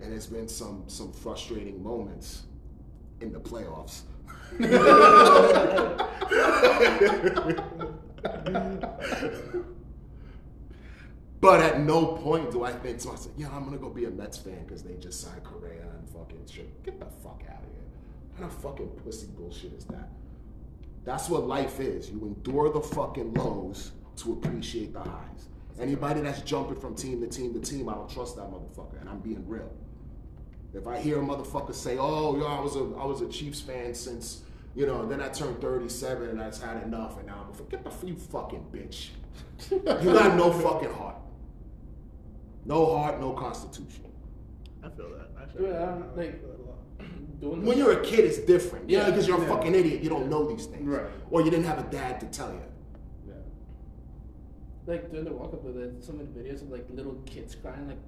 and 0.00 0.12
it's 0.14 0.26
been 0.26 0.48
some 0.48 0.84
some 0.86 1.12
frustrating 1.12 1.82
moments 1.82 2.44
in 3.20 3.32
the 3.32 3.40
playoffs. 3.40 4.02
But 11.40 11.60
at 11.60 11.80
no 11.80 12.06
point 12.06 12.50
do 12.50 12.64
I 12.64 12.72
think 12.72 12.98
to 13.00 13.08
myself, 13.08 13.30
yeah, 13.36 13.48
I'm 13.52 13.64
gonna 13.64 13.78
go 13.78 13.90
be 13.90 14.04
a 14.04 14.10
Mets 14.10 14.38
fan 14.38 14.64
because 14.64 14.82
they 14.82 14.94
just 14.94 15.20
signed 15.20 15.44
Correa 15.44 15.82
and 15.82 16.08
fucking 16.10 16.46
shit. 16.50 16.82
Get 16.82 16.98
the 16.98 17.06
fuck 17.06 17.42
out 17.48 17.62
of 17.62 17.70
here. 17.70 17.84
What 18.36 18.46
of 18.46 18.54
fucking 18.62 18.88
pussy 19.04 19.28
bullshit 19.36 19.72
is 19.74 19.84
that? 19.86 20.08
That's 21.04 21.28
what 21.28 21.46
life 21.46 21.80
is. 21.80 22.10
You 22.10 22.20
endure 22.22 22.70
the 22.70 22.80
fucking 22.80 23.34
lows 23.34 23.92
to 24.16 24.32
appreciate 24.32 24.92
the 24.92 25.00
highs. 25.00 25.48
Anybody 25.78 26.20
that's 26.20 26.42
jumping 26.42 26.76
from 26.76 26.94
team 26.94 27.20
to 27.22 27.26
team 27.26 27.54
to 27.54 27.60
team, 27.60 27.88
I 27.88 27.94
don't 27.94 28.10
trust 28.10 28.36
that 28.36 28.50
motherfucker, 28.50 29.00
and 29.00 29.08
I'm 29.08 29.20
being 29.20 29.46
real. 29.48 29.70
If 30.72 30.86
I 30.86 30.98
hear 31.00 31.18
a 31.18 31.22
motherfucker 31.22 31.74
say, 31.74 31.96
"Oh, 31.98 32.36
yo, 32.38 32.46
I 32.46 32.60
was 32.60 32.76
a 32.76 32.80
I 32.98 33.04
was 33.04 33.20
a 33.22 33.28
Chiefs 33.28 33.60
fan 33.60 33.94
since 33.94 34.42
you 34.74 34.86
know," 34.86 35.04
then 35.06 35.20
I 35.20 35.28
turned 35.28 35.60
37 35.60 36.28
and 36.28 36.40
I 36.40 36.46
just 36.46 36.62
had 36.62 36.82
enough, 36.84 37.18
and 37.18 37.26
now 37.26 37.38
I'm 37.38 37.42
gonna 37.46 37.54
forget 37.54 37.82
the 37.84 38.06
you 38.06 38.14
fucking 38.16 38.66
bitch. 38.72 39.08
you 39.70 39.78
got 39.80 40.36
no 40.36 40.52
fucking 40.52 40.90
heart, 40.92 41.16
no 42.64 42.96
heart, 42.96 43.20
no 43.20 43.32
constitution. 43.32 44.04
I 44.82 44.88
feel 44.90 45.10
that. 45.10 45.30
Actually, 45.42 45.66
Dude, 45.66 45.74
I 45.74 45.82
I'm, 45.84 46.02
feel 46.02 46.12
like- 46.16 46.40
that 46.42 46.46
a 46.48 46.62
lot. 46.62 47.40
Doing 47.40 47.64
When 47.64 47.78
you're 47.78 47.92
a 47.92 48.04
kid, 48.04 48.20
it's 48.20 48.38
different. 48.38 48.88
Yeah, 48.90 48.98
Yeah, 49.00 49.06
because 49.10 49.26
you're 49.26 49.38
a 49.38 49.40
yeah. 49.42 49.48
fucking 49.48 49.74
idiot. 49.74 50.02
You 50.02 50.10
don't 50.10 50.28
know 50.28 50.46
these 50.46 50.66
things, 50.66 50.86
Right. 50.86 51.06
Or 51.30 51.40
you 51.42 51.50
didn't 51.50 51.64
have 51.64 51.78
a 51.78 51.90
dad 51.90 52.20
to 52.20 52.26
tell 52.26 52.52
you. 52.52 52.60
Yeah. 53.26 53.34
like 54.86 55.10
during 55.10 55.24
the 55.24 55.32
World 55.32 55.50
Cup, 55.52 55.62
there's 55.64 56.06
so 56.06 56.12
many 56.12 56.28
videos 56.28 56.62
of 56.62 56.70
like 56.70 56.84
little 56.90 57.14
kids 57.26 57.54
crying, 57.54 57.88
like 57.88 57.98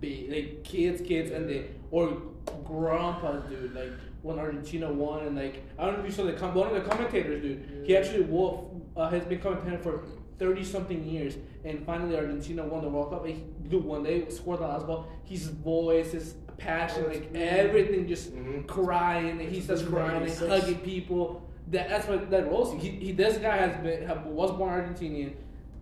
big, 0.00 0.30
like 0.30 0.64
kids, 0.64 1.00
kids, 1.00 1.30
and 1.30 1.48
they 1.48 1.66
or 1.90 2.22
grandpas, 2.64 3.42
dude. 3.48 3.74
Like 3.74 3.90
when 4.22 4.38
Argentina 4.38 4.92
won, 4.92 5.26
and 5.26 5.36
like 5.36 5.62
I 5.78 5.86
don't 5.86 5.94
know 5.94 6.00
if 6.00 6.06
you 6.06 6.12
saw 6.12 6.24
the 6.24 6.32
com- 6.34 6.54
one 6.54 6.68
of 6.68 6.74
the 6.74 6.88
commentators, 6.88 7.42
dude. 7.42 7.84
He 7.86 7.96
actually 7.96 8.22
wolf 8.22 8.66
uh, 8.96 9.08
has 9.10 9.24
been 9.24 9.38
commentating 9.40 9.82
for 9.82 10.04
thirty 10.38 10.64
something 10.64 11.04
years, 11.04 11.36
and 11.64 11.84
finally 11.84 12.16
Argentina 12.16 12.64
won 12.64 12.82
the 12.82 12.88
World 12.88 13.10
Cup. 13.10 13.24
And 13.24 13.34
he, 13.34 13.44
dude, 13.68 13.84
when 13.84 14.02
they 14.02 14.28
scored 14.30 14.60
the 14.60 14.66
last 14.66 14.86
ball, 14.86 15.06
his 15.24 15.48
voice, 15.48 16.12
his 16.12 16.34
passion, 16.58 17.06
like 17.08 17.34
everything, 17.34 18.06
just 18.06 18.34
Mhm. 18.34 18.66
crying, 18.66 19.40
and 19.40 19.50
he 19.50 19.60
starts 19.60 19.82
crying 19.82 20.22
and 20.22 20.50
hugging 20.50 20.78
people. 20.80 21.46
That, 21.68 21.88
that's 21.88 22.08
what 22.08 22.30
that 22.30 22.50
rolls. 22.50 22.82
He, 22.82 22.88
he 22.90 23.12
this 23.12 23.38
guy 23.38 23.56
has 23.56 23.82
been 23.82 24.06
have, 24.06 24.26
was 24.26 24.50
born 24.52 24.70
Argentinian. 24.82 25.34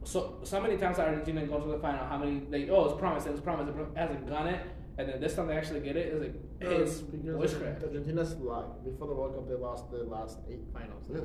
So 0.09 0.39
so 0.43 0.59
many 0.59 0.79
times 0.79 0.99
Argentina 0.99 1.47
go 1.47 1.61
to 1.61 1.69
the 1.69 1.79
final. 1.79 2.07
How 2.07 2.17
many 2.17 2.41
like 2.49 2.71
oh 2.71 2.87
it's 2.87 2.99
promised, 2.99 3.27
it 3.27 3.33
was 3.33 3.43
promised, 3.43 3.77
it 3.77 3.87
hasn't 3.95 4.27
gone 4.27 4.47
it, 4.49 4.61
and 4.97 5.07
then 5.07 5.21
this 5.21 5.35
time 5.37 5.49
they 5.49 5.57
actually 5.61 5.81
get 5.81 5.97
it. 5.99 6.07
It's 6.15 6.23
like 6.25 6.35
it's 6.73 7.01
voice 7.01 7.53
because 7.53 7.55
crack. 7.55 7.83
Argentina's 7.83 8.35
like 8.37 8.85
before 8.85 9.07
the 9.09 9.15
World 9.15 9.35
Cup, 9.35 9.47
they 9.51 9.55
lost 9.55 9.91
the 9.91 9.99
last 10.05 10.39
eight 10.51 10.65
finals. 10.73 11.05
Yeah. 11.13 11.21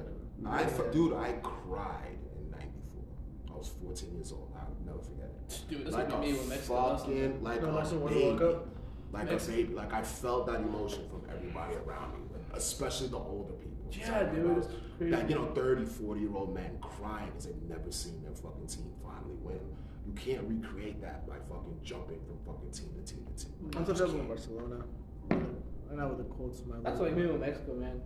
I, 0.46 0.66
dude, 0.92 1.14
I 1.14 1.32
cried 1.42 2.20
in 2.38 2.52
'94. 2.52 3.54
I 3.54 3.58
was 3.58 3.72
14 3.82 4.16
years 4.16 4.34
old. 4.34 4.52
I'll 4.54 4.76
never 4.86 5.00
forget 5.02 5.30
it. 5.32 5.62
Dude, 5.70 5.86
this 5.88 5.94
like 5.94 6.12
would 6.12 6.20
be 6.20 6.34
me 6.34 6.38
a 6.38 6.40
when 6.42 6.50
Mexico 6.50 6.74
lost. 6.74 7.06
fucking 7.06 7.42
like 7.42 7.62
No, 7.62 7.70
a 7.70 7.74
Mexico 7.76 8.00
World 8.02 8.14
baby. 8.14 8.38
Cup? 8.38 8.68
like 9.14 9.30
Mexico. 9.32 9.54
a 9.54 9.56
baby. 9.56 9.74
Like 9.76 9.94
I 9.94 10.02
felt 10.04 10.46
that 10.48 10.60
emotion 10.60 11.04
from 11.10 11.22
everybody 11.34 11.76
around 11.88 12.16
me, 12.16 12.20
especially 12.54 13.08
the 13.08 13.18
older 13.18 13.54
people. 13.54 13.73
Yeah, 14.00 14.20
Like, 14.20 14.36
dude, 14.36 14.52
I 14.52 14.98
crazy. 14.98 15.16
Like 15.16 15.30
you 15.30 15.36
know, 15.36 15.46
30, 15.54 15.86
40 15.86 16.22
year 16.22 16.30
old 16.36 16.54
men 16.54 16.78
crying 16.82 17.28
because 17.28 17.46
they've 17.46 17.62
never 17.70 17.92
seen 17.92 18.22
their 18.24 18.34
fucking 18.34 18.68
team 18.68 18.92
finally 19.04 19.36
win. 19.42 19.60
You 20.06 20.14
can't 20.14 20.44
recreate 20.44 21.02
that 21.02 21.28
by 21.28 21.36
fucking 21.50 21.80
jumping 21.84 22.20
from 22.26 22.38
fucking 22.46 22.72
team 22.72 22.90
to 22.96 23.14
team 23.14 23.26
to 23.26 23.46
team. 23.46 23.54
I'm 23.76 23.82
You 23.82 23.86
just 23.86 23.88
successful 23.88 24.20
in. 24.22 24.28
Barcelona. 24.28 24.84
I 25.32 25.96
know 25.96 26.08
with 26.10 26.18
the 26.18 26.34
Colts, 26.34 26.62
my 26.68 26.76
That's 26.84 27.00
like 27.00 27.16
me 27.16 27.26
with 27.28 27.40
Mexico, 27.40 27.76
man. 27.76 28.02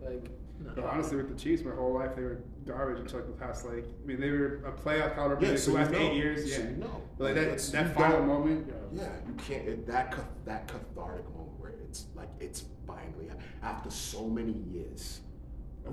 Like 0.00 0.28
But 0.74 0.84
honestly, 0.84 1.16
with 1.16 1.28
the 1.28 1.34
Chiefs, 1.36 1.62
my 1.64 1.74
whole 1.74 1.94
life 1.94 2.14
they 2.16 2.22
were 2.22 2.40
garbage 2.66 3.00
until 3.00 3.20
like 3.20 3.26
the 3.28 3.32
past 3.34 3.64
like 3.64 3.84
I 3.84 4.06
mean 4.06 4.20
they 4.20 4.30
were 4.30 4.56
a 4.66 4.72
playoff 4.72 5.14
caliber 5.14 5.42
Yeah, 5.44 5.50
yeah, 5.52 5.56
so 5.56 5.70
the 5.72 5.76
last 5.78 5.90
know. 5.92 5.98
eight 5.98 6.14
years. 6.16 6.52
So 6.54 6.60
yeah, 6.62 6.68
you 6.70 6.76
know. 6.76 7.02
like 7.18 7.20
Like, 7.28 7.34
that 7.36 7.42
it's- 7.44 7.70
that 7.70 7.94
final 7.94 8.22
moment. 8.24 8.72
Yeah, 8.92 9.08
you 9.26 9.34
can't. 9.34 9.68
It, 9.68 9.86
that 9.86 10.12
ca- 10.12 10.22
that 10.44 10.68
cathartic 10.68 11.24
moment 11.34 11.58
where 11.60 11.72
it's 11.88 12.06
like 12.14 12.28
it's 12.40 12.64
finally 12.86 13.28
after 13.62 13.90
so 13.90 14.28
many 14.28 14.52
years 14.52 15.20
Of 15.24 15.27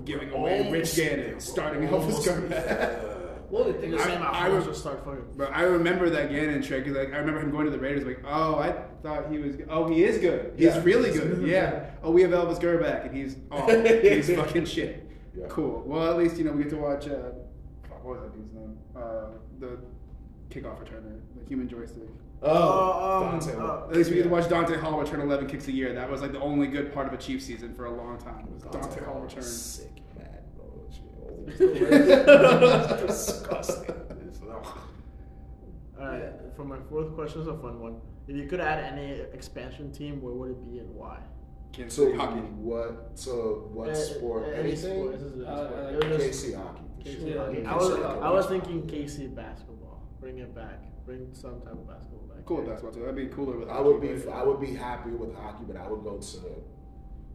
giving 0.04 0.30
away 0.30 0.58
almost 0.58 0.72
Rich 0.72 0.96
Gannon, 0.96 1.40
starting 1.40 1.84
off 1.92 2.04
his 2.04 2.14
almost 2.16 2.28
comeback. 2.28 3.02
well 3.50 3.64
the 3.64 3.72
thing 3.74 3.92
is 3.94 4.00
I, 4.02 4.46
I- 4.48 4.60
just 4.60 4.80
start 4.80 5.04
fucking. 5.04 5.24
But 5.36 5.52
I 5.54 5.62
remember 5.62 6.10
that 6.10 6.30
Gannon 6.30 6.62
trick. 6.62 6.84
'cause, 6.86 6.94
Like 6.94 7.12
I 7.14 7.18
remember 7.18 7.40
him 7.40 7.50
going 7.50 7.64
to 7.66 7.70
the 7.70 7.78
Raiders. 7.78 8.04
Like, 8.04 8.22
oh, 8.26 8.56
I 8.56 8.72
thought 9.02 9.30
he 9.30 9.38
was. 9.38 9.56
Good. 9.56 9.68
Oh, 9.70 9.88
he 9.88 10.04
is 10.04 10.18
good. 10.18 10.52
He's 10.56 10.66
Yeah. 10.66 10.82
really 10.84 11.12
good. 11.12 11.42
Yeah. 11.48 11.90
Oh, 12.02 12.10
we 12.10 12.22
have 12.22 12.30
Elvis 12.32 12.60
Grbac, 12.60 13.06
and 13.06 13.16
he's 13.16 13.36
oh, 13.50 13.82
he's 13.82 14.34
fucking 14.34 14.64
shit. 14.66 15.08
Yeah. 15.36 15.46
Cool. 15.48 15.82
Well, 15.86 16.08
at 16.10 16.16
least 16.16 16.36
you 16.38 16.44
know 16.44 16.52
we 16.52 16.62
get 16.64 16.70
to 16.70 16.76
watch. 16.76 17.06
Uh, 17.08 17.30
what 18.02 18.04
was 18.04 18.20
that 18.22 18.34
dude's 18.34 18.52
name? 18.54 18.78
Uh, 18.96 19.26
the 19.58 19.78
kickoff 20.50 20.78
returner, 20.82 21.18
the 21.40 21.46
human 21.48 21.68
joystick. 21.68 22.08
Oh, 22.48 23.22
um, 23.24 23.38
Dante. 23.38 23.56
uh, 23.56 23.84
At 23.90 23.96
least 23.96 24.10
we 24.10 24.16
get 24.16 24.22
to 24.24 24.28
watch 24.28 24.48
Dante 24.48 24.76
Hall 24.76 24.98
return 25.00 25.20
11 25.20 25.46
kicks 25.48 25.66
a 25.68 25.72
year. 25.72 25.92
That 25.94 26.10
was 26.10 26.20
like 26.22 26.32
the 26.32 26.40
only 26.40 26.66
good 26.66 26.92
part 26.92 27.06
of 27.06 27.12
a 27.12 27.16
Chiefs 27.16 27.44
season 27.46 27.74
for 27.74 27.86
a 27.86 27.90
long 27.96 28.18
time. 28.18 28.46
Was 28.52 28.62
Dante 28.64 29.04
Hall 29.04 29.20
return. 29.20 29.42
Sick, 29.42 29.92
mad, 30.16 30.42
Disgusting. 33.06 33.94
It's- 34.26 34.40
ugh. 34.50 34.66
All 35.98 36.06
right. 36.06 36.32
For 36.56 36.64
my 36.64 36.78
fourth 36.90 37.14
question 37.14 37.40
is 37.42 37.48
a 37.48 37.56
fun 37.56 37.80
one. 37.80 37.96
If 38.28 38.36
you 38.36 38.46
could 38.46 38.60
add 38.60 38.92
any 38.92 39.12
expansion 39.32 39.92
team, 39.92 40.20
where 40.20 40.34
would 40.34 40.50
it 40.50 40.70
be 40.70 40.78
and 40.78 40.94
why? 40.94 41.18
Kansas 41.72 41.94
So 41.96 42.04
City 42.06 42.16
hockey. 42.18 42.40
what? 42.40 43.10
So 43.14 43.68
what 43.72 43.88
Uh, 43.90 43.94
sport? 43.94 44.42
uh, 44.44 44.46
any 44.48 44.58
Anything? 44.70 44.94
sport. 44.96 45.14
Any 45.14 45.44
Uh, 45.44 45.66
sport. 45.66 45.78
uh, 45.84 45.88
It 45.88 45.94
was 45.96 46.24
just- 46.24 46.44
KC 46.46 46.52
hockey. 46.54 46.82
KC 47.04 47.32
sure. 47.32 47.38
hockey. 47.46 47.64
I 47.66 47.76
was 47.76 47.90
I 48.00 48.30
was 48.30 48.46
thinking 48.46 48.82
KC 48.86 49.26
basketball. 49.34 50.02
Bring 50.20 50.38
it 50.38 50.54
back. 50.54 50.82
Bring 51.04 51.28
some 51.32 51.60
type 51.60 51.72
of 51.72 51.86
basketball 51.86 52.20
back. 52.22 52.25
Cool 52.46 52.58
with 52.58 52.66
basketball 52.68 52.92
too. 52.94 53.00
That'd 53.00 53.16
be 53.16 53.26
cooler 53.26 53.58
with 53.58 53.68
I 53.68 53.72
hockey, 53.74 53.88
would 53.88 54.00
be 54.00 54.08
but- 54.14 54.32
I 54.32 54.42
would 54.44 54.60
be 54.60 54.72
happy 54.74 55.10
with 55.10 55.34
hockey, 55.34 55.64
but 55.66 55.76
I 55.76 55.86
would 55.88 56.02
go 56.04 56.16
to 56.16 56.40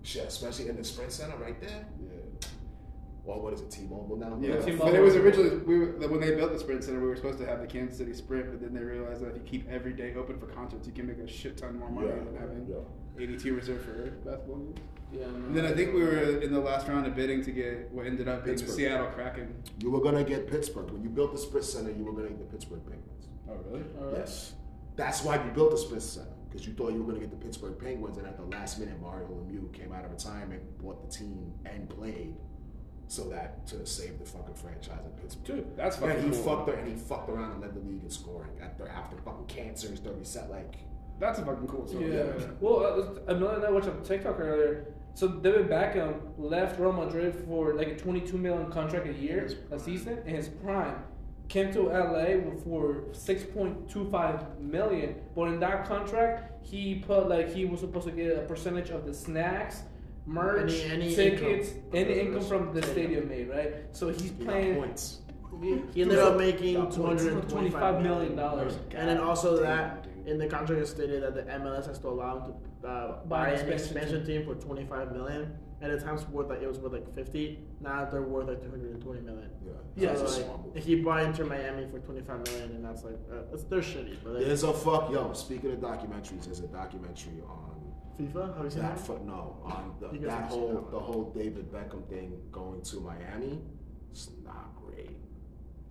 shit, 0.04 0.26
especially 0.28 0.70
in 0.70 0.78
the 0.78 0.84
Sprint 0.84 1.12
Center 1.12 1.38
right 1.38 1.60
there. 1.62 1.86
Yeah. 2.02 2.48
Well, 3.24 3.40
what 3.40 3.54
is 3.54 3.62
it, 3.62 3.70
T-Mobile 3.70 4.16
now? 4.18 4.36
Yeah, 4.42 4.60
T-Mobile. 4.62 4.86
but 4.86 4.96
it 4.96 5.00
was 5.02 5.16
originally 5.16 5.58
we 5.58 5.78
were, 5.78 5.86
when 6.08 6.20
they 6.22 6.34
built 6.34 6.54
the 6.54 6.60
Sprint 6.60 6.84
Center, 6.84 7.00
we 7.00 7.06
were 7.08 7.16
supposed 7.16 7.38
to 7.38 7.46
have 7.46 7.62
the 7.62 7.68
Kansas 7.68 7.98
City 8.00 8.14
Sprint, 8.14 8.50
but 8.50 8.62
then 8.62 8.74
they 8.74 8.82
realized 8.82 9.22
that 9.22 9.28
if 9.28 9.36
you 9.36 9.42
keep 9.44 9.70
every 9.70 9.94
day 9.94 10.16
open 10.16 10.40
for 10.40 10.48
concerts, 10.48 10.88
you 10.88 10.94
can 10.94 11.06
make 11.06 11.20
a 11.20 11.28
shit 11.28 11.56
ton 11.58 11.78
more 11.78 11.90
money 11.92 12.08
Yeah, 12.08 12.16
than 12.24 12.36
having 12.36 12.66
yeah. 12.68 12.78
82 13.24 13.54
reserved 13.54 13.86
for 13.86 14.10
basketball 14.28 14.58
games. 14.58 14.80
yeah, 15.14 15.26
And 15.26 15.56
then 15.56 15.66
I 15.66 15.74
think 15.74 15.94
we 15.94 16.02
were 16.02 16.40
in 16.42 16.52
the 16.52 16.60
last 16.60 16.88
round 16.88 17.06
of 17.06 17.16
bidding 17.16 17.44
to 17.44 17.52
get 17.52 17.92
what 17.92 18.08
ended 18.08 18.28
up 18.28 18.44
being 18.44 18.58
the 18.58 18.66
Seattle 18.68 19.08
Kraken. 19.08 19.54
You 19.80 19.92
were 19.92 20.02
gonna 20.02 20.24
get 20.24 20.48
Pittsburgh 20.50 20.90
when 20.90 21.04
you 21.04 21.10
built 21.10 21.34
the 21.34 21.38
Sprint 21.38 21.66
Center. 21.66 21.92
You 21.92 22.04
were 22.06 22.14
gonna 22.14 22.30
get 22.30 22.40
the 22.40 22.46
Pittsburgh 22.46 22.82
Penguins. 22.90 23.28
Oh 23.48 23.54
really? 23.70 23.84
Alright. 24.00 24.18
Yes, 24.18 24.54
that's 25.02 25.24
why 25.24 25.44
you 25.44 25.52
built 25.52 25.72
the 25.72 25.78
Sprint 25.78 26.04
Center 26.04 26.28
because 26.48 26.68
you 26.68 26.74
thought 26.74 26.92
you 26.92 27.02
were 27.02 27.14
gonna 27.14 27.26
get 27.26 27.32
the 27.32 27.44
Pittsburgh 27.44 27.80
Penguins, 27.80 28.18
and 28.18 28.28
at 28.28 28.38
the 28.38 28.44
last 28.44 28.78
minute, 28.78 29.00
Mario 29.02 29.28
Lemieux 29.28 29.74
came 29.74 29.94
out 29.94 30.06
of 30.06 30.12
retirement, 30.12 30.62
bought 30.80 31.02
the 31.10 31.18
team, 31.18 31.54
and 31.66 31.90
played. 31.90 32.36
So 33.08 33.28
that 33.30 33.66
to 33.68 33.86
save 33.86 34.20
the 34.20 34.26
fucking 34.26 34.54
franchise 34.54 35.00
in 35.04 35.12
Pittsburgh. 35.22 35.44
Dude, 35.44 35.78
that's 35.78 35.98
fucking. 35.98 36.18
And 36.18 36.24
he 36.24 36.30
cool. 36.30 36.58
fucked 36.58 36.78
and 36.78 36.88
he 36.88 36.96
fucked 36.96 37.30
around 37.30 37.52
and 37.54 37.62
led 37.62 37.74
the 37.74 37.80
league 37.80 38.04
in 38.04 38.10
scoring 38.10 38.52
after 38.62 38.88
after 38.88 39.18
fucking 39.18 39.48
cancer 39.48 39.88
and 39.88 39.98
stuff. 39.98 40.14
He 40.18 40.24
said 40.24 40.50
like 40.50 40.76
That's 41.20 41.40
a 41.40 41.46
fucking 41.46 41.68
cool 41.68 41.88
story. 41.88 42.16
Yeah. 42.16 42.32
Well, 42.60 42.86
uh, 42.86 43.34
another 43.34 43.60
night 43.60 43.68
I 43.68 43.72
watched 43.72 43.88
on 43.88 44.04
TikTok 44.04 44.40
earlier. 44.40 44.94
So 45.14 45.28
David 45.28 45.68
Beckham 45.70 46.22
left 46.38 46.80
Real 46.80 46.94
Madrid 46.94 47.36
for 47.46 47.74
like 47.74 47.90
a 47.90 47.98
22 47.98 48.38
million 48.38 48.72
contract 48.72 49.08
a 49.08 49.14
year, 49.14 49.50
a 49.72 49.80
season, 49.80 50.20
in 50.26 50.36
his 50.36 50.48
prime. 50.48 51.04
Came 51.52 51.70
to 51.74 51.90
LA 51.90 52.40
for 52.64 53.04
6.25 53.12 54.60
million, 54.60 55.16
but 55.36 55.50
in 55.50 55.60
that 55.60 55.86
contract 55.86 56.66
he 56.66 57.04
put 57.06 57.28
like 57.28 57.54
he 57.54 57.66
was 57.66 57.82
supposed 57.82 58.08
to 58.08 58.14
get 58.14 58.38
a 58.38 58.42
percentage 58.44 58.90
of 58.90 59.06
the 59.06 59.14
snacks, 59.14 59.84
merch, 60.26 60.72
Any- 60.86 60.92
any 61.08 61.14
tickets, 61.16 61.72
income. 61.72 61.90
any 61.94 62.20
income 62.22 62.44
from 62.46 62.74
the 62.74 62.82
stadium 62.82 63.28
made, 63.28 63.50
right? 63.50 63.74
So 63.92 64.08
he's 64.08 64.32
playing. 64.32 64.76
points. 64.78 65.20
He 65.94 66.04
ended 66.04 66.20
up 66.20 66.38
making 66.38 66.76
Got 66.76 66.94
two 66.94 67.02
points. 67.02 67.24
hundred 67.24 67.42
and 67.42 67.50
twenty-five 67.50 68.02
million 68.02 68.38
dollars. 68.38 68.78
And 68.96 69.10
then 69.10 69.18
also 69.18 69.58
Damn, 69.58 69.64
that 69.66 70.04
dude. 70.04 70.28
in 70.30 70.38
the 70.38 70.48
contract 70.48 70.82
it 70.82 70.88
stated 70.88 71.22
that 71.22 71.36
the 71.36 71.44
MLS 71.52 71.86
has 71.86 72.00
to 72.00 72.08
allow 72.08 72.40
him 72.40 72.54
to 72.82 72.88
uh, 72.88 73.08
Buy 73.26 73.28
buy 73.28 73.48
an 73.50 73.54
an 73.68 73.74
expansion 73.74 74.22
expansion 74.22 74.26
team 74.26 74.46
for 74.46 74.56
twenty-five 74.56 75.12
million. 75.12 75.54
At 75.82 75.90
the 75.92 76.00
time's 76.06 76.28
worth 76.28 76.50
like 76.50 76.62
it 76.62 76.68
was 76.68 76.78
worth 76.78 76.94
like 76.94 77.14
fifty. 77.16 77.60
Now 77.80 78.06
they're 78.06 78.22
worth 78.22 78.48
like 78.48 78.62
two 78.62 78.70
hundred 78.70 78.92
and 78.92 79.02
twenty 79.02 79.22
million. 79.22 79.50
Yeah, 79.66 79.72
Yeah, 79.96 80.16
so 80.16 80.22
That's 80.22 80.38
like, 80.38 80.48
if 80.76 80.86
he 80.86 80.96
buy 81.02 81.24
Inter 81.24 81.46
Miami 81.46 81.88
for 81.90 82.00
twenty-five 82.00 82.46
million, 82.46 82.72
and 82.76 82.86
that's 82.86 83.04
like 83.04 83.18
uh, 83.32 83.38
that's, 83.50 83.64
they're 83.64 83.80
shitty. 83.82 84.18
But 84.24 84.34
like, 84.34 84.46
There's 84.46 84.64
a 84.64 84.74
fuck 84.74 85.12
yo. 85.12 85.34
Speaking 85.34 85.72
of 85.72 85.80
documentaries, 85.80 86.46
there's 86.46 86.60
a 86.60 86.68
documentary 86.68 87.42
on 87.48 87.94
FIFA, 88.20 88.56
have 88.56 88.64
you 88.66 88.70
seen 88.70 88.82
that. 88.84 88.98
that? 88.98 89.06
Foot 89.08 89.26
no 89.26 89.58
on 89.64 89.96
the, 90.00 90.20
that 90.28 90.44
whole 90.50 90.74
that 90.74 90.92
the 90.92 91.00
whole 91.00 91.32
David 91.36 91.72
Beckham 91.72 92.08
thing 92.08 92.40
going 92.52 92.82
to 92.84 93.00
Miami. 93.00 93.60
It's 94.12 94.30
not 94.44 94.76
great. 94.86 95.18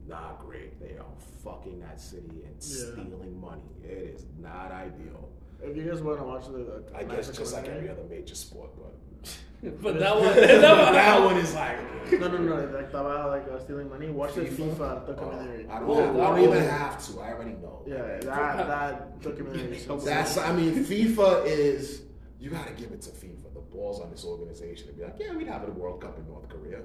Not 0.07 0.39
great. 0.47 0.79
They 0.81 0.99
are 0.99 1.07
fucking 1.43 1.81
that 1.81 2.01
city 2.01 2.43
and 2.45 2.55
Yeah. 2.61 2.93
stealing 2.93 3.41
money. 3.41 3.63
It 3.83 4.15
is 4.15 4.27
not 4.39 4.71
ideal. 4.71 5.31
If 5.63 5.77
you 5.77 5.83
guys 5.85 6.01
want 6.01 6.19
to 6.19 6.25
watch 6.25 6.47
the, 6.47 6.53
the 6.53 6.85
I 6.97 7.05
guess 7.05 7.29
just 7.31 7.53
like 7.55 7.65
game, 7.65 7.75
every 7.77 7.89
other 7.91 8.05
major 8.09 8.35
sport, 8.35 8.71
but 8.77 8.95
But 9.83 9.99
that 9.99 10.17
one, 10.19 10.25
that 10.37 10.85
one, 10.85 10.93
that 10.95 11.23
one 11.23 11.37
is 11.37 11.55
like 11.55 12.13
No, 12.19 12.29
no, 12.29 12.39
no. 12.39 12.55
Like 12.75 12.89
about 12.91 13.29
like 13.31 13.47
uh, 13.49 13.61
stealing 13.61 13.89
money. 13.91 14.09
Watch 14.09 14.35
the 14.35 14.43
FIFA 14.43 15.07
documentary. 15.07 15.67
I 15.69 15.79
don't, 15.79 15.89
Well, 15.89 15.99
have, 16.07 16.17
I 16.17 16.29
don't 16.31 16.39
even 16.39 16.51
was- 16.51 16.69
have 16.71 17.07
to. 17.07 17.21
I 17.21 17.33
already 17.35 17.53
know. 17.53 17.83
Yeah, 17.87 17.97
that 18.21 18.67
that 18.67 19.21
documentary. 19.23 19.77
Is 19.77 19.85
so 19.87 19.97
That's. 19.99 20.39
I 20.39 20.53
mean, 20.53 20.85
FIFA 20.85 21.45
is. 21.47 22.03
You 22.41 22.49
got 22.51 22.67
to 22.69 22.73
give 22.73 22.91
it 22.93 23.03
to 23.03 23.11
FIFA. 23.11 23.53
The 23.53 23.61
balls 23.61 24.01
on 24.01 24.11
this 24.11 24.25
organization 24.25 24.87
to 24.89 24.93
be 24.95 25.03
like, 25.05 25.17
yeah, 25.21 25.35
we'd 25.37 25.47
have 25.47 25.63
a 25.69 25.71
World 25.73 26.01
Cup 26.01 26.19
in 26.19 26.27
North 26.27 26.49
Korea 26.49 26.79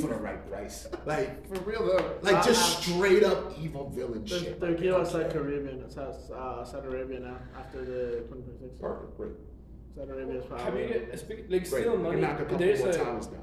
for 0.00 0.08
the 0.08 0.14
right 0.16 0.46
price. 0.50 0.86
Like, 1.06 1.48
For 1.48 1.58
real 1.62 1.86
though. 1.86 2.18
like 2.20 2.44
just 2.44 2.60
Uh, 2.78 2.80
straight 2.82 3.24
up 3.24 3.58
evil 3.58 3.88
villain 3.88 4.24
They're, 4.26 4.38
shit. 4.38 4.60
they're 4.60 4.70
Like, 4.70 4.78
giving 4.78 4.92
they 4.92 5.00
us 5.00 5.12
don't 5.12 5.22
Saudi. 5.32 5.38
Arabia, 5.38 6.36
uh, 6.36 6.64
Saudi 6.66 6.86
Arabia 6.88 7.20
now 7.20 7.36
after 7.58 7.78
the 7.80 8.20
2026. 8.28 8.78
Perfect. 8.78 9.16
Great. 9.16 9.32
Saudi 9.96 10.10
Arabia 10.12 10.36
is 10.38 10.44
Have 10.44 10.58
probably. 10.58 10.82
you 10.82 10.88
get, 10.88 11.10
uh, 11.12 11.16
speak, 11.16 11.38
like 11.48 11.48
Great. 11.48 11.66
steal 11.66 11.96
We 11.96 12.02
money? 12.02 12.20
knock 12.20 12.38
a 12.40 12.42
couple 12.44 12.58
There's 12.58 12.80
more 12.80 12.88
a 12.90 12.92
towers 12.96 13.26
down. 13.32 13.42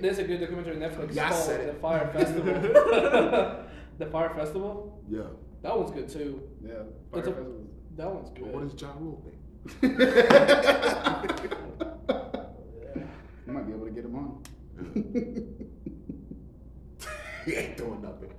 there's 0.00 0.18
a 0.18 0.24
good 0.24 0.40
documentary 0.40 0.76
on 0.76 0.90
Netflix 0.90 1.14
Yeah, 1.14 1.28
called 1.30 1.42
said 1.44 1.68
The. 1.68 1.74
Fire 1.80 2.10
Festival. 2.12 2.52
the 3.98 4.06
Fire 4.06 4.30
Festival. 4.34 5.02
Yeah. 5.08 5.22
That 5.62 5.76
one's 5.78 5.90
good 5.90 6.08
too. 6.08 6.40
Yeah. 6.64 6.72
It's 7.14 7.26
a- 7.28 7.32
Festival. 7.32 7.66
That 7.96 8.14
one's 8.14 8.30
But 8.30 8.38
good. 8.42 8.52
what 8.54 8.62
does 8.62 8.74
John 8.74 8.96
Rule 9.00 9.22
think? 9.24 9.36
You 13.46 13.52
might 13.52 13.66
be 13.66 13.72
able 13.72 13.86
to 13.86 13.90
get 13.92 14.04
him 14.04 14.14
on. 14.16 14.42
he 17.44 17.52
ain't 17.54 17.76
doing 17.76 18.00
nothing. 18.02 18.30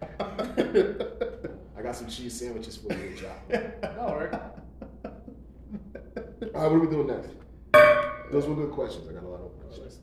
I 1.77 1.81
got 1.81 1.95
some 1.95 2.07
cheese 2.07 2.39
sandwiches 2.39 2.77
for 2.77 2.93
you, 2.93 3.15
John. 3.15 3.35
That'll 3.81 4.11
work. 4.13 4.33
All 6.41 6.47
right, 6.47 6.53
what 6.53 6.71
are 6.71 6.79
we 6.79 6.87
doing 6.87 7.07
next? 7.07 7.29
Those 8.31 8.47
were 8.47 8.55
good 8.55 8.71
questions. 8.71 9.07
I 9.09 9.13
got 9.13 9.23
a 9.23 9.27
lot 9.27 9.41
of 9.41 9.51
questions. 9.63 9.99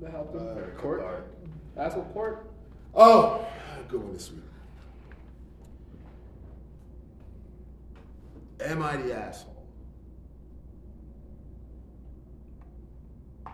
That 0.00 0.10
helped 0.10 0.34
Uh, 0.34 0.80
court. 0.80 1.26
That's 1.76 1.94
what 1.94 2.12
court. 2.12 2.50
Oh, 2.94 3.46
good 3.88 4.02
one 4.02 4.12
this 4.12 4.30
week. 4.30 4.42
Am 8.60 8.82
I 8.82 8.96
the 8.96 9.14
asshole? 9.16 9.64
I'm 13.46 13.52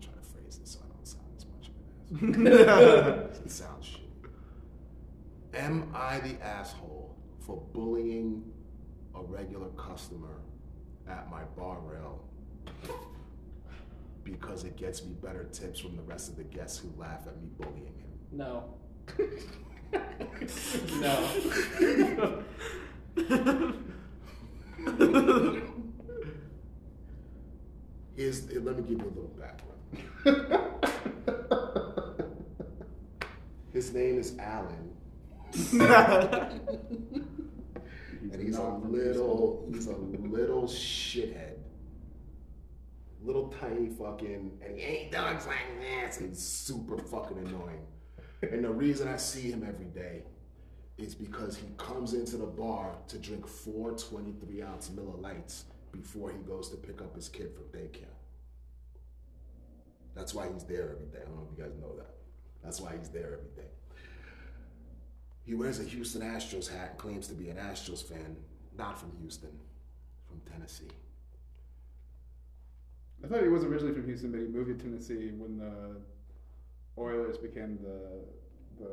trying 0.00 0.14
to 0.16 0.22
phrase 0.30 0.58
this 0.58 0.70
so 0.72 0.80
I 0.84 0.88
don't 0.92 1.06
sound 1.06 1.24
as 1.36 1.46
much 1.46 1.68
of 1.68 2.36
an 2.36 2.46
asshole. 2.68 3.30
it 3.44 3.50
sounds 3.50 3.86
shit. 3.86 4.00
Am 5.54 5.90
I 5.94 6.20
the 6.20 6.42
asshole 6.44 7.14
for 7.40 7.62
bullying 7.72 8.42
a 9.14 9.22
regular 9.22 9.68
customer 9.70 10.40
at 11.08 11.30
my 11.30 11.42
bar 11.56 11.78
rail 11.80 12.22
because 14.24 14.64
it 14.64 14.76
gets 14.76 15.04
me 15.04 15.14
better 15.22 15.44
tips 15.52 15.80
from 15.80 15.96
the 15.96 16.02
rest 16.02 16.28
of 16.28 16.36
the 16.36 16.44
guests 16.44 16.78
who 16.78 16.92
laugh 16.98 17.26
at 17.26 17.40
me 17.40 17.48
bullying 17.58 17.94
him? 17.98 18.10
No. 18.30 18.74
no. 21.00 21.28
Here's, 28.14 28.46
let 28.52 28.76
me 28.76 28.82
give 28.82 29.00
you 29.00 29.04
a 29.04 29.14
little 29.14 29.32
background. 29.38 29.80
His 33.72 33.92
name 33.94 34.18
is 34.18 34.36
Alan, 34.38 34.90
and 38.30 38.40
he's 38.40 38.56
a 38.56 38.62
little, 38.62 39.68
he's 39.72 39.86
a 39.86 39.96
little 39.96 40.64
shithead. 40.64 41.56
Little 43.24 43.54
tiny 43.60 43.88
fucking, 43.88 44.58
and 44.64 44.76
he 44.76 44.82
ain't 44.82 45.12
dogs 45.12 45.46
like 45.46 45.80
this. 45.80 46.18
He's 46.18 46.38
super 46.38 46.98
fucking 46.98 47.38
annoying. 47.38 47.86
And 48.42 48.64
the 48.64 48.70
reason 48.70 49.06
I 49.06 49.16
see 49.16 49.50
him 49.50 49.64
every 49.66 49.86
day 49.86 50.24
is 50.98 51.14
because 51.14 51.56
he 51.56 51.66
comes 51.76 52.14
into 52.14 52.36
the 52.36 52.46
bar 52.46 52.96
to 53.08 53.18
drink 53.18 53.46
four 53.46 53.92
23 53.92 54.62
ounce 54.62 54.90
Miller 54.90 55.16
Lights 55.16 55.66
before 55.92 56.30
he 56.30 56.38
goes 56.38 56.68
to 56.70 56.76
pick 56.76 57.00
up 57.00 57.14
his 57.14 57.28
kid 57.28 57.52
from 57.54 57.64
daycare. 57.66 58.06
That's 60.14 60.34
why 60.34 60.48
he's 60.52 60.64
there 60.64 60.90
every 60.90 61.06
day. 61.06 61.18
I 61.22 61.28
don't 61.28 61.36
know 61.36 61.48
if 61.50 61.56
you 61.56 61.64
guys 61.64 61.74
know 61.80 61.94
that. 61.96 62.14
That's 62.62 62.80
why 62.80 62.96
he's 62.98 63.08
there 63.08 63.38
every 63.38 63.50
day. 63.56 63.70
He 65.44 65.54
wears 65.54 65.80
a 65.80 65.84
Houston 65.84 66.22
Astros 66.22 66.70
hat 66.72 66.90
and 66.90 66.98
claims 66.98 67.26
to 67.28 67.34
be 67.34 67.48
an 67.48 67.56
Astros 67.56 68.02
fan, 68.02 68.36
not 68.76 68.98
from 68.98 69.12
Houston, 69.20 69.50
from 70.28 70.40
Tennessee. 70.50 70.90
I 73.24 73.28
thought 73.28 73.42
he 73.42 73.48
was 73.48 73.64
originally 73.64 73.94
from 73.94 74.06
Houston, 74.06 74.30
but 74.32 74.40
he 74.40 74.46
moved 74.46 74.68
to 74.78 74.84
Tennessee 74.84 75.30
when 75.36 75.58
the 75.58 75.96
Oilers 77.00 77.38
became 77.38 77.78
the 77.82 78.24
the 78.82 78.90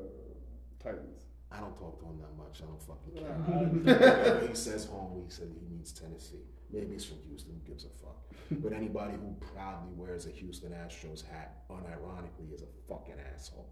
Titans. 0.83 1.25
I 1.51 1.59
don't 1.59 1.75
talk 1.77 1.99
to 1.99 2.05
him 2.05 2.19
that 2.19 2.37
much. 2.37 2.61
I 2.61 2.65
don't 2.65 2.81
fucking 2.81 3.85
care. 3.85 4.47
He 4.47 4.53
says 4.55 4.85
home, 4.85 5.23
he 5.25 5.31
says 5.31 5.49
he 5.49 5.75
means 5.75 5.91
Tennessee. 5.91 6.45
Maybe 6.71 6.93
he's 6.93 7.05
from 7.05 7.17
Houston. 7.27 7.53
Who 7.53 7.71
gives 7.71 7.85
a 7.85 7.89
fuck? 7.89 8.17
But 8.51 8.71
anybody 8.73 9.13
who 9.13 9.35
proudly 9.53 9.91
wears 9.95 10.27
a 10.27 10.29
Houston 10.29 10.71
Astros 10.71 11.23
hat, 11.27 11.63
unironically, 11.71 12.53
is 12.53 12.61
a 12.61 12.67
fucking 12.87 13.15
asshole 13.33 13.67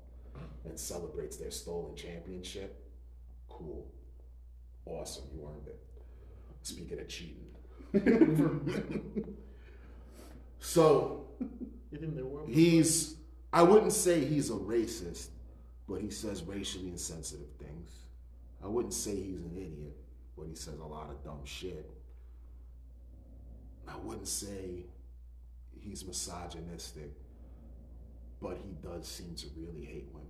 and 0.65 0.79
celebrates 0.79 1.37
their 1.37 1.51
stolen 1.51 1.95
championship. 1.95 2.83
Cool. 3.49 3.87
Awesome. 4.85 5.23
You 5.33 5.47
earned 5.47 5.67
it. 5.67 5.79
Speaking 6.61 6.99
of 6.99 7.07
cheating. 7.07 7.45
so 10.59 11.25
You 11.91 11.97
think 11.99 12.15
they 12.15 12.21
were? 12.21 12.45
he's 12.47 13.15
I 13.53 13.63
wouldn't 13.63 13.93
say 13.93 14.23
he's 14.25 14.49
a 14.49 14.53
racist, 14.55 15.29
but 15.87 16.01
he 16.01 16.09
says 16.09 16.43
racially 16.43 16.89
insensitive 16.89 17.47
things. 17.57 17.89
I 18.63 18.67
wouldn't 18.67 18.93
say 18.93 19.15
he's 19.15 19.39
an 19.39 19.53
idiot, 19.55 19.95
but 20.37 20.47
he 20.47 20.55
says 20.55 20.79
a 20.79 20.85
lot 20.85 21.09
of 21.09 21.23
dumb 21.23 21.39
shit. 21.45 21.89
I 23.87 23.95
wouldn't 24.03 24.27
say 24.27 24.85
he's 25.79 26.05
misogynistic, 26.05 27.11
but 28.41 28.57
he 28.57 28.71
does 28.87 29.07
seem 29.07 29.35
to 29.35 29.47
really 29.57 29.85
hate 29.85 30.07
women. 30.11 30.27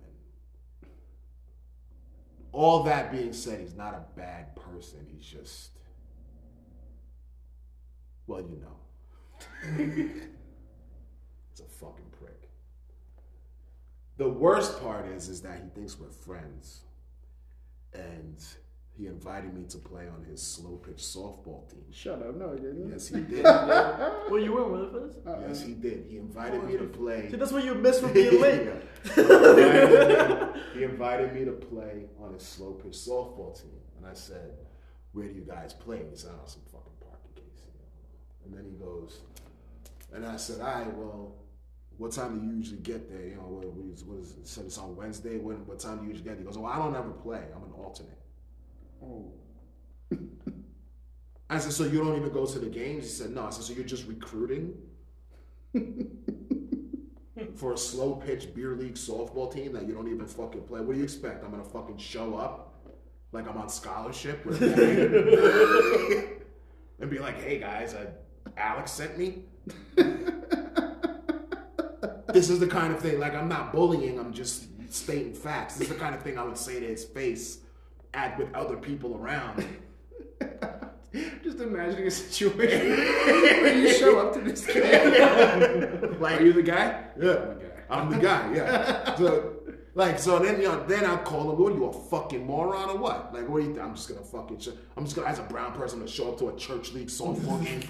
All 2.52 2.82
that 2.84 3.12
being 3.12 3.32
said, 3.32 3.60
he's 3.60 3.74
not 3.74 3.94
a 3.94 4.04
bad 4.18 4.56
person. 4.56 5.06
He's 5.06 5.26
just, 5.26 5.70
well, 8.26 8.40
you 8.40 8.56
know. 8.60 8.76
it's 11.50 11.60
a 11.60 11.64
fucking 11.64 12.10
prick. 12.18 12.48
The 14.16 14.28
worst 14.28 14.82
part 14.82 15.06
is, 15.06 15.28
is 15.28 15.42
that 15.42 15.60
he 15.62 15.68
thinks 15.68 15.98
we're 15.98 16.10
friends, 16.10 16.80
and 17.92 18.44
he 18.98 19.06
invited 19.06 19.54
me 19.54 19.62
to 19.68 19.78
play 19.78 20.08
on 20.08 20.24
his 20.28 20.42
slow 20.42 20.74
pitch 20.76 20.96
softball 20.96 21.70
team. 21.70 21.84
Shut 21.92 22.20
up! 22.20 22.34
No, 22.34 22.52
he 22.52 22.58
didn't. 22.58 22.90
Yes, 22.90 23.08
he 23.08 23.20
did. 23.20 23.44
Well, 24.28 24.40
you 24.40 24.52
weren't 24.52 24.72
with 24.72 24.80
us 24.82 24.90
for 24.90 25.00
this? 25.06 25.16
Uh-uh. 25.26 25.48
yes, 25.48 25.62
he 25.62 25.72
did. 25.72 26.06
He 26.10 26.18
invited 26.18 26.60
oh, 26.62 26.66
me 26.66 26.76
to 26.76 26.84
play. 26.84 27.30
See, 27.30 27.36
that's 27.36 27.52
what 27.52 27.64
you 27.64 27.74
missed 27.74 28.00
from 28.02 28.12
being 28.20 28.40
late. 28.40 28.68
he 30.74 30.82
invited 30.82 31.32
me 31.32 31.44
to 31.44 31.52
play 31.52 32.06
on 32.20 32.34
his 32.34 32.42
slow 32.42 32.72
pitch 32.72 32.92
softball 32.92 33.58
team, 33.58 33.78
and 33.96 34.06
I 34.06 34.14
said, 34.14 34.50
"Where 35.12 35.26
do 35.28 35.32
you 35.32 35.42
guys 35.42 35.72
play?" 35.72 36.02
He 36.10 36.16
said, 36.16 36.32
"Oh, 36.34 36.46
some 36.46 36.62
fucking 36.72 36.92
park 37.00 37.20
in 37.24 37.42
KC." 37.42 37.62
And 38.44 38.54
then 38.54 38.64
he 38.64 38.72
goes, 38.84 39.20
and 40.12 40.26
I 40.26 40.36
said, 40.36 40.60
"All 40.60 40.66
right, 40.66 40.94
well, 40.94 41.36
what 41.96 42.12
time 42.12 42.38
do 42.38 42.44
you 42.44 42.52
usually 42.56 42.80
get 42.80 43.08
there? 43.08 43.28
You 43.28 43.36
know, 43.36 43.42
what, 43.42 43.64
what 43.64 43.94
is, 43.94 44.04
what 44.04 44.18
is 44.18 44.32
it? 44.32 44.46
Said 44.46 44.66
it's 44.66 44.76
on 44.76 44.96
Wednesday. 44.96 45.38
When? 45.38 45.64
What 45.66 45.78
time 45.78 45.98
do 45.98 46.02
you 46.02 46.10
usually 46.10 46.28
get 46.28 46.34
there?" 46.36 46.40
He 46.40 46.44
goes, 46.44 46.56
"Oh, 46.56 46.66
I 46.66 46.76
don't 46.76 46.96
ever 46.96 47.10
play. 47.10 47.44
I'm 47.54 47.62
an 47.62 47.72
alternate." 47.78 48.18
Oh. 49.02 49.32
I 51.50 51.58
said, 51.58 51.72
"So 51.72 51.84
you 51.84 51.98
don't 51.98 52.16
even 52.16 52.30
go 52.30 52.46
to 52.46 52.58
the 52.58 52.68
games?" 52.68 53.04
He 53.04 53.10
said, 53.10 53.30
"No." 53.30 53.46
I 53.46 53.50
said, 53.50 53.64
"So 53.64 53.72
you're 53.72 53.84
just 53.84 54.06
recruiting?" 54.06 54.74
For 57.54 57.72
a 57.72 57.78
slow 57.78 58.16
pitch 58.16 58.54
beer 58.54 58.74
league 58.74 58.94
softball 58.94 59.52
team 59.52 59.72
that 59.72 59.86
you 59.86 59.94
don't 59.94 60.08
even 60.08 60.26
fucking 60.26 60.62
play. 60.62 60.80
What 60.80 60.94
do 60.94 60.98
you 60.98 61.04
expect? 61.04 61.44
I'm 61.44 61.50
gonna 61.50 61.64
fucking 61.64 61.98
show 61.98 62.36
up 62.36 62.68
like 63.32 63.48
I'm 63.48 63.56
on 63.56 63.68
scholarship 63.68 64.44
with 64.44 64.62
and 67.00 67.10
be 67.10 67.18
like, 67.18 67.40
hey 67.42 67.58
guys, 67.58 67.94
uh, 67.94 68.10
Alex 68.56 68.92
sent 68.92 69.18
me. 69.18 69.44
this 72.28 72.50
is 72.50 72.58
the 72.58 72.66
kind 72.66 72.92
of 72.92 73.00
thing, 73.00 73.18
like 73.18 73.34
I'm 73.34 73.48
not 73.48 73.72
bullying, 73.72 74.18
I'm 74.18 74.32
just 74.32 74.66
stating 74.90 75.34
facts. 75.34 75.76
This 75.76 75.88
is 75.88 75.94
the 75.94 76.00
kind 76.00 76.14
of 76.14 76.22
thing 76.22 76.38
I 76.38 76.44
would 76.44 76.56
say 76.56 76.80
to 76.80 76.86
his 76.86 77.04
face 77.04 77.58
at 78.14 78.38
with 78.38 78.52
other 78.54 78.76
people 78.76 79.16
around. 79.16 79.64
Just 81.42 81.58
imagining 81.60 82.06
a 82.06 82.10
situation 82.10 82.90
where 82.90 83.76
you 83.76 83.92
show 83.94 84.18
up 84.18 84.34
to 84.34 84.40
this 84.40 84.66
game. 84.72 86.20
Like 86.20 86.40
Are 86.40 86.44
you 86.44 86.52
the 86.52 86.62
guy? 86.62 87.04
Yeah, 87.20 87.54
I'm 87.90 88.10
the 88.10 88.18
guy. 88.18 88.42
I'm 88.42 88.52
the 88.52 88.58
guy. 88.60 88.66
Yeah. 88.66 89.16
So, 89.16 89.54
like, 89.94 90.18
so 90.18 90.38
then, 90.38 90.60
you 90.60 90.68
know, 90.68 90.84
then 90.86 91.04
I'll 91.06 91.18
call 91.18 91.50
him. 91.50 91.58
What 91.58 91.72
are 91.72 91.76
you, 91.76 91.84
a 91.86 91.92
fucking 91.92 92.46
moron 92.46 92.90
or 92.90 92.98
what? 92.98 93.34
Like, 93.34 93.48
what 93.48 93.60
do 93.60 93.64
you? 93.68 93.74
think? 93.74 93.84
I'm 93.84 93.94
just 93.96 94.08
gonna 94.08 94.20
fucking. 94.22 94.60
Sh- 94.60 94.68
I'm 94.96 95.04
just 95.04 95.16
gonna, 95.16 95.28
as 95.28 95.38
a 95.38 95.42
brown 95.42 95.72
person, 95.72 95.98
I'm 95.98 96.04
gonna 96.04 96.10
show 96.12 96.30
up 96.30 96.38
to 96.38 96.50
a 96.50 96.56
church 96.56 96.92
league 96.92 97.08
softball 97.08 97.64
game. 97.64 97.82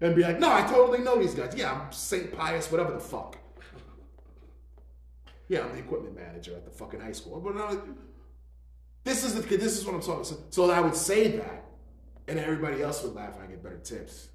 and 0.00 0.14
be 0.14 0.22
like, 0.22 0.38
no, 0.38 0.50
I 0.52 0.62
totally 0.62 1.00
know 1.00 1.18
these 1.18 1.34
guys. 1.34 1.52
Yeah, 1.56 1.72
I'm 1.72 1.92
St. 1.92 2.32
Pius, 2.32 2.70
whatever 2.70 2.92
the 2.92 3.00
fuck. 3.00 3.36
Yeah, 5.48 5.64
I'm 5.64 5.72
the 5.72 5.78
equipment 5.78 6.14
manager 6.14 6.54
at 6.54 6.64
the 6.64 6.70
fucking 6.70 7.00
high 7.00 7.12
school. 7.12 7.40
But 7.40 7.56
uh, 7.56 7.76
this 9.08 9.24
is 9.24 9.34
the, 9.34 9.40
this 9.56 9.78
is 9.78 9.86
what 9.86 9.94
I'm 9.94 10.02
talking. 10.02 10.24
So, 10.24 10.36
so 10.50 10.70
I 10.70 10.80
would 10.80 10.94
say 10.94 11.38
that, 11.38 11.64
and 12.28 12.38
everybody 12.38 12.82
else 12.82 13.02
would 13.02 13.14
laugh, 13.14 13.34
and 13.36 13.44
I 13.44 13.46
get 13.46 13.62
better 13.62 13.78
tips. 13.78 14.28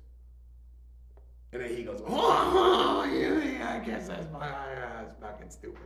And 1.51 1.61
then 1.61 1.75
he 1.75 1.83
goes, 1.83 2.01
"Oh, 2.05 3.03
yeah, 3.03 3.43
yeah, 3.59 3.79
I 3.79 3.85
guess 3.85 4.07
that's 4.07 4.25
my 4.31 4.49
that's 4.49 5.19
fucking 5.21 5.51
stupid." 5.51 5.79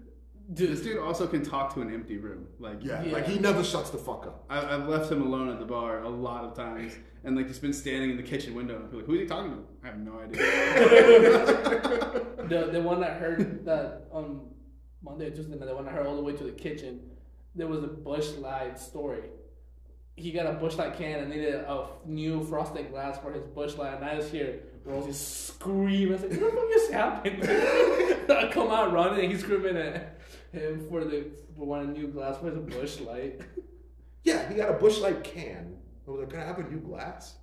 This 0.48 0.82
dude 0.82 0.98
also 0.98 1.26
can 1.26 1.42
talk 1.42 1.72
to 1.74 1.80
an 1.80 1.92
empty 1.92 2.18
room. 2.18 2.46
Like, 2.58 2.84
Yeah, 2.84 3.02
Yeah. 3.02 3.12
like 3.12 3.26
he 3.26 3.38
never 3.38 3.64
shuts 3.64 3.90
the 3.90 3.96
fuck 3.98 4.26
up. 4.26 4.44
I, 4.50 4.74
I've 4.74 4.88
left 4.88 5.10
him 5.10 5.22
alone 5.22 5.48
at 5.48 5.58
the 5.58 5.64
bar 5.64 6.02
a 6.02 6.08
lot 6.08 6.44
of 6.44 6.54
times, 6.54 6.92
and 7.24 7.34
like 7.36 7.46
he's 7.46 7.58
been 7.58 7.72
standing 7.72 8.10
in 8.10 8.16
the 8.18 8.22
kitchen 8.22 8.54
window 8.54 8.76
and 8.76 8.90
be 8.90 8.98
like, 8.98 9.06
"Who's 9.06 9.20
he 9.20 9.26
talking 9.26 9.52
to?" 9.52 9.58
I 9.82 9.86
have 9.86 9.98
no 9.98 10.18
idea. 10.20 10.42
The 12.48 12.68
the 12.72 12.80
one 12.82 13.02
I 13.02 13.10
heard 13.10 13.64
that 13.64 14.06
on 14.12 14.50
Monday 15.02 15.28
or 15.28 15.30
Tuesday, 15.30 15.56
the 15.56 15.74
one 15.74 15.88
I 15.88 15.92
heard 15.92 16.06
all 16.06 16.16
the 16.16 16.22
way 16.22 16.34
to 16.34 16.44
the 16.44 16.52
kitchen, 16.52 17.00
there 17.54 17.66
was 17.66 17.82
a 17.82 17.86
Busch 17.88 18.30
Light 18.36 18.78
story. 18.78 19.22
He 20.16 20.30
got 20.30 20.46
a 20.46 20.50
Buschlight 20.50 20.96
can 20.96 21.20
and 21.20 21.30
needed 21.30 21.54
a 21.54 21.86
new 22.06 22.44
frosted 22.44 22.90
glass 22.90 23.18
for 23.18 23.32
his 23.32 23.42
Buschlight, 23.42 23.96
and 23.96 24.04
I 24.04 24.16
just 24.16 24.30
hear 24.30 24.60
Rosie 24.84 25.12
scream. 25.12 26.10
I 26.10 26.12
was 26.12 26.22
like, 26.22 26.40
"What 26.40 26.76
is 26.76 26.90
happening?" 26.90 27.40
I 28.30 28.48
come 28.52 28.70
out 28.70 28.92
running, 28.92 29.24
and 29.24 29.32
he's 29.32 29.40
screaming 29.40 29.76
at 29.76 30.20
him 30.52 30.86
for 30.88 31.04
the 31.04 31.26
for 31.56 31.66
one 31.66 31.92
new 31.92 32.08
glass 32.08 32.38
for 32.38 32.46
his 32.50 32.58
Buschlight. 32.58 33.42
Yeah, 34.22 34.48
he 34.48 34.54
got 34.54 34.70
a 34.70 34.74
Buschlight 34.82 35.22
can. 35.22 35.76
I 36.08 36.10
was 36.10 36.20
like, 36.20 36.30
"Can 36.30 36.40
I 36.40 36.46
have 36.46 36.58
a 36.58 36.62
new 36.62 36.78
glass?" 36.80 37.34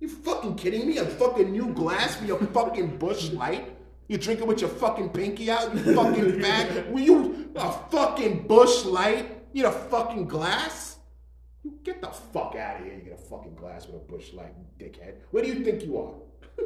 You 0.00 0.08
fucking 0.08 0.56
kidding 0.56 0.88
me? 0.88 0.98
A 0.98 1.04
fucking 1.04 1.52
new 1.52 1.72
glass 1.72 2.16
for 2.16 2.24
your 2.24 2.38
fucking 2.38 2.98
Buschlight? 2.98 3.68
You 4.08 4.16
drinking 4.16 4.46
with 4.46 4.62
your 4.62 4.70
fucking 4.70 5.10
pinky 5.10 5.50
out, 5.50 5.74
you 5.74 5.94
fucking 5.94 6.40
fag? 6.40 6.90
Will 6.90 7.00
you 7.00 7.50
a 7.54 7.70
fucking 7.70 8.46
Busch 8.46 8.86
Light? 8.86 9.44
You 9.52 9.62
need 9.62 9.68
a 9.68 9.72
fucking 9.72 10.26
glass? 10.26 10.87
You 11.68 11.78
get 11.84 12.00
the 12.00 12.08
fuck 12.08 12.56
out 12.56 12.80
of 12.80 12.86
here! 12.86 12.94
You 12.94 13.02
get 13.02 13.12
a 13.12 13.22
fucking 13.22 13.54
glass 13.54 13.86
with 13.86 13.96
a 13.96 13.98
Busch 13.98 14.32
Light, 14.32 14.54
dickhead. 14.78 15.16
Where 15.32 15.42
do 15.42 15.50
you 15.50 15.62
think 15.62 15.84
you 15.84 15.98
are? 15.98 16.14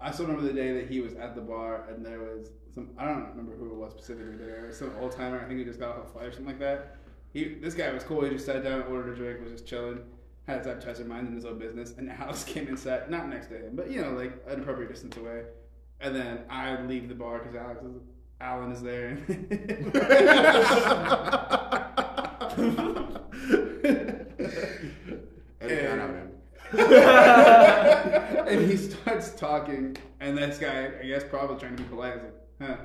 I 0.00 0.10
still 0.10 0.26
remember 0.26 0.48
the 0.48 0.52
day 0.52 0.72
that 0.72 0.90
he 0.90 1.00
was 1.00 1.14
at 1.14 1.36
the 1.36 1.40
bar 1.40 1.84
and 1.88 2.04
there 2.04 2.18
was 2.18 2.50
some 2.74 2.90
I 2.98 3.04
don't 3.04 3.28
remember 3.28 3.54
who 3.54 3.66
it 3.66 3.76
was 3.76 3.92
specifically 3.92 4.34
there. 4.34 4.72
Some 4.72 4.92
old 5.00 5.12
timer, 5.12 5.40
I 5.40 5.46
think 5.46 5.60
he 5.60 5.64
just 5.64 5.78
got 5.78 5.96
off 5.96 6.08
a 6.08 6.12
flight 6.12 6.26
or 6.26 6.32
something 6.32 6.48
like 6.48 6.58
that. 6.58 6.96
He 7.32 7.54
this 7.54 7.74
guy 7.74 7.92
was 7.92 8.02
cool, 8.02 8.24
he 8.24 8.30
just 8.30 8.46
sat 8.46 8.64
down, 8.64 8.82
ordered 8.90 9.12
a 9.12 9.16
drink, 9.16 9.44
was 9.44 9.52
just 9.52 9.66
chilling, 9.66 10.00
had 10.48 10.58
his 10.58 10.66
appetizer 10.66 11.04
minding 11.04 11.36
his 11.36 11.44
own 11.44 11.60
business, 11.60 11.94
and 11.98 12.10
Alex 12.10 12.42
came 12.44 12.66
and 12.66 12.76
sat 12.76 13.12
not 13.12 13.28
next 13.28 13.46
to 13.48 13.58
him, 13.58 13.76
but 13.76 13.92
you 13.92 14.02
know, 14.02 14.10
like 14.10 14.32
an 14.48 14.60
appropriate 14.60 14.88
distance 14.88 15.16
away. 15.16 15.44
And 16.00 16.16
then 16.16 16.40
I 16.50 16.82
leave 16.82 17.08
the 17.08 17.14
bar 17.14 17.38
because 17.38 17.54
Alex 17.54 17.84
is 17.84 18.00
Alan 18.40 18.72
is 18.72 18.82
there. 18.82 19.18
And 25.60 25.70
it 25.70 25.82
got 25.82 25.98
out 25.98 26.10
of 26.10 26.16
him. 26.16 26.30
and 28.48 28.70
he 28.70 28.76
starts 28.76 29.30
talking, 29.30 29.96
and 30.20 30.36
this 30.36 30.58
guy, 30.58 30.90
I 31.00 31.06
guess, 31.06 31.24
probably 31.24 31.58
trying 31.58 31.76
to 31.76 31.82
be 31.82 31.88
polite, 31.88 32.16
is 32.16 32.22
like, 32.22 32.34
huh. 32.60 32.76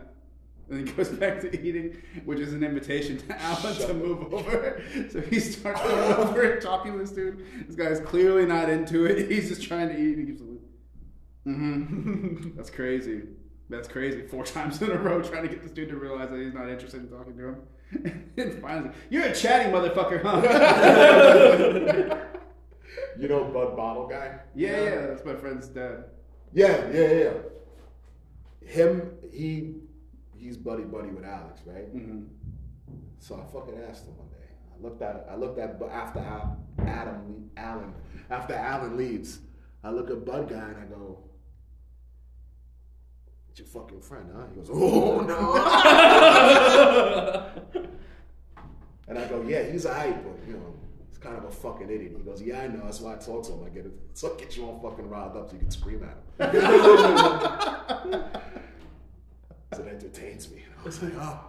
And 0.70 0.88
he 0.88 0.94
goes 0.94 1.10
back 1.20 1.42
to 1.42 1.62
eating, 1.62 2.02
which 2.24 2.40
is 2.40 2.54
an 2.54 2.64
invitation 2.64 3.18
to 3.18 3.42
Alan 3.42 3.76
to 3.76 3.94
move 3.94 4.34
over. 4.34 4.82
So 5.10 5.20
he 5.22 5.40
starts 5.40 5.82
going 5.82 6.14
over 6.14 6.54
and 6.54 6.62
talking 6.62 6.94
to 6.94 7.00
this 7.00 7.12
dude. 7.12 7.46
This 7.68 7.76
guy's 7.76 8.00
clearly 8.00 8.46
not 8.46 8.70
into 8.70 9.06
it. 9.06 9.30
He's 9.30 9.50
just 9.50 9.64
trying 9.64 9.90
to 9.90 9.96
eat. 9.96 10.18
And 10.18 10.20
he 10.20 10.26
keeps 10.26 10.42
like, 10.42 10.60
mm-hmm. 11.48 12.56
That's 12.56 12.70
crazy. 12.70 13.24
That's 13.70 13.88
crazy. 13.88 14.28
Four 14.28 14.46
times 14.46 14.82
in 14.82 14.92
a 14.92 14.98
row 14.98 15.22
trying 15.22 15.44
to 15.44 15.50
get 15.50 15.62
this 15.62 15.72
dude 15.72 15.90
to 15.90 15.98
realize 15.98 16.30
that 16.30 16.40
he's 16.40 16.54
not 16.54 16.70
interested 16.70 17.02
in 17.02 17.10
talking 17.10 17.36
to 17.38 17.48
him. 17.50 17.62
and 18.38 18.62
finally, 18.62 18.92
you're 19.10 19.26
a 19.26 19.34
chatty 19.34 19.70
motherfucker, 19.72 20.22
huh? 20.22 20.42
You 23.18 23.28
know 23.28 23.44
Bud 23.46 23.76
Bottle 23.76 24.08
guy? 24.08 24.40
yeah, 24.56 24.84
yeah, 24.84 25.08
that's 25.08 25.26
my 25.26 25.36
friend's 25.36 25.68
dad. 25.68 26.06
Yeah, 26.54 26.90
yeah, 26.92 27.12
yeah. 27.12 27.34
Him, 28.68 29.12
he, 29.32 29.76
he's 30.38 30.58
buddy 30.58 30.84
buddy 30.84 31.10
with 31.10 31.26
Alex, 31.26 31.62
right? 31.66 31.94
Mm-hmm. 31.96 32.24
So 33.20 33.36
I 33.36 33.44
fucking 33.52 33.80
asked 33.90 34.06
him 34.06 34.16
one 34.18 34.30
day. 34.30 34.36
I 34.74 34.82
looked 34.82 35.02
at, 35.02 35.26
I 35.30 35.36
looked 35.36 35.60
at, 35.60 35.82
after 35.92 36.20
Adam, 36.20 36.58
le- 36.78 37.62
Allen, 37.62 37.94
after 38.30 38.54
Allen 38.54 38.96
leaves, 38.98 39.40
I 39.84 39.90
look 39.92 40.10
at 40.10 40.26
Bud 40.26 40.50
guy 40.50 40.70
and 40.70 40.78
I 40.78 40.86
go, 40.86 41.20
"It's 43.50 43.60
your 43.60 43.68
fucking 43.68 44.02
friend, 44.02 44.30
huh?" 44.34 44.46
He 44.50 44.56
goes, 44.56 44.70
"Oh 44.72 45.20
no." 45.22 45.56
and 49.08 49.20
I 49.20 49.28
go, 49.28 49.42
"Yeah, 49.42 49.64
he's 49.64 49.86
alright, 49.86 50.24
but 50.24 50.48
you 50.48 50.54
know." 50.54 50.74
He's 51.24 51.32
kind 51.32 51.38
of 51.38 51.46
a 51.50 51.52
fucking 51.52 51.90
idiot. 51.90 52.14
He 52.18 52.24
goes, 52.24 52.42
"Yeah, 52.42 52.62
I 52.62 52.68
know. 52.68 52.82
That's 52.84 53.00
why 53.00 53.14
I 53.14 53.18
talk 53.18 53.46
to 53.46 53.54
him. 53.54 53.64
I 53.66 53.70
get 53.70 53.86
it. 53.86 53.94
So 54.14 54.34
I 54.36 54.40
get 54.40 54.58
you 54.58 54.66
all 54.66 54.80
fucking 54.82 55.10
riled 55.10 55.38
up 55.38 55.48
so 55.50 55.54
you 55.54 55.60
can 55.60 55.72
scream 55.72 56.04
at 56.04 56.10
him." 56.10 56.18
so 59.74 59.84
it 59.84 59.88
entertains 59.88 60.52
me. 60.52 60.64
And 60.66 60.74
I 60.80 60.84
was 60.84 61.02
like, 61.02 61.14
"Oh." 61.18 61.40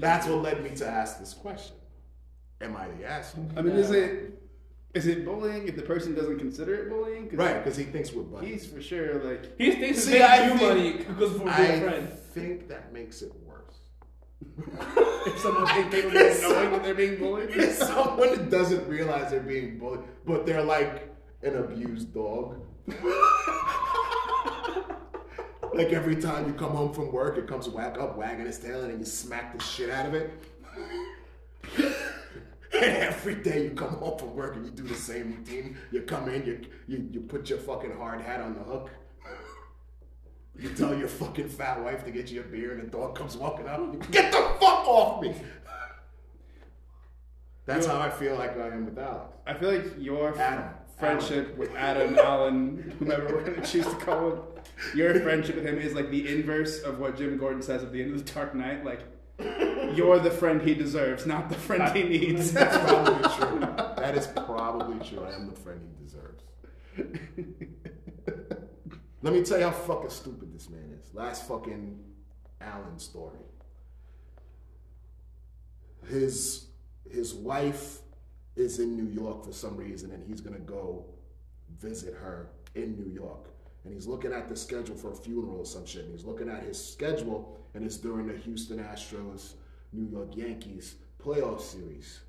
That's 0.00 0.26
what 0.26 0.42
led 0.42 0.62
me 0.64 0.70
to 0.76 0.86
ask 0.86 1.18
this 1.20 1.32
question. 1.32 1.76
Am 2.60 2.76
I 2.76 2.88
the 2.88 3.04
asshole? 3.06 3.48
I 3.56 3.62
mean, 3.62 3.76
is 3.76 3.90
it 3.90 4.40
is 4.94 5.06
it 5.06 5.24
bullying 5.24 5.66
if 5.68 5.76
the 5.76 5.82
person 5.82 6.14
doesn't 6.14 6.38
consider 6.38 6.74
it 6.74 6.88
bullying? 6.90 7.28
'Cause 7.28 7.38
Right, 7.38 7.62
because 7.62 7.76
he 7.76 7.84
thinks 7.84 8.12
we're 8.12 8.22
buddies. 8.24 8.64
He's 8.64 8.72
for 8.72 8.80
sure 8.82 9.22
like 9.24 9.56
He 9.58 9.70
thinks 9.72 10.00
See, 10.04 10.12
See, 10.12 10.22
I 10.22 10.48
you 10.48 10.54
money 10.54 10.92
because 10.98 11.32
for 11.32 11.38
being 11.38 11.48
I 11.48 11.80
friend. 11.80 12.08
think 12.32 12.68
that 12.68 12.92
makes 12.92 13.22
it 13.22 13.32
worse. 13.32 13.40
If 15.26 15.38
someone's 15.38 15.70
incapable 15.70 16.18
of 16.18 16.42
knowing 16.42 16.70
that 16.72 16.82
they're 16.82 16.94
being 16.94 17.18
bullied. 17.18 17.50
If 17.50 17.74
someone 17.74 18.30
that 18.30 18.50
doesn't 18.50 18.88
realize 18.88 19.30
they're 19.30 19.40
being 19.40 19.78
bullied, 19.78 20.00
but 20.26 20.46
they're 20.46 20.62
like 20.62 21.14
an 21.42 21.56
abused 21.56 22.12
dog. 22.14 22.60
like 25.74 25.92
every 25.92 26.16
time 26.16 26.46
you 26.46 26.54
come 26.54 26.72
home 26.72 26.92
from 26.92 27.12
work, 27.12 27.38
it 27.38 27.46
comes 27.46 27.68
whack 27.68 27.98
up, 27.98 28.16
wagging 28.16 28.46
its 28.46 28.58
tail, 28.58 28.82
and 28.82 28.90
then 28.90 28.98
you 28.98 29.04
smack 29.04 29.56
the 29.56 29.62
shit 29.62 29.90
out 29.90 30.06
of 30.06 30.14
it. 30.14 30.30
and 31.78 32.96
every 32.96 33.36
day 33.36 33.64
you 33.64 33.70
come 33.70 33.90
home 33.90 34.18
from 34.18 34.34
work 34.34 34.56
and 34.56 34.64
you 34.66 34.70
do 34.70 34.82
the 34.82 34.94
same 34.94 35.36
routine. 35.36 35.76
You 35.90 36.02
come 36.02 36.28
in, 36.28 36.44
you 36.44 36.60
you, 36.86 37.08
you 37.12 37.20
put 37.20 37.48
your 37.48 37.58
fucking 37.58 37.96
hard 37.96 38.20
hat 38.20 38.40
on 38.40 38.54
the 38.54 38.60
hook. 38.60 38.90
You 40.58 40.68
tell 40.70 40.96
your 40.96 41.08
fucking 41.08 41.48
fat 41.48 41.82
wife 41.82 42.04
to 42.04 42.10
get 42.10 42.30
you 42.30 42.40
a 42.40 42.44
beer, 42.44 42.72
and 42.72 42.82
the 42.82 42.86
dog 42.86 43.16
comes 43.16 43.36
walking 43.36 43.66
up. 43.66 43.80
You, 43.80 44.00
get 44.10 44.30
the 44.30 44.38
fuck 44.60 44.86
off 44.86 45.22
me! 45.22 45.34
That's 47.66 47.86
how 47.86 47.98
I 47.98 48.10
feel 48.10 48.36
like 48.36 48.58
I 48.58 48.68
am 48.68 48.84
with 48.84 48.98
Alex. 48.98 49.32
I 49.46 49.54
feel 49.54 49.72
like 49.72 49.84
your 49.98 50.38
Adam. 50.38 50.70
friendship 50.98 51.56
with 51.56 51.74
Adam, 51.74 52.18
Allen, 52.18 52.94
whomever 52.98 53.26
we're 53.34 53.42
gonna 53.42 53.66
choose 53.66 53.86
to 53.86 53.94
call 53.96 54.30
him, 54.30 54.38
your 54.94 55.18
friendship 55.22 55.56
with 55.56 55.66
him 55.66 55.78
is 55.78 55.94
like 55.94 56.10
the 56.10 56.28
inverse 56.28 56.82
of 56.82 56.98
what 56.98 57.16
Jim 57.16 57.36
Gordon 57.38 57.62
says 57.62 57.82
at 57.82 57.92
the 57.92 58.02
end 58.02 58.14
of 58.14 58.24
the 58.24 58.32
Dark 58.32 58.54
Knight. 58.54 58.84
Like 58.84 59.00
you're 59.96 60.18
the 60.18 60.30
friend 60.30 60.62
he 60.62 60.74
deserves, 60.74 61.26
not 61.26 61.48
the 61.48 61.54
friend 61.56 61.96
he 61.96 62.02
needs. 62.04 62.52
That's 62.52 62.76
probably 62.76 63.28
true. 63.48 63.60
That 63.96 64.14
is 64.16 64.26
probably 64.28 65.08
true. 65.08 65.24
I 65.24 65.34
am 65.34 65.46
the 65.50 65.56
friend 65.56 65.80
he 65.98 66.04
deserves. 66.04 66.42
Let 69.24 69.32
me 69.32 69.42
tell 69.42 69.58
you 69.58 69.64
how 69.64 69.70
fucking 69.70 70.10
stupid 70.10 70.52
this 70.52 70.68
man 70.68 71.00
is. 71.02 71.14
Last 71.14 71.48
fucking 71.48 71.98
Allen 72.60 72.98
story. 72.98 73.38
His 76.06 76.66
his 77.10 77.32
wife 77.32 78.00
is 78.54 78.80
in 78.80 78.94
New 78.98 79.10
York 79.10 79.46
for 79.46 79.52
some 79.52 79.78
reason, 79.78 80.10
and 80.10 80.22
he's 80.28 80.42
gonna 80.42 80.58
go 80.58 81.06
visit 81.80 82.12
her 82.12 82.50
in 82.74 82.98
New 82.98 83.10
York. 83.10 83.48
And 83.84 83.94
he's 83.94 84.06
looking 84.06 84.30
at 84.30 84.50
the 84.50 84.56
schedule 84.56 84.94
for 84.94 85.12
a 85.12 85.16
funeral 85.16 85.60
or 85.60 85.64
some 85.64 85.86
shit. 85.86 86.04
And 86.04 86.12
he's 86.12 86.26
looking 86.26 86.50
at 86.50 86.62
his 86.62 86.76
schedule, 86.78 87.58
and 87.72 87.82
it's 87.82 87.96
during 87.96 88.26
the 88.26 88.36
Houston 88.36 88.78
Astros, 88.78 89.54
New 89.94 90.06
York 90.06 90.36
Yankees 90.36 90.96
playoff 91.18 91.62
series. 91.62 92.20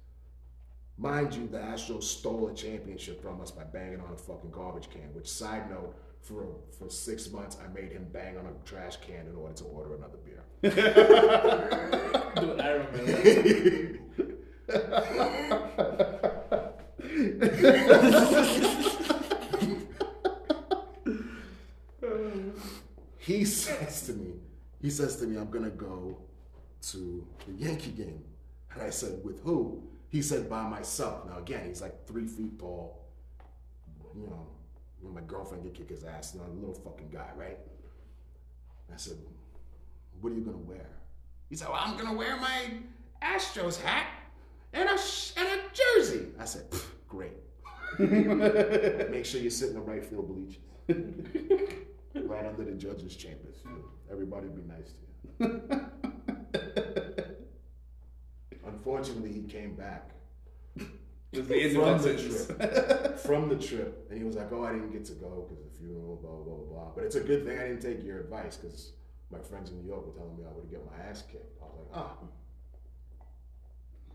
Mind 0.97 1.33
you, 1.33 1.49
the 1.49 1.57
Astros 1.57 2.03
stole 2.03 2.47
a 2.47 2.53
championship 2.53 3.21
from 3.21 3.41
us 3.41 3.51
by 3.51 3.65
banging 3.65 3.99
on 3.99 4.13
a 4.13 4.17
fucking 4.17 4.51
garbage 4.51 4.89
can. 4.89 5.13
Which, 5.13 5.29
side 5.29 5.69
note, 5.69 5.93
for 6.26 6.47
for 6.78 6.89
six 6.89 7.32
months, 7.32 7.57
I 7.63 7.67
made 7.71 7.91
him 7.91 8.07
bang 8.11 8.36
on 8.38 8.47
a 8.47 8.53
trash 8.67 8.97
can 8.97 9.28
in 9.28 9.36
order 9.36 9.53
to 9.53 9.63
order 9.65 9.93
another 9.95 10.17
beer. 10.26 10.43
Dude, 12.36 12.59
I 12.59 12.69
remember. 12.71 13.99
he 23.19 23.45
says 23.45 24.07
to 24.07 24.13
me, 24.13 24.34
he 24.82 24.89
says 24.89 25.17
to 25.17 25.28
me, 25.28 25.38
I'm 25.38 25.51
gonna 25.51 25.69
go 25.69 26.17
to 26.89 27.28
the 27.47 27.53
Yankee 27.53 27.91
game. 27.91 28.23
And 28.73 28.82
I 28.82 28.89
said, 28.89 29.23
with 29.23 29.43
who? 29.43 29.84
He 30.09 30.23
said 30.23 30.49
by 30.49 30.67
myself. 30.67 31.28
Now 31.28 31.38
again, 31.38 31.67
he's 31.67 31.82
like 31.82 32.07
three 32.07 32.26
feet 32.26 32.57
tall. 32.57 33.05
You 34.15 34.28
know, 34.28 34.47
when 35.05 35.13
my 35.13 35.21
girlfriend 35.21 35.63
could 35.63 35.73
kick 35.75 35.89
his 35.89 36.03
ass, 36.03 36.33
you 36.33 36.41
know, 36.41 36.47
a 36.47 36.53
little 36.59 36.73
fucking 36.73 37.09
guy, 37.11 37.29
right? 37.37 37.59
I 38.91 38.97
said, 38.97 39.17
"What 40.19 40.31
are 40.31 40.35
you 40.35 40.41
gonna 40.41 40.57
wear?" 40.57 40.87
He 41.49 41.55
said, 41.55 41.69
"Well, 41.69 41.79
I'm 41.79 41.95
gonna 41.97 42.17
wear 42.17 42.35
my 42.37 42.71
Astros 43.21 43.79
hat 43.79 44.07
and 44.73 44.89
a 44.89 44.97
sh- 44.97 45.33
and 45.37 45.47
a 45.47 45.61
jersey." 45.73 46.27
I 46.39 46.45
said, 46.45 46.65
"Great. 47.07 47.33
Make 47.99 49.25
sure 49.25 49.39
you 49.41 49.49
sit 49.49 49.69
in 49.69 49.75
the 49.75 49.81
right 49.81 50.03
field 50.03 50.27
bleachers, 50.27 50.61
right 52.15 52.45
under 52.45 52.65
the 52.65 52.73
judges' 52.73 53.15
chambers. 53.15 53.57
Everybody 54.11 54.47
be 54.47 54.63
nice 54.63 54.93
to 54.93 54.99
you." 55.39 55.81
Unfortunately, 58.65 59.31
he 59.31 59.43
came 59.43 59.75
back 59.75 60.11
It 61.36 61.39
was 61.39 61.47
the 61.47 61.61
end 61.61 61.73
from 61.73 61.83
of 61.83 62.03
the 62.03 62.13
trip. 62.15 63.19
from 63.25 63.49
the 63.49 63.55
trip, 63.57 64.07
and 64.09 64.17
he 64.17 64.23
was 64.23 64.36
like, 64.36 64.51
"Oh, 64.51 64.63
I 64.63 64.71
didn't 64.71 64.91
get 64.91 65.05
to 65.05 65.13
go 65.13 65.45
because 65.47 65.63
of 65.63 65.71
the 65.71 65.77
funeral, 65.77 66.15
blah 66.17 66.31
blah 66.31 66.55
blah 66.55 66.83
blah." 66.83 66.91
But 66.95 67.03
it's 67.05 67.15
a 67.15 67.21
good 67.21 67.45
thing 67.45 67.59
I 67.59 67.67
didn't 67.67 67.81
take 67.81 68.03
your 68.03 68.19
advice 68.19 68.57
because 68.57 68.93
my 69.31 69.39
friends 69.39 69.71
in 69.71 69.77
New 69.81 69.88
York 69.88 70.05
were 70.05 70.13
telling 70.13 70.38
me 70.38 70.43
I 70.47 70.53
would 70.53 70.69
get 70.69 70.81
my 70.86 70.97
ass 71.09 71.23
kicked. 71.31 71.59
I 71.61 71.65
was 71.65 71.75
like, 71.91 71.91
"Ah, 71.93 72.17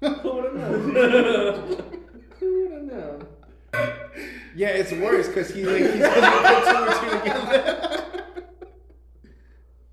Who 0.22 0.32
would 0.32 0.44
have 0.44 0.54
known? 0.54 2.00
Who 2.40 2.62
would 2.62 2.72
have 2.72 2.82
known? 2.84 3.26
Yeah, 4.56 4.68
it's 4.68 4.92
worse 4.92 5.28
because 5.28 5.50
he 5.50 5.64
like 5.64 5.92
he 5.92 5.98
doesn't 5.98 6.42
put 6.42 6.64
two 6.64 6.76
and 6.76 6.94
two 7.00 7.18
together. 7.18 8.06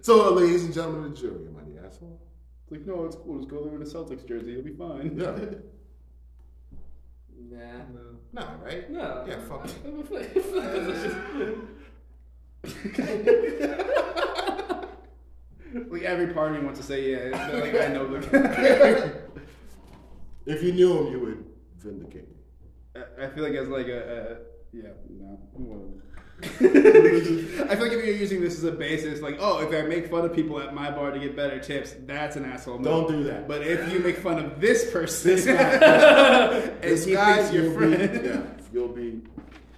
So, 0.02 0.34
ladies 0.34 0.64
and 0.64 0.74
gentlemen 0.74 1.04
of 1.06 1.16
the 1.16 1.22
jury, 1.22 1.48
am 1.48 1.58
I 1.60 1.70
the 1.70 1.86
asshole? 1.86 2.22
It's 2.64 2.72
like, 2.72 2.86
no, 2.86 3.04
it's 3.06 3.18
cool. 3.18 3.38
Just 3.38 3.50
go 3.50 3.64
there 3.66 3.76
in 3.76 3.82
a 3.82 3.86
Celtics 3.86 4.26
jersey. 4.26 4.54
You'll 4.54 4.64
be 4.64 4.72
fine. 4.72 5.20
Yeah. 5.20 5.58
Nah. 7.40 7.84
nah, 8.34 8.54
right? 8.64 8.90
No. 8.90 9.24
Yeah, 9.28 9.40
fuck 9.48 9.66
it. 9.66 9.76
I'm 9.86 10.00
a 10.00 10.04
flip- 10.04 10.34
flip 10.44 11.58
Like 15.90 16.04
every 16.04 16.34
party 16.34 16.60
wants 16.60 16.80
to 16.80 16.86
say, 16.86 17.12
yeah, 17.12 17.48
they're 17.48 17.62
like 17.62 17.76
I 17.90 17.94
know 17.94 18.08
the. 18.08 19.22
If 20.46 20.64
you 20.64 20.72
knew 20.72 20.98
him, 20.98 21.12
you 21.12 21.20
would 21.20 21.46
vindicate 21.78 22.30
me. 22.30 22.36
I- 22.96 23.26
I 23.26 23.30
feel 23.30 23.44
like 23.44 23.54
as 23.54 23.68
like 23.68 23.88
a, 23.88 24.00
a 24.00 24.38
yeah, 24.72 24.94
no, 25.10 25.38
whatever. 25.54 26.17
I 26.44 26.48
feel 27.76 27.84
like 27.88 27.92
if 27.92 28.06
you're 28.06 28.16
using 28.16 28.42
this 28.42 28.58
as 28.58 28.64
a 28.64 28.72
basis, 28.72 29.22
like, 29.22 29.38
oh, 29.40 29.60
if 29.60 29.74
I 29.74 29.88
make 29.88 30.10
fun 30.10 30.24
of 30.26 30.34
people 30.36 30.60
at 30.60 30.74
my 30.74 30.92
bar 30.92 31.12
to 31.12 31.20
get 31.20 31.36
better 31.36 31.60
tips, 31.60 31.96
that's 32.06 32.36
an 32.36 32.46
asshole. 32.46 32.78
Don't 32.80 33.08
do 33.08 33.24
that. 33.24 33.48
But 33.48 33.66
if 33.66 33.92
you 33.92 34.00
make 34.00 34.18
fun 34.18 34.38
of 34.44 34.62
this 34.62 34.92
person, 34.92 35.32
This 35.36 35.46
guy, 35.46 36.60
this 36.82 37.06
he 37.06 37.14
guy, 37.14 37.38
thinks 37.38 37.54
you're 37.54 37.70
be, 37.72 37.76
friend, 37.96 38.26
yeah, 38.26 38.42
you'll 38.72 38.88
be. 38.90 39.22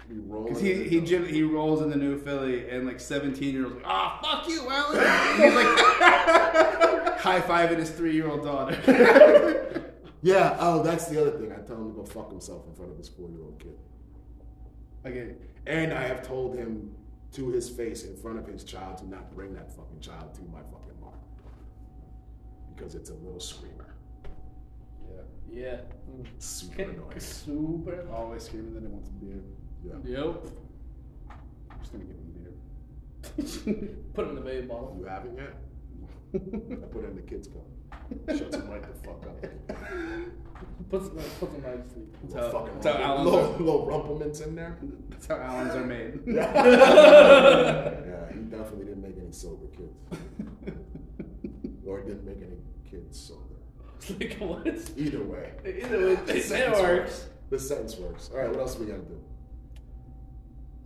Because 0.10 0.60
he 0.60 0.84
he 0.86 1.02
gen- 1.02 1.26
he 1.28 1.44
rolls 1.44 1.82
in 1.82 1.90
the 1.92 1.96
new 1.96 2.18
Philly 2.18 2.68
and 2.70 2.88
like 2.88 3.00
17 3.00 3.54
year 3.54 3.66
olds 3.66 3.76
like 3.76 3.86
ah 3.86 4.20
fuck 4.24 4.50
you 4.50 4.68
Alan 4.68 4.98
he's 5.44 5.54
like 5.54 5.78
high 7.20 7.40
fiving 7.42 7.78
his 7.78 7.92
three 7.92 8.14
year 8.16 8.28
old 8.28 8.44
daughter. 8.44 9.84
Yeah. 10.24 10.58
Oh, 10.60 10.82
that's 10.82 11.06
the 11.08 11.22
other 11.22 11.32
thing. 11.38 11.52
I 11.52 11.58
tell 11.58 11.76
him 11.78 11.92
to 11.92 11.96
go 11.96 12.04
fuck 12.06 12.32
himself 12.32 12.66
in 12.68 12.74
front 12.74 12.92
of 12.92 12.98
his 12.98 13.08
four-year-old 13.08 13.60
kid. 13.60 13.78
okay, 15.06 15.36
And 15.70 15.94
I 15.94 16.02
have 16.08 16.24
told 16.28 16.56
him 16.56 16.90
to 17.34 17.50
his 17.52 17.70
face 17.70 18.04
in 18.04 18.16
front 18.18 18.40
of 18.40 18.48
his 18.48 18.64
child 18.64 18.98
to 18.98 19.08
not 19.08 19.32
bring 19.36 19.54
that 19.54 19.72
fucking 19.72 20.00
child 20.02 20.34
to 20.34 20.42
my 20.52 20.62
fucking 20.72 20.96
bar. 21.00 21.14
Because 22.76 22.96
it's 22.96 23.12
a 23.12 23.14
little 23.14 23.40
screamer. 23.40 23.94
yeah, 25.08 25.22
Yeah. 25.48 25.78
Super 26.40 26.82
annoying. 26.90 27.20
Super. 27.20 28.08
always 28.12 28.44
screaming 28.46 28.74
that 28.74 28.82
he 28.82 28.88
wants 28.88 29.10
a 29.10 29.14
beer. 29.14 29.44
Yeah. 29.86 30.24
Yep. 30.26 30.48
I'm 31.70 31.80
just 31.80 31.92
gonna 31.92 32.06
give 32.06 32.16
him 32.16 32.34
a 32.36 33.70
beer. 33.78 33.96
Put 34.16 34.24
him 34.26 34.30
in 34.32 34.36
the 34.36 34.42
baby 34.42 34.66
bottle. 34.66 34.98
You 35.00 35.06
haven't 35.06 35.38
yet? 35.38 35.54
I 36.36 36.86
put 36.88 37.04
it 37.04 37.10
in 37.12 37.16
the 37.16 37.22
kids' 37.22 37.48
cup. 37.48 37.66
Shuts 38.30 38.56
him 38.56 38.70
right 38.70 38.82
the 38.82 39.08
fuck 39.08 39.26
up. 39.26 39.46
Put 40.90 41.02
some, 41.04 41.18
put 41.40 41.52
some 41.52 41.62
nice 41.62 41.92
sleep. 41.94 42.18
Little 42.24 42.42
how- 42.44 42.50
fucking 42.52 42.80
that's 42.82 42.98
how 42.98 43.16
rumple- 43.16 43.32
little, 43.32 43.40
are. 43.40 43.60
little 43.60 43.86
rumplements 43.88 44.42
in 44.48 44.56
there. 44.56 44.78
That's 45.10 45.28
how 45.28 45.36
Alans 45.36 45.76
are 45.76 45.86
made. 45.86 46.20
Yeah, 46.28 48.32
he 48.34 48.40
definitely 48.42 48.86
didn't 48.86 49.04
make 49.04 49.18
any 49.22 49.32
sober 49.32 49.68
kids. 49.68 49.94
or 51.86 52.02
didn't 52.02 52.26
make 52.26 52.38
any 52.38 52.58
kids 52.90 53.20
sober. 53.20 53.44
Like 54.20 54.38
what? 54.40 54.66
Either 54.98 55.24
way. 55.24 55.52
Either 55.66 56.08
way, 56.08 56.16
The 56.26 56.40
sentence 56.42 56.80
works. 56.80 57.26
The 57.50 57.60
sentence 57.60 57.96
works. 57.98 58.30
All 58.34 58.40
right, 58.40 58.50
what 58.50 58.60
else 58.60 58.78
we 58.80 58.86
gotta 58.88 59.00
do? 59.02 59.20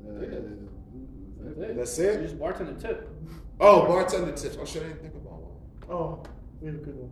Uh, 0.05 0.09
that's 0.19 1.59
it. 1.69 1.76
That's 1.78 1.99
it? 1.99 2.21
You 2.21 2.28
just 2.28 2.39
bartend 2.39 2.78
a 2.78 2.82
tip. 2.82 3.09
Oh, 3.59 3.86
bartender 3.86 4.32
tips. 4.34 4.57
Oh, 4.59 4.65
shit, 4.65 4.84
I 4.84 4.88
didn't 4.88 5.01
think 5.01 5.13
about 5.15 5.41
one. 5.41 5.57
Oh, 5.89 6.24
we 6.64 6.68
have 6.68 6.76
a 6.76 6.80
good 6.80 6.95
one. 6.95 7.11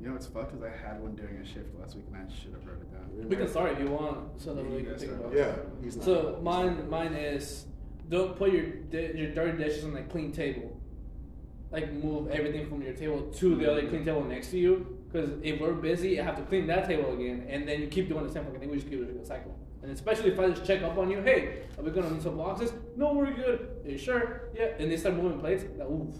You 0.00 0.06
know 0.08 0.12
what's 0.12 0.26
fucked 0.26 0.54
is 0.54 0.62
I 0.62 0.68
had 0.70 1.02
one 1.02 1.16
during 1.16 1.36
a 1.38 1.44
shift 1.44 1.74
last 1.80 1.96
week 1.96 2.04
and 2.12 2.16
I 2.16 2.32
should 2.32 2.52
have 2.52 2.64
wrote 2.66 2.80
it 2.80 2.92
down. 2.92 3.28
We 3.28 3.34
can 3.36 3.48
start 3.48 3.72
if 3.72 3.80
you 3.80 3.90
want, 3.90 4.40
so 4.40 4.54
that 4.54 4.64
Yeah, 4.64 4.70
we 4.70 4.82
can 4.82 4.94
think 4.96 5.10
start. 5.12 5.20
about. 5.20 5.34
Yeah, 5.36 5.56
he's 5.82 5.96
not. 5.96 6.04
So 6.04 6.38
mine, 6.42 6.88
mine 6.88 7.14
is 7.14 7.64
don't 8.08 8.36
put 8.36 8.52
your 8.52 8.66
di- 8.66 9.12
your 9.18 9.30
dirty 9.32 9.58
dishes 9.58 9.84
on 9.84 9.96
a 9.96 10.02
clean 10.04 10.30
table. 10.32 10.76
Like 11.72 11.92
move 11.92 12.30
everything 12.30 12.68
from 12.68 12.82
your 12.82 12.92
table 12.92 13.22
to 13.22 13.56
the 13.56 13.70
other 13.72 13.88
clean 13.88 14.04
table 14.04 14.22
next 14.22 14.50
to 14.50 14.58
you. 14.58 14.98
Because 15.10 15.30
if 15.42 15.60
we're 15.60 15.72
busy, 15.72 16.20
I 16.20 16.24
have 16.24 16.36
to 16.36 16.42
clean 16.42 16.66
that 16.68 16.86
table 16.86 17.12
again, 17.14 17.46
and 17.48 17.66
then 17.66 17.80
you 17.80 17.88
keep 17.88 18.08
doing 18.08 18.24
the 18.26 18.32
same 18.32 18.44
fucking 18.44 18.60
thing. 18.60 18.68
We 18.70 18.76
just 18.76 18.88
keep 18.88 19.00
doing 19.04 19.18
a 19.18 19.24
cycle. 19.24 19.56
And 19.82 19.90
especially 19.90 20.30
if 20.30 20.38
I 20.38 20.48
just 20.50 20.64
check 20.66 20.82
up 20.82 20.96
on 20.98 21.10
you, 21.10 21.22
hey, 21.22 21.62
are 21.78 21.82
we 21.84 21.90
gonna 21.90 22.10
need 22.10 22.22
some 22.22 22.36
boxes? 22.36 22.72
No, 22.96 23.14
we're 23.14 23.32
good. 23.32 23.68
Are 23.84 23.90
you 23.90 23.98
sure? 23.98 24.42
Yeah. 24.54 24.72
And 24.78 24.90
they 24.90 24.96
start 24.96 25.14
moving 25.16 25.40
plates. 25.40 25.64
Like, 25.78 25.88
oof. 25.88 26.14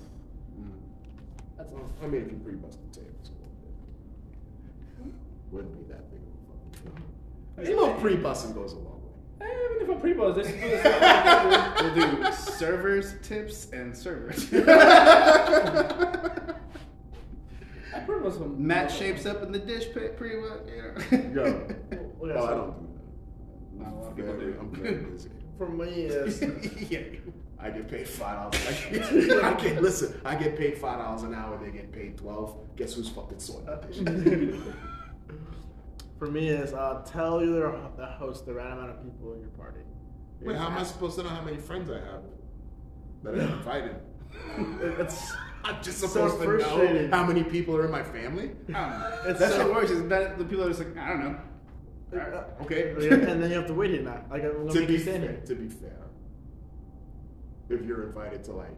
That's 1.71 1.83
all. 1.83 1.91
I 2.03 2.07
mean, 2.07 2.23
if 2.23 2.31
you 2.33 2.39
pre-bust 2.45 2.79
the 2.93 3.01
tables, 3.01 3.31
wouldn't 5.51 5.77
be 5.89 5.93
that 5.93 6.11
big 6.11 6.21
of 6.21 6.27
a 6.27 6.91
fucking 6.91 7.65
deal. 7.65 7.79
A 7.79 7.81
little 7.81 8.01
pre-busting 8.01 8.53
goes 8.55 8.73
a 8.73 8.77
long 8.77 9.01
way. 9.41 9.47
Even 9.47 9.83
if 9.83 9.89
I'm 9.95 10.01
pre-buzz, 10.01 10.37
this 10.37 10.49
is 10.49 10.53
do 11.95 12.01
the. 12.01 12.17
We'll 12.19 12.31
do 12.31 12.33
servers 12.33 13.15
tips 13.23 13.71
and 13.73 13.97
servers. 13.97 14.49
I 17.95 18.01
pre-buzz 18.01 18.35
some. 18.35 18.67
Matt 18.67 18.91
shapes 18.91 19.25
up 19.27 19.43
in 19.43 19.53
the 19.53 19.59
dish 19.59 19.93
pre 19.93 20.09
pre 20.09 20.31
you 20.33 20.43
know. 20.43 21.43
Yo. 21.45 21.67
We 22.21 22.33
Oh, 22.33 22.35
got 22.35 22.45
I 22.53 22.57
don't 22.57 22.75
do 22.81 23.85
Not 23.85 23.93
a 23.93 23.95
lot 23.95 24.03
that. 24.05 24.11
of 24.11 24.17
people 24.17 24.35
do. 24.35 24.57
I'm 24.61 24.71
very 24.75 24.95
busy. 25.05 25.31
For 25.59 25.69
me, 25.69 25.87
is 25.87 26.41
yeah, 26.91 27.01
I 27.59 27.71
get 27.71 27.89
paid 27.91 28.07
five 28.09 28.53
dollars. 28.53 29.43
I 29.43 29.55
get 29.55 29.83
listen. 29.83 30.21
I 30.25 30.35
get 30.35 30.57
paid 30.59 30.79
five 30.79 30.99
dollars 30.99 31.23
an 31.23 31.35
hour. 31.35 31.59
They 31.63 31.71
get 31.71 31.91
paid 31.93 32.19
twelve. 32.19 32.57
Guess 32.77 32.95
who's 32.95 33.09
fucking 33.09 33.39
sorting 33.39 34.05
the 34.05 34.13
dishes? 34.31 34.63
for 36.19 36.27
me 36.27 36.49
is 36.49 36.73
uh, 36.73 37.03
tell 37.07 37.45
your 37.45 37.79
the 37.97 38.07
host 38.07 38.47
the 38.47 38.55
right 38.55 38.71
amount 38.73 38.91
of 38.91 39.03
people 39.03 39.33
in 39.35 39.41
your 39.41 39.49
party. 39.51 39.81
Wait, 40.43 40.57
how 40.57 40.67
am 40.67 40.77
I 40.77 40.83
supposed 40.83 41.17
to 41.17 41.23
know 41.23 41.31
how 41.31 41.43
many 41.43 41.57
friends 41.57 41.91
I 41.91 41.95
have 41.95 42.23
that 43.23 43.41
I 43.41 43.53
invited? 43.57 43.97
It's 45.01 45.33
I'm 45.65 45.83
just 45.83 45.99
So 45.99 46.07
supposed 46.07 46.41
to 46.43 46.59
know 46.59 47.09
how 47.11 47.25
many 47.27 47.43
people 47.43 47.75
are 47.77 47.87
in 47.87 47.91
my 47.91 48.03
family. 48.03 48.51
I 48.69 48.73
don't 48.73 48.99
know. 49.01 49.21
It's 49.27 49.41
That's 49.41 49.55
so- 49.57 49.67
what 49.67 49.77
works. 49.77 49.91
Is 49.91 50.07
that 50.09 50.39
the 50.39 50.45
people 50.45 50.65
are 50.65 50.69
just 50.69 50.81
like 50.81 50.97
I 50.99 51.09
don't 51.09 51.21
know. 51.23 51.39
Okay. 52.63 52.91
and 52.91 53.43
then 53.43 53.51
you 53.51 53.57
have 53.57 53.67
to 53.67 53.75
wait 53.75 53.95
in 53.95 54.05
that. 54.05 54.31
Like 54.31 54.45
I'm 54.45 54.67
gonna 54.67 54.73
to 54.81 54.87
be 54.87 54.99
fair, 54.99 55.41
to 55.47 55.55
be 55.55 55.69
fair, 55.69 55.97
if 57.69 57.83
you're 57.85 58.05
invited 58.05 58.45
to 58.45 58.53
like 58.53 58.71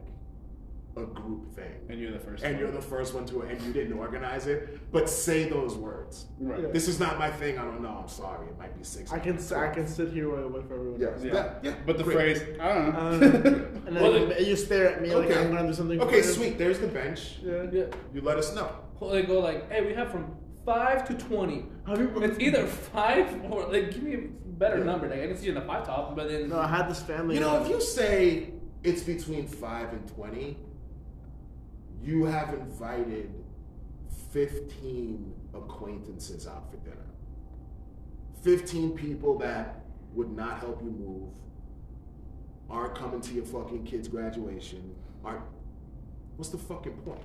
a 0.97 1.03
group 1.03 1.55
thing 1.55 1.73
And 1.89 2.01
you're 2.01 2.11
the 2.11 2.19
first. 2.19 2.43
and 2.43 2.55
one. 2.55 2.61
you're 2.63 2.73
the 2.73 2.83
first 2.83 3.15
one 3.15 3.25
to 3.27 3.43
and 3.43 3.61
you 3.63 3.73
didn't 3.73 3.97
organize 3.97 4.47
it, 4.49 4.91
but 4.91 5.09
say 5.09 5.49
those 5.49 5.77
words. 5.77 6.27
right. 6.41 6.61
Yeah. 6.61 6.69
This 6.73 6.89
is 6.89 6.99
not 6.99 7.19
my 7.21 7.31
thing. 7.31 7.57
I 7.57 7.63
don't 7.63 7.83
know. 7.83 8.01
I'm 8.03 8.09
sorry. 8.09 8.49
It 8.49 8.59
might 8.59 8.77
be 8.77 8.83
six. 8.83 9.13
I 9.13 9.21
can 9.21 9.37
s- 9.37 9.53
I 9.53 9.69
can 9.69 9.87
sit 9.87 10.09
here 10.11 10.29
with, 10.29 10.47
with 10.53 10.65
everyone. 10.73 10.99
Yeah. 11.01 11.09
else. 11.09 11.23
Yeah. 11.23 11.33
That- 11.33 11.61
yeah, 11.63 11.75
But 11.87 11.99
the 11.99 12.05
great. 12.05 12.17
phrase 12.39 12.43
I 12.61 12.69
don't 12.75 12.93
know. 12.93 12.99
Um, 12.99 13.23
and 13.87 13.97
then 13.97 14.03
Well, 14.03 14.19
you, 14.41 14.47
you 14.47 14.57
stare 14.57 14.93
at 14.95 15.03
me 15.03 15.15
like 15.15 15.27
Okay. 15.31 15.39
I'm 15.41 15.53
gonna 15.55 15.69
do 15.69 15.75
something. 15.75 16.01
Okay, 16.01 16.21
for 16.23 16.27
you. 16.29 16.33
sweet. 16.35 16.59
There's 16.59 16.81
the 16.81 16.89
bench. 16.89 17.37
Yeah. 17.45 17.67
Yeah. 17.71 17.85
You 18.13 18.21
let 18.23 18.39
us 18.39 18.53
know. 18.55 18.69
Well, 18.99 19.11
they 19.11 19.23
go 19.23 19.39
like, 19.39 19.71
hey, 19.71 19.87
we 19.87 19.95
have 19.95 20.11
from 20.11 20.35
five 20.67 21.07
to 21.09 21.15
twenty. 21.15 21.67
Have 21.87 22.01
you- 22.01 22.11
It's 22.23 22.41
either 22.47 22.67
five 22.67 23.27
or 23.53 23.67
like 23.69 23.93
give 23.93 24.03
me 24.03 24.15
a 24.15 24.19
better 24.65 24.83
number. 24.83 25.07
Like 25.09 25.21
I 25.23 25.27
can 25.29 25.37
see 25.37 25.45
you 25.47 25.53
in 25.53 25.61
the 25.61 25.67
five 25.67 25.87
top, 25.87 26.17
but 26.17 26.29
then 26.29 26.49
No, 26.49 26.59
I 26.59 26.67
had 26.67 26.91
this 26.91 27.01
family. 27.03 27.37
You 27.37 27.41
know, 27.43 27.63
if 27.63 27.69
you 27.69 27.81
say 27.81 28.55
it's 28.85 29.03
between 29.03 29.47
five 29.47 29.93
and 29.93 30.07
twenty, 30.15 30.57
you 32.03 32.25
have 32.25 32.55
invited 32.55 33.33
fifteen 34.33 35.35
acquaintances 35.55 36.47
out 36.47 36.71
for 36.71 36.77
dinner. 36.79 36.97
Fifteen 38.43 38.97
people 38.97 39.39
that 39.39 39.85
would 40.15 40.31
not 40.31 40.59
help 40.61 40.83
you 40.83 40.91
move, 40.91 41.33
aren't 42.71 42.95
coming 42.95 43.21
to 43.21 43.35
your 43.35 43.45
fucking 43.45 43.85
kid's 43.85 44.09
graduation, 44.09 44.95
aren't. 45.25 45.43
What's 46.37 46.51
the 46.51 46.59
fucking 46.59 46.99
point? 46.99 47.21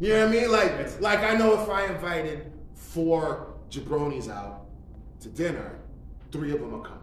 You 0.00 0.08
know 0.08 0.26
what 0.26 0.36
I 0.36 0.40
mean? 0.40 0.50
Like, 0.50 1.00
like 1.00 1.20
I 1.20 1.34
know 1.34 1.62
if 1.62 1.68
I 1.68 1.86
invited 1.86 2.52
four 2.74 3.54
jabronis 3.70 4.28
out 4.28 4.66
to 5.20 5.28
dinner, 5.28 5.78
three 6.32 6.52
of 6.52 6.60
them 6.60 6.74
are 6.74 6.82
coming. 6.82 6.99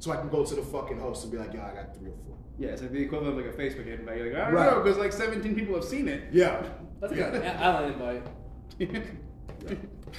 So 0.00 0.10
I 0.10 0.16
can 0.16 0.28
go 0.30 0.44
to 0.44 0.54
the 0.54 0.62
fucking 0.62 0.98
host 0.98 1.22
and 1.24 1.32
be 1.32 1.38
like, 1.38 1.52
yo, 1.52 1.60
I 1.60 1.74
got 1.74 1.94
three 1.94 2.08
or 2.08 2.16
four. 2.26 2.36
Yeah, 2.58 2.68
it's 2.70 2.82
like 2.82 2.90
the 2.90 3.02
equivalent 3.02 3.38
of 3.38 3.44
like 3.44 3.54
a 3.54 3.56
Facebook 3.56 3.86
invite. 3.86 4.16
You're 4.16 4.32
like, 4.32 4.42
I 4.42 4.44
don't 4.46 4.54
Right. 4.54 4.70
know, 4.72 4.82
because 4.82 4.98
like 4.98 5.12
17 5.12 5.54
people 5.54 5.74
have 5.74 5.84
seen 5.84 6.08
it. 6.08 6.24
Yeah. 6.32 6.62
That's 7.00 7.12
good. 7.12 7.34
I 7.44 7.52
I 7.52 7.80
like 7.80 7.92
invite. 7.94 8.26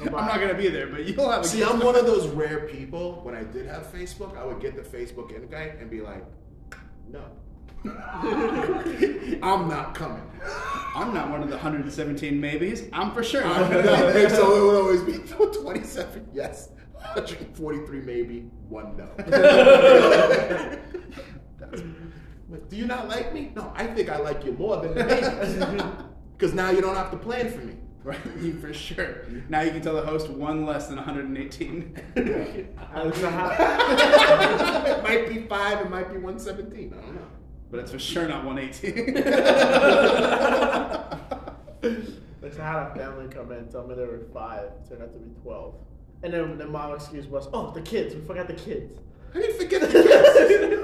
I'm 0.06 0.12
not 0.12 0.40
gonna 0.40 0.54
be 0.54 0.70
there, 0.70 0.88
but 0.88 1.04
you'll 1.06 1.30
have. 1.30 1.42
A 1.42 1.48
See, 1.48 1.64
I'm 1.64 1.80
one 1.80 1.96
of 1.96 2.06
those 2.06 2.28
rare 2.28 2.68
people. 2.68 3.22
When 3.24 3.36
I 3.36 3.44
did 3.44 3.66
have 3.66 3.92
Facebook, 3.92 4.38
I 4.38 4.46
would 4.46 4.60
get 4.62 4.76
the 4.76 4.84
Facebook 4.84 5.36
invite 5.36 5.80
and 5.80 5.90
be 5.90 6.02
like, 6.02 6.24
no. 7.10 7.24
I'm 9.44 9.68
not 9.68 9.96
coming. 9.96 10.22
I'm 10.96 11.14
not 11.14 11.32
one 11.32 11.42
of 11.42 11.50
the 11.50 11.56
117 11.56 12.40
maybes. 12.40 12.84
I'm 12.94 13.12
for 13.12 13.24
sure. 13.24 13.44
I'm 13.44 13.72
not. 13.72 14.16
And 14.16 14.32
so 14.38 14.56
it 14.56 14.62
would 14.62 14.82
always 14.82 15.02
be 15.02 15.18
27 15.28 16.28
yes, 16.34 16.70
143 17.16 18.02
maybe, 18.02 18.50
one 18.70 18.96
no. 18.98 19.08
But 22.50 22.70
do 22.70 22.76
you 22.76 22.86
not 22.86 23.08
like 23.08 23.34
me? 23.34 23.52
No, 23.56 23.72
I 23.76 23.86
think 23.88 24.10
I 24.10 24.18
like 24.18 24.44
you 24.44 24.52
more 24.54 24.78
than 24.82 24.94
the 24.96 25.06
maybes. 25.06 25.86
Because 26.38 26.54
now 26.56 26.70
you 26.72 26.82
don't 26.82 26.96
have 26.96 27.12
to 27.12 27.18
plan 27.18 27.52
for 27.52 27.60
me. 27.60 27.76
right, 28.04 28.18
for 28.62 28.74
sure. 28.74 29.26
Now 29.48 29.62
you 29.62 29.70
can 29.72 29.82
tell 29.82 29.94
the 29.94 30.02
host 30.02 30.28
one 30.28 30.66
less 30.66 30.88
than 30.88 30.96
118. 30.98 31.96
Alex, 32.96 33.22
how- 33.22 34.86
it 34.88 35.04
might 35.04 35.30
be 35.30 35.42
five, 35.48 35.82
it 35.86 35.90
might 35.92 36.10
be 36.10 36.18
117. 36.18 36.94
I 36.94 36.96
don't 37.00 37.16
know. 37.16 37.22
but 37.70 37.80
it's 37.82 37.92
for 37.92 38.00
sure 38.00 38.28
not 38.28 38.44
118. 38.44 39.14
Like, 42.42 42.60
I 42.60 42.64
had 42.72 42.92
a 42.92 42.96
family 42.96 43.28
come 43.30 43.52
in 43.52 43.60
and 43.60 43.72
tell 43.72 43.86
me 43.88 43.94
there 43.96 44.08
were 44.08 44.26
five, 44.34 44.72
turned 44.90 45.04
out 45.04 45.14
to 45.14 45.20
be 45.20 45.30
12. 45.44 45.76
And 46.24 46.34
then 46.34 46.58
the 46.58 46.68
mom 46.68 46.94
excuse 46.94 47.26
was, 47.26 47.48
oh, 47.54 47.72
the 47.72 47.82
kids, 47.82 48.14
we 48.14 48.22
forgot 48.22 48.48
the 48.48 48.54
kids. 48.54 48.94
I 49.34 49.40
didn't 49.40 49.58
forget 49.58 49.82
the 49.82 49.88
kids. 49.92 50.82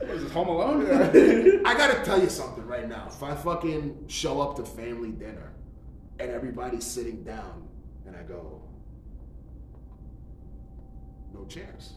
What 0.00 0.10
is 0.10 0.22
this 0.24 0.32
Home 0.32 0.48
Alone? 0.48 0.86
I 1.66 1.74
gotta 1.76 2.02
tell 2.04 2.20
you 2.20 2.28
something 2.30 2.66
right 2.66 2.88
now. 2.88 3.08
If 3.08 3.22
I 3.22 3.34
fucking 3.34 4.04
show 4.08 4.40
up 4.40 4.56
to 4.56 4.64
family 4.64 5.10
dinner 5.10 5.52
and 6.18 6.30
everybody's 6.30 6.84
sitting 6.86 7.22
down 7.22 7.68
and 8.06 8.16
I 8.16 8.22
go, 8.22 8.62
no 11.34 11.44
chairs. 11.46 11.94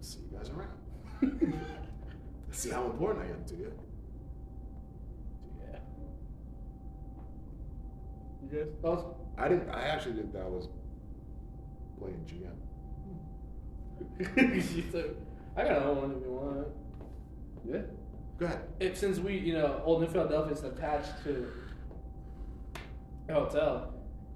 See 0.00 0.20
you 0.30 0.38
guys 0.38 0.50
around. 0.50 1.54
See 2.50 2.70
how 2.70 2.86
important 2.86 3.24
I 3.24 3.30
am 3.30 3.44
to 3.44 3.54
you. 3.54 3.72
Yeah. 5.60 5.78
You 8.42 8.58
guys? 8.58 8.68
That 8.82 9.04
I 9.36 9.48
didn't. 9.48 9.70
I 9.70 9.82
actually 9.82 10.14
didn't. 10.14 10.32
think 10.32 10.44
I 10.44 10.48
was 10.48 10.68
playing 11.98 12.24
GM. 12.26 12.54
she 14.74 14.84
said, 14.90 15.16
I 15.56 15.62
got 15.62 15.78
another 15.78 15.94
one 15.94 16.12
if 16.12 16.22
you 16.22 16.30
want. 16.30 16.68
Yeah. 17.64 17.82
Go 18.38 18.46
ahead. 18.46 18.68
If 18.80 18.96
since 18.96 19.18
we, 19.18 19.36
you 19.36 19.54
know, 19.54 19.82
Old 19.84 20.00
New 20.02 20.08
Philadelphia 20.08 20.52
is 20.52 20.62
attached 20.62 21.22
to 21.24 21.50
a 23.28 23.32
hotel, 23.32 23.94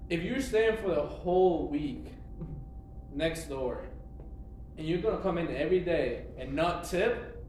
if 0.09 0.23
you're 0.23 0.41
staying 0.41 0.79
for 0.79 0.95
the 0.95 1.03
whole 1.03 1.69
week 1.69 2.07
next 3.15 3.49
door, 3.49 3.85
and 4.77 4.87
you're 4.87 5.01
gonna 5.01 5.23
come 5.23 5.39
in 5.39 5.55
every 5.55 5.81
day 5.81 6.25
and 6.39 6.55
not 6.55 6.85
tip 6.85 7.45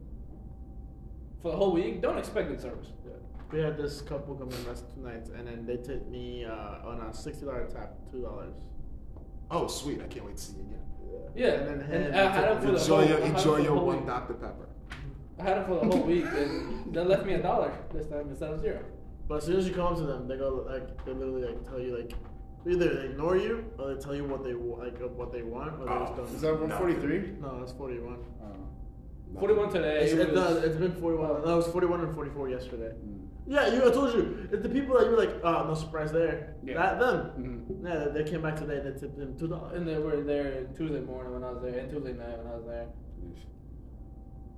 for 1.42 1.50
the 1.50 1.56
whole 1.56 1.72
week, 1.72 2.00
don't 2.00 2.18
expect 2.18 2.48
good 2.48 2.60
service. 2.60 2.92
We 3.52 3.60
had 3.60 3.76
this 3.76 4.00
couple 4.00 4.34
come 4.34 4.50
in 4.50 4.66
last 4.66 4.84
two 4.94 5.00
nights, 5.00 5.30
and 5.30 5.46
then 5.46 5.66
they 5.66 5.76
tipped 5.76 6.08
me 6.08 6.44
uh, 6.44 6.88
on 6.88 7.00
a 7.00 7.10
$60 7.10 7.72
tap, 7.72 7.94
$2. 8.12 8.52
Oh, 9.50 9.66
sweet! 9.68 10.00
I 10.02 10.06
can't 10.06 10.24
wait 10.26 10.36
to 10.36 10.42
see 10.42 10.54
you 10.56 10.62
again. 10.62 10.80
Yeah, 11.36 11.46
And 11.48 11.68
then 11.68 11.80
and 11.90 12.14
him, 12.14 12.14
I 12.14 12.30
had 12.32 12.50
him 12.52 12.60
for 12.60 12.66
the 12.72 12.78
Enjoy 12.80 12.96
whole. 12.96 13.04
your 13.08 13.18
I 13.18 13.20
had 13.20 13.28
him 13.30 13.36
enjoy 13.36 13.56
your 13.58 13.74
whole 13.76 13.86
one 13.86 13.96
week. 13.98 14.06
Dr 14.06 14.34
Pepper. 14.34 14.68
I 15.38 15.42
had 15.42 15.56
him 15.58 15.64
for 15.66 15.74
the 15.80 15.86
whole 15.96 16.02
week, 16.06 16.24
and 16.26 16.94
they 16.94 17.00
left 17.04 17.26
me 17.26 17.34
a 17.34 17.42
dollar 17.42 17.72
this 17.92 18.06
time 18.06 18.28
instead 18.30 18.50
of 18.52 18.60
zero. 18.60 18.80
But 19.28 19.38
as 19.38 19.44
soon 19.44 19.56
as 19.56 19.66
you 19.68 19.74
come 19.74 19.96
to 19.96 20.02
them, 20.02 20.28
they 20.28 20.36
go 20.36 20.64
like 20.68 21.04
they 21.04 21.12
literally 21.12 21.46
like 21.46 21.64
tell 21.68 21.80
you 21.80 21.96
like 21.98 22.12
either 22.68 22.94
they 22.94 23.04
ignore 23.10 23.36
you 23.36 23.64
or 23.78 23.94
they 23.94 24.00
tell 24.00 24.14
you 24.14 24.24
what 24.24 24.44
they 24.44 24.52
like 24.54 25.00
uh, 25.02 25.08
what 25.08 25.32
they 25.32 25.42
want 25.42 25.74
or 25.80 25.86
they 25.86 25.98
just 26.00 26.12
Oh. 26.12 26.16
don't. 26.16 26.34
Is 26.34 26.40
that 26.42 26.60
143? 26.60 27.36
No, 27.40 27.58
that's 27.60 27.72
forty 27.72 27.98
one. 27.98 28.18
No. 29.32 29.40
Forty-one 29.40 29.70
today. 29.72 30.04
It's, 30.04 30.12
it 30.12 30.20
it, 30.28 30.34
no, 30.34 30.54
was- 30.54 30.62
it's 30.64 30.76
been 30.76 30.92
forty 30.92 31.16
one. 31.18 31.42
No, 31.44 31.54
it 31.54 31.56
was 31.56 31.66
forty 31.68 31.86
one 31.88 32.00
and 32.00 32.14
forty 32.14 32.30
four 32.30 32.48
yesterday. 32.48 32.92
Mm. 33.04 33.13
Yeah, 33.46 33.66
you. 33.74 33.86
I 33.86 33.90
told 33.92 34.14
you. 34.14 34.48
It's 34.52 34.62
the 34.62 34.68
people 34.68 34.96
that 34.98 35.04
you 35.04 35.10
were 35.12 35.18
like, 35.18 35.34
oh, 35.44 35.66
no 35.68 35.74
surprise 35.74 36.10
there. 36.12 36.54
Yeah. 36.64 36.74
That 36.74 36.98
them. 36.98 37.66
Mhm. 37.78 37.84
Yeah, 37.86 38.08
they 38.12 38.28
came 38.28 38.40
back 38.42 38.56
today. 38.56 38.80
They 38.80 38.98
tipped 38.98 39.18
them 39.18 39.36
two 39.38 39.48
dollars. 39.48 39.76
And 39.76 39.86
they 39.86 39.98
were 39.98 40.22
there 40.22 40.64
Tuesday 40.76 41.00
morning 41.00 41.32
when 41.34 41.44
I 41.44 41.50
was 41.50 41.62
there, 41.62 41.78
and 41.78 41.90
Tuesday 41.90 42.12
night 42.14 42.38
when 42.38 42.46
I 42.46 42.56
was 42.56 42.64
there. 42.66 42.86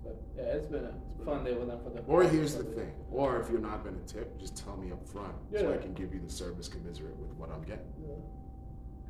But 0.05 0.23
yeah, 0.37 0.43
it's 0.55 0.67
been 0.69 0.85
a 0.85 1.25
fun 1.25 1.43
day 1.45 1.55
with 1.55 1.67
them 1.69 1.81
for 1.83 1.91
the. 1.91 2.01
Or 2.03 2.23
here's 2.23 2.55
the 2.55 2.63
thing. 2.63 2.93
Or 3.11 3.41
if 3.41 3.51
you're 3.51 3.61
not 3.61 3.83
gonna 3.85 3.97
tip, 4.07 4.39
just 4.39 4.57
tell 4.57 4.77
me 4.77 4.93
up 4.93 5.05
front 5.09 5.35
so 5.53 5.73
I 5.73 5.79
can 5.79 5.93
give 5.95 6.15
you 6.15 6.21
the 6.21 6.31
service 6.31 6.69
commensurate 6.69 7.17
with 7.17 7.33
what 7.35 7.51
I'm 7.51 7.63
getting. 7.63 7.87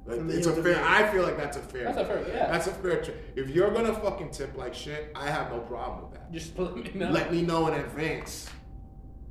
Like, 0.06 0.20
it's 0.36 0.46
a 0.46 0.62
fair. 0.62 0.82
I 0.84 1.06
feel 1.12 1.22
like 1.24 1.36
that's 1.36 1.56
a 1.56 1.60
fair. 1.60 1.84
That's 1.84 1.98
a 1.98 2.04
fair- 2.06 2.28
yeah. 2.28 2.46
That's 2.50 2.66
a 2.68 2.72
fair. 2.72 3.02
Tr- 3.02 3.10
if 3.34 3.50
you're 3.50 3.72
gonna 3.72 3.92
fucking 3.92 4.30
tip 4.30 4.56
like 4.56 4.72
shit, 4.72 5.10
I 5.16 5.28
have 5.28 5.50
no 5.50 5.58
problem 5.58 6.02
with 6.04 6.12
that. 6.12 6.30
Just 6.32 6.56
let 6.58 6.76
me 6.76 6.90
know. 6.94 7.10
Let 7.10 7.32
me 7.32 7.42
know 7.42 7.66
in 7.68 7.74
advance. 7.74 8.48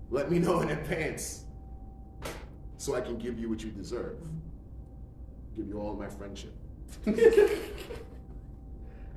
Let 0.10 0.32
me 0.32 0.40
know 0.46 0.62
in 0.62 0.70
advance, 0.70 1.46
so 2.78 2.96
I 2.96 3.02
can 3.02 3.18
give 3.18 3.40
you 3.40 3.50
what 3.50 3.64
you 3.64 3.72
deserve. 3.72 4.18
Give 5.56 5.68
you 5.68 5.80
all 5.80 5.94
my 5.94 6.08
friendship. 6.08 6.54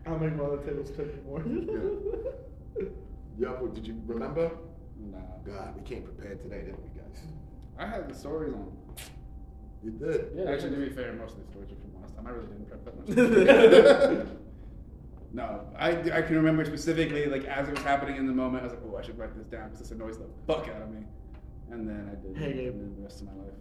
I'll 0.06 0.18
make 0.18 0.34
my 0.36 0.44
other 0.44 0.58
tables 0.58 0.90
tip 0.90 1.24
more. 1.26 1.42
Yo, 3.38 3.66
did 3.74 3.86
you 3.86 4.00
remember? 4.06 4.50
Nah. 4.98 5.18
God, 5.44 5.76
we 5.76 5.82
came 5.82 6.02
prepared 6.02 6.40
today, 6.40 6.62
didn't 6.62 6.82
we, 6.82 6.88
guys? 6.98 7.22
I 7.78 7.86
had 7.86 8.08
the 8.08 8.14
stories 8.14 8.54
on. 8.54 8.72
You 9.84 9.90
did. 9.92 10.30
Yeah, 10.34 10.50
Actually, 10.50 10.70
to 10.70 10.76
be 10.76 10.90
fair, 10.90 11.12
most 11.12 11.36
of 11.36 11.44
the 11.44 11.50
stories 11.52 11.70
are 11.72 11.76
from 11.76 12.00
last 12.00 12.16
time. 12.16 12.26
I 12.26 12.30
really 12.30 12.46
didn't 12.46 12.66
prep 12.68 12.84
that 12.84 14.16
much. 14.16 14.26
No, 15.32 15.66
I, 15.78 15.90
I 15.90 16.22
can 16.22 16.36
remember 16.36 16.64
specifically, 16.64 17.26
like, 17.26 17.44
as 17.44 17.68
it 17.68 17.72
was 17.72 17.82
happening 17.82 18.16
in 18.16 18.26
the 18.26 18.32
moment, 18.32 18.62
I 18.62 18.66
was 18.66 18.72
like, 18.72 18.82
oh, 18.90 18.96
I 18.96 19.02
should 19.02 19.18
write 19.18 19.36
this 19.36 19.46
down 19.46 19.68
because 19.68 19.80
this 19.80 19.90
annoys 19.90 20.18
the 20.18 20.26
fuck 20.46 20.68
out 20.68 20.82
of 20.82 20.90
me. 20.90 21.02
And 21.70 21.88
then 21.88 22.10
I 22.10 22.14
did. 22.26 22.36
Hey, 22.36 22.64
Gabe. 22.64 22.74
and 22.74 22.96
the 22.96 23.02
rest 23.02 23.20
of 23.20 23.26
my 23.26 23.34
life. 23.34 23.52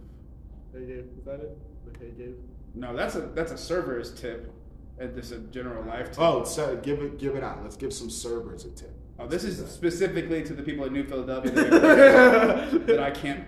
Hey 0.72 0.80
Gabe, 0.80 1.18
is 1.18 1.24
that 1.24 1.40
it? 1.40 1.58
Like, 1.86 2.00
hey 2.00 2.10
Gabe. 2.16 2.36
No, 2.74 2.96
that's 2.96 3.16
a 3.16 3.20
that's 3.20 3.52
a 3.52 3.58
server's 3.58 4.14
tip. 4.14 4.52
And 4.98 5.14
this 5.14 5.30
a 5.30 5.38
general 5.38 5.84
life 5.84 6.10
tip. 6.10 6.20
Oh, 6.20 6.44
so 6.44 6.76
give 6.76 7.02
it, 7.02 7.18
give 7.18 7.36
it 7.36 7.44
out. 7.44 7.62
Let's 7.62 7.76
give 7.76 7.92
some 7.92 8.10
servers 8.10 8.64
a 8.64 8.70
tip. 8.70 8.92
Oh, 9.18 9.26
this 9.26 9.44
is 9.44 9.64
specifically 9.70 10.42
to 10.44 10.54
the 10.54 10.62
people 10.62 10.84
in 10.84 10.92
New 10.92 11.04
Philadelphia 11.04 11.52
that, 11.52 12.82
that 12.86 13.00
I 13.00 13.10
can't. 13.10 13.44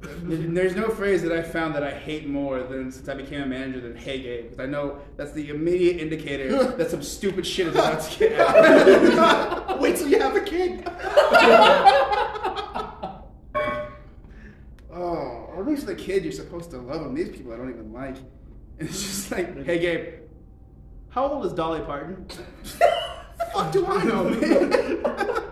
There's 0.00 0.76
no 0.76 0.88
phrase 0.88 1.22
that 1.22 1.32
I 1.32 1.42
found 1.42 1.74
that 1.74 1.82
I 1.82 1.90
hate 1.90 2.28
more 2.28 2.62
than 2.62 2.92
since 2.92 3.08
I 3.08 3.14
became 3.14 3.42
a 3.42 3.46
manager 3.46 3.80
than 3.80 3.96
"Hey 3.96 4.20
Gabe," 4.20 4.44
because 4.44 4.60
I 4.60 4.66
know 4.66 4.98
that's 5.16 5.32
the 5.32 5.48
immediate 5.48 5.98
indicator 6.00 6.64
that 6.76 6.90
some 6.90 7.02
stupid 7.02 7.46
shit 7.46 7.68
is 7.68 7.74
about 7.74 8.02
to 8.02 8.18
get 8.18 8.38
out. 8.40 9.70
Of. 9.70 9.80
Wait 9.80 9.96
till 9.96 10.08
you 10.08 10.20
have 10.20 10.36
a 10.36 10.40
kid. 10.40 10.84
oh, 14.92 15.48
or 15.48 15.60
at 15.60 15.66
least 15.66 15.86
the 15.86 15.94
kid 15.94 16.24
you're 16.24 16.32
supposed 16.32 16.70
to 16.72 16.78
love 16.78 17.02
them. 17.02 17.14
These 17.14 17.30
people 17.30 17.52
I 17.52 17.56
don't 17.56 17.70
even 17.70 17.92
like. 17.92 18.16
And 18.78 18.88
it's 18.88 19.02
just 19.02 19.30
like, 19.30 19.64
"Hey 19.64 19.78
Gabe, 19.78 20.14
how 21.08 21.26
old 21.26 21.46
is 21.46 21.52
Dolly 21.52 21.80
Parton?" 21.80 22.26
Fuck 23.52 23.72
do 23.72 23.86
I 23.86 24.04
know, 24.04 24.28
man? 24.28 25.42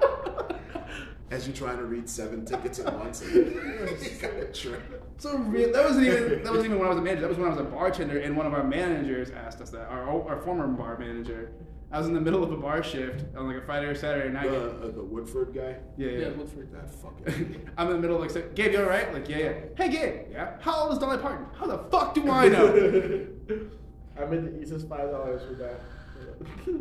As 1.34 1.48
you're 1.48 1.56
trying 1.56 1.78
to 1.78 1.84
read 1.84 2.08
seven 2.08 2.44
tickets 2.50 2.78
at 2.78 2.96
once, 2.96 3.20
and 3.22 3.34
you 3.34 4.10
got 4.20 4.34
a 4.34 4.46
trip. 4.52 5.02
So 5.18 5.36
real, 5.36 5.72
that 5.72 5.84
wasn't 5.84 6.06
even 6.06 6.44
that 6.44 6.52
wasn't 6.52 6.66
even 6.66 6.78
when 6.78 6.86
I 6.86 6.90
was 6.90 6.98
a 6.98 7.02
manager. 7.02 7.22
That 7.22 7.28
was 7.30 7.38
when 7.38 7.48
I 7.48 7.50
was 7.50 7.60
a 7.60 7.64
bartender, 7.64 8.20
and 8.20 8.36
one 8.36 8.46
of 8.46 8.54
our 8.54 8.62
managers 8.62 9.32
asked 9.32 9.60
us 9.60 9.70
that. 9.70 9.88
Our 9.88 10.28
our 10.28 10.40
former 10.42 10.68
bar 10.68 10.96
manager. 10.96 11.50
I 11.90 11.98
was 11.98 12.06
in 12.06 12.14
the 12.14 12.20
middle 12.20 12.42
of 12.44 12.52
a 12.52 12.56
bar 12.56 12.82
shift 12.84 13.24
on 13.36 13.48
like 13.48 13.56
a 13.56 13.62
Friday 13.66 13.86
or 13.86 13.94
Saturday 13.96 14.32
night. 14.32 14.48
The, 14.48 14.70
uh, 14.70 14.90
the 14.92 15.02
Woodford 15.02 15.54
guy. 15.54 15.76
yeah, 15.96 16.10
yeah. 16.10 16.18
Yeah, 16.18 16.28
Woodford. 16.30 16.72
That 16.72 16.92
fucking. 16.94 17.68
I'm 17.76 17.86
in 17.88 17.92
the 17.94 18.00
middle 18.00 18.16
of 18.16 18.22
like, 18.22 18.30
say, 18.30 18.44
Gabe, 18.54 18.72
you 18.72 18.80
all 18.80 18.88
right? 18.88 19.12
Like, 19.12 19.28
yeah, 19.28 19.38
yeah. 19.38 19.52
Hey, 19.76 19.88
Gabe, 19.88 20.26
yeah. 20.30 20.56
How 20.60 20.82
old 20.82 20.92
is 20.92 20.98
Dolly 20.98 21.18
Parton? 21.18 21.46
How 21.56 21.66
the 21.66 21.78
fuck 21.90 22.14
do 22.14 22.28
I 22.30 22.48
know? 22.48 22.66
I 24.20 24.24
made 24.26 24.44
the 24.44 24.60
easiest 24.60 24.88
five 24.88 25.10
dollars 25.10 25.42
with 25.48 25.58
that. 25.58 25.80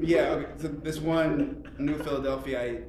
yeah. 0.01 0.19
Okay, 0.31 0.51
so 0.57 0.67
this 0.67 0.99
one 0.99 1.67
New 1.79 1.97
Philadelphia 1.97 2.61
I, 2.61 2.81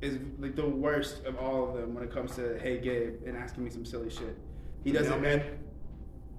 is 0.00 0.18
like 0.38 0.56
the 0.56 0.66
worst 0.66 1.24
of 1.24 1.36
all 1.38 1.68
of 1.68 1.74
them 1.74 1.94
when 1.94 2.02
it 2.04 2.12
comes 2.12 2.34
to 2.36 2.58
Hey 2.58 2.78
Gabe 2.78 3.22
and 3.26 3.36
asking 3.36 3.64
me 3.64 3.70
some 3.70 3.84
silly 3.84 4.10
shit. 4.10 4.36
He 4.82 4.92
does 4.92 5.08
it, 5.08 5.20
Mailman? 5.20 5.42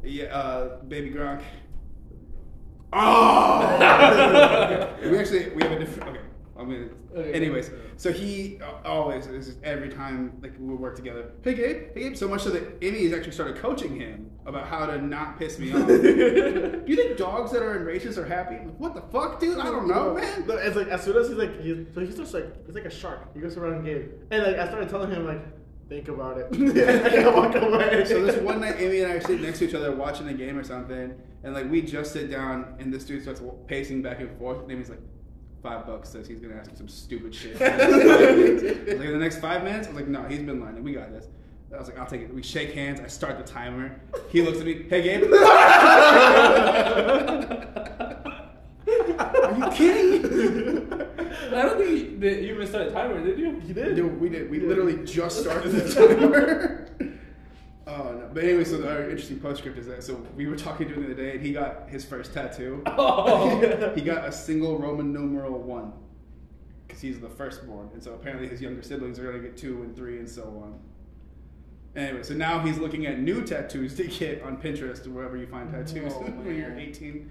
Yeah, 0.04 0.26
uh, 0.36 0.82
Baby 0.84 1.12
Gronk. 1.12 1.44
Oh! 2.94 3.78
we 5.04 5.18
actually 5.18 5.50
we 5.50 5.64
have 5.64 5.72
a 5.74 5.80
different. 5.80 6.10
Okay, 6.10 6.20
I 6.62 6.66
mean, 6.66 6.90
Okay. 7.16 7.34
anyways, 7.34 7.72
so 7.98 8.12
he 8.12 8.60
uh, 8.62 8.88
always 8.88 9.28
is 9.28 9.48
just 9.48 9.64
every 9.64 9.90
time 9.90 10.38
like 10.42 10.54
we 10.60 10.74
work 10.76 10.96
together. 10.96 11.32
Hey 11.44 11.54
Gabe, 11.56 11.94
hey 11.94 12.02
Gabe. 12.04 12.16
So 12.16 12.28
much 12.28 12.44
so 12.44 12.52
that 12.52 12.78
Amy 12.82 13.04
has 13.04 13.14
actually 13.14 13.34
started 13.34 13.58
coaching 13.58 14.00
him 14.00 14.30
about 14.46 14.68
how 14.68 14.86
to 14.86 15.02
not 15.02 15.38
piss 15.40 15.60
me 15.60 15.74
off. 15.74 15.88
Do 15.88 16.84
you 16.88 16.96
think 16.96 17.18
dogs 17.18 17.52
that 17.52 17.62
are 17.64 17.76
in 17.78 17.84
races 17.86 18.18
are 18.18 18.26
happy? 18.26 18.56
Like, 18.56 18.78
what 18.78 18.94
the 18.96 19.02
fuck, 19.02 19.40
dude? 19.40 19.58
I 19.60 19.66
don't 19.66 19.88
know, 19.88 20.14
man. 20.14 20.46
No, 20.48 20.56
it's 20.56 20.76
like 20.76 20.88
as 20.88 21.04
soon 21.04 21.18
as 21.18 21.28
he's 21.28 21.38
like, 21.38 21.60
he's, 21.62 21.86
so 21.94 22.02
he 22.02 22.12
starts 22.12 22.34
like, 22.34 22.46
it's 22.68 22.76
like 22.76 22.86
a 22.86 22.90
shark. 22.90 23.34
He 23.34 23.40
goes 23.42 23.58
around 23.58 23.84
Gabe, 23.84 24.10
and 24.32 24.44
like 24.44 24.58
I 24.58 24.68
started 24.68 24.88
telling 24.90 25.12
him 25.12 25.26
like, 25.26 25.42
think 25.90 26.08
about 26.08 26.38
it. 26.38 26.48
I 26.54 27.22
gotta 27.24 27.36
walk 27.36 27.56
away. 27.56 28.06
So 28.06 28.24
this 28.24 28.38
one 28.42 28.62
night, 28.62 28.76
Amy 28.80 29.02
and 29.02 29.12
I 29.12 29.16
are 29.16 29.22
sitting 29.22 29.42
next 29.42 29.60
to 29.60 29.68
each 29.68 29.74
other 29.76 29.92
watching 29.96 30.30
a 30.30 30.34
game 30.34 30.58
or 30.58 30.64
something, 30.64 31.14
and 31.44 31.54
like 31.54 31.70
we 31.70 31.82
just 31.82 32.14
sit 32.14 32.32
down, 32.32 32.76
and 32.80 32.94
this 32.94 33.04
dude 33.04 33.22
starts 33.24 33.42
pacing 33.68 34.02
back 34.02 34.20
and 34.22 34.38
forth, 34.38 34.62
and 34.62 34.72
Amy's 34.72 34.90
like, 34.90 35.02
five 35.62 35.86
bucks 35.86 36.10
says 36.10 36.28
he's 36.28 36.40
gonna 36.40 36.56
ask 36.56 36.72
me 36.72 36.78
some 36.78 36.88
stupid 36.88 37.34
shit. 37.34 37.62
I 37.62 37.66
like, 37.66 37.80
in 38.88 39.12
the 39.12 39.18
next 39.18 39.40
five 39.40 39.64
minutes, 39.64 39.88
I 39.88 39.92
was 39.92 40.00
like, 40.00 40.08
no, 40.08 40.24
he's 40.24 40.40
been 40.40 40.60
lying. 40.60 40.84
We 40.84 40.94
got 40.94 41.12
this. 41.12 41.28
I 41.74 41.78
was 41.78 41.88
like, 41.88 41.98
I'll 41.98 42.06
take 42.06 42.22
it. 42.22 42.34
We 42.34 42.44
shake 42.44 42.74
hands. 42.74 43.00
I 43.00 43.08
start 43.08 43.38
the 43.38 43.44
timer. 43.50 44.02
He 44.30 44.42
looks 44.42 44.60
at 44.60 44.66
me. 44.66 44.84
Hey, 44.90 45.02
Gabe. 45.04 45.24
Are 49.42 49.58
you 49.58 49.70
kidding? 49.72 50.92
I 51.54 51.62
don't 51.62 51.78
think 51.78 52.20
that 52.20 52.42
you 52.42 52.56
even 52.56 52.68
started 52.68 52.90
the 52.90 52.94
timer, 52.94 53.24
did 53.24 53.40
you? 53.40 53.60
he 53.60 53.72
did. 53.74 53.96
Dude, 53.96 54.20
we 54.20 54.28
did. 54.30 54.50
We 54.50 54.60
literally 54.60 55.06
just 55.06 55.40
started 55.42 55.72
the 55.72 55.94
timer. 56.20 56.90
Oh 57.94 58.14
no! 58.14 58.30
But 58.34 58.44
anyway, 58.44 58.64
so 58.64 58.78
the 58.78 58.90
our 58.90 59.04
interesting 59.10 59.40
postscript 59.40 59.78
is 59.78 59.88
that 59.88 60.04
so 60.04 60.16
we 60.36 60.48
were 60.48 60.56
talking 60.56 60.88
to 60.88 60.94
him 60.94 61.02
the 61.02 61.12
other 61.14 61.22
day, 61.22 61.32
and 61.32 61.42
he 61.42 61.52
got 61.52 61.90
his 61.90 62.06
first 62.06 62.34
tattoo. 62.34 62.82
Oh. 62.88 63.92
he 63.96 64.02
got 64.02 64.26
a 64.26 64.32
single 64.32 64.78
Roman 64.78 65.12
numeral 65.12 65.60
one 65.60 65.92
because 66.88 67.02
he's 67.02 67.20
the 67.20 67.30
firstborn, 67.30 67.90
and 67.94 68.02
so 68.02 68.14
apparently 68.14 68.48
his 68.48 68.62
younger 68.62 68.82
siblings 68.82 69.20
are 69.20 69.26
gonna 69.26 69.44
get 69.44 69.58
two 69.58 69.82
and 69.84 69.96
three 69.96 70.20
and 70.20 70.30
so 70.30 70.44
on. 70.64 70.80
Anyway, 71.94 72.24
so 72.24 72.34
now 72.34 72.60
he's 72.60 72.78
looking 72.78 73.06
at 73.06 73.20
new 73.20 73.44
tattoos 73.44 73.96
to 73.96 74.06
get 74.06 74.42
on 74.44 74.56
Pinterest 74.56 75.06
or 75.06 75.10
wherever 75.10 75.36
you 75.36 75.46
find 75.46 75.70
oh, 75.76 75.84
tattoos 75.84 76.14
Oh, 76.16 76.20
when 76.44 76.58
you're 76.58 76.78
18. 76.78 77.30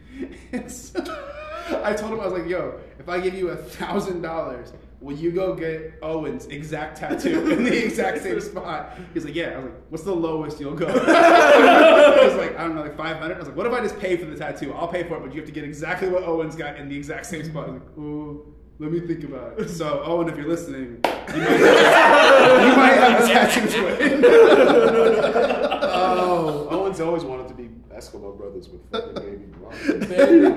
So 0.69 1.01
I 1.83 1.95
told 1.95 2.13
him 2.13 2.21
I 2.21 2.25
was 2.27 2.35
like, 2.35 2.47
"Yo, 2.49 2.79
if 2.99 3.09
I 3.09 3.21
give 3.21 3.35
you 3.35 3.49
a 3.51 3.57
thousand 3.57 4.21
dollars, 4.21 4.73
will 5.01 5.17
you 5.17 5.31
go 5.33 5.55
get 5.55 5.99
Owen's 6.03 6.47
exact 6.47 6.99
tattoo 6.99 7.51
in 7.53 7.65
the 7.65 7.85
exact 7.85 8.23
same 8.23 8.41
spot?" 8.41 8.99
He's 9.15 9.25
like, 9.25 9.35
"Yeah." 9.35 9.51
I 9.51 9.57
was 9.57 9.65
like, 9.65 9.75
"What's 9.91 10.05
the 10.05 10.15
lowest 10.15 10.61
you'll 10.61 10.75
go?" 10.75 10.87
I 10.89 12.25
was 12.25 12.35
like, 12.35 12.57
"I 12.59 12.65
don't 12.65 12.75
know, 12.75 12.83
like 12.83 12.97
500." 12.97 13.35
I 13.35 13.39
was 13.39 13.49
like, 13.49 13.57
"What 13.57 13.67
if 13.67 13.73
I 13.73 13.81
just 13.81 13.99
pay 13.99 14.17
for 14.17 14.27
the 14.27 14.37
tattoo? 14.37 14.73
I'll 14.73 14.89
pay 14.89 15.03
for 15.05 15.17
it, 15.17 15.21
but 15.23 15.33
you 15.35 15.41
have 15.41 15.47
to 15.47 15.53
get 15.53 15.65
exactly 15.65 16.09
what 16.09 16.23
Owen's 16.25 16.55
got 16.57 16.77
in 16.77 16.89
the 16.89 16.97
exact 16.97 17.27
same 17.27 17.45
spot." 17.45 17.69
I 17.69 17.73
was 17.73 17.81
like, 17.83 17.99
"Ooh." 17.99 18.55
Let 18.79 18.93
me 18.93 19.01
think 19.01 19.25
about 19.25 19.61
it. 19.61 19.69
So, 19.69 20.03
Owen, 20.07 20.27
if 20.31 20.39
you're 20.39 20.49
listening, 20.49 21.03
you 21.05 21.41
might 21.43 21.61
have, 21.61 22.67
you 22.67 22.77
might 22.77 22.95
have 22.95 23.23
a 23.23 23.27
tattoo 23.27 23.69
twin. 23.69 24.25
Oh, 25.93 26.67
Owens 26.71 26.99
always 27.01 27.25
wanted 27.25 27.49
to 27.49 27.55
be 27.55 27.69
Eskimo 27.95 28.37
brothers 28.39 28.69
with 28.71 28.81
fucking 28.91 29.15
baby 29.15 29.45
blonde. 29.59 30.09
Baby. 30.09 30.49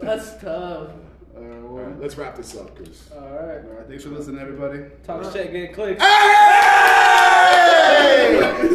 That's 0.00 0.36
tough. 0.42 0.90
Well, 1.78 1.90
right, 1.90 2.00
let's 2.00 2.18
wrap 2.18 2.34
this 2.34 2.56
up, 2.56 2.76
cause. 2.76 3.08
All 3.14 3.20
right. 3.20 3.30
all 3.30 3.76
right, 3.76 3.86
thanks 3.86 4.02
for 4.02 4.10
listening, 4.10 4.40
everybody. 4.40 4.80
Talk 5.04 5.32
shit, 5.32 5.52
get 5.52 5.72
clicks. 5.72 6.02
Hey! 6.02 6.08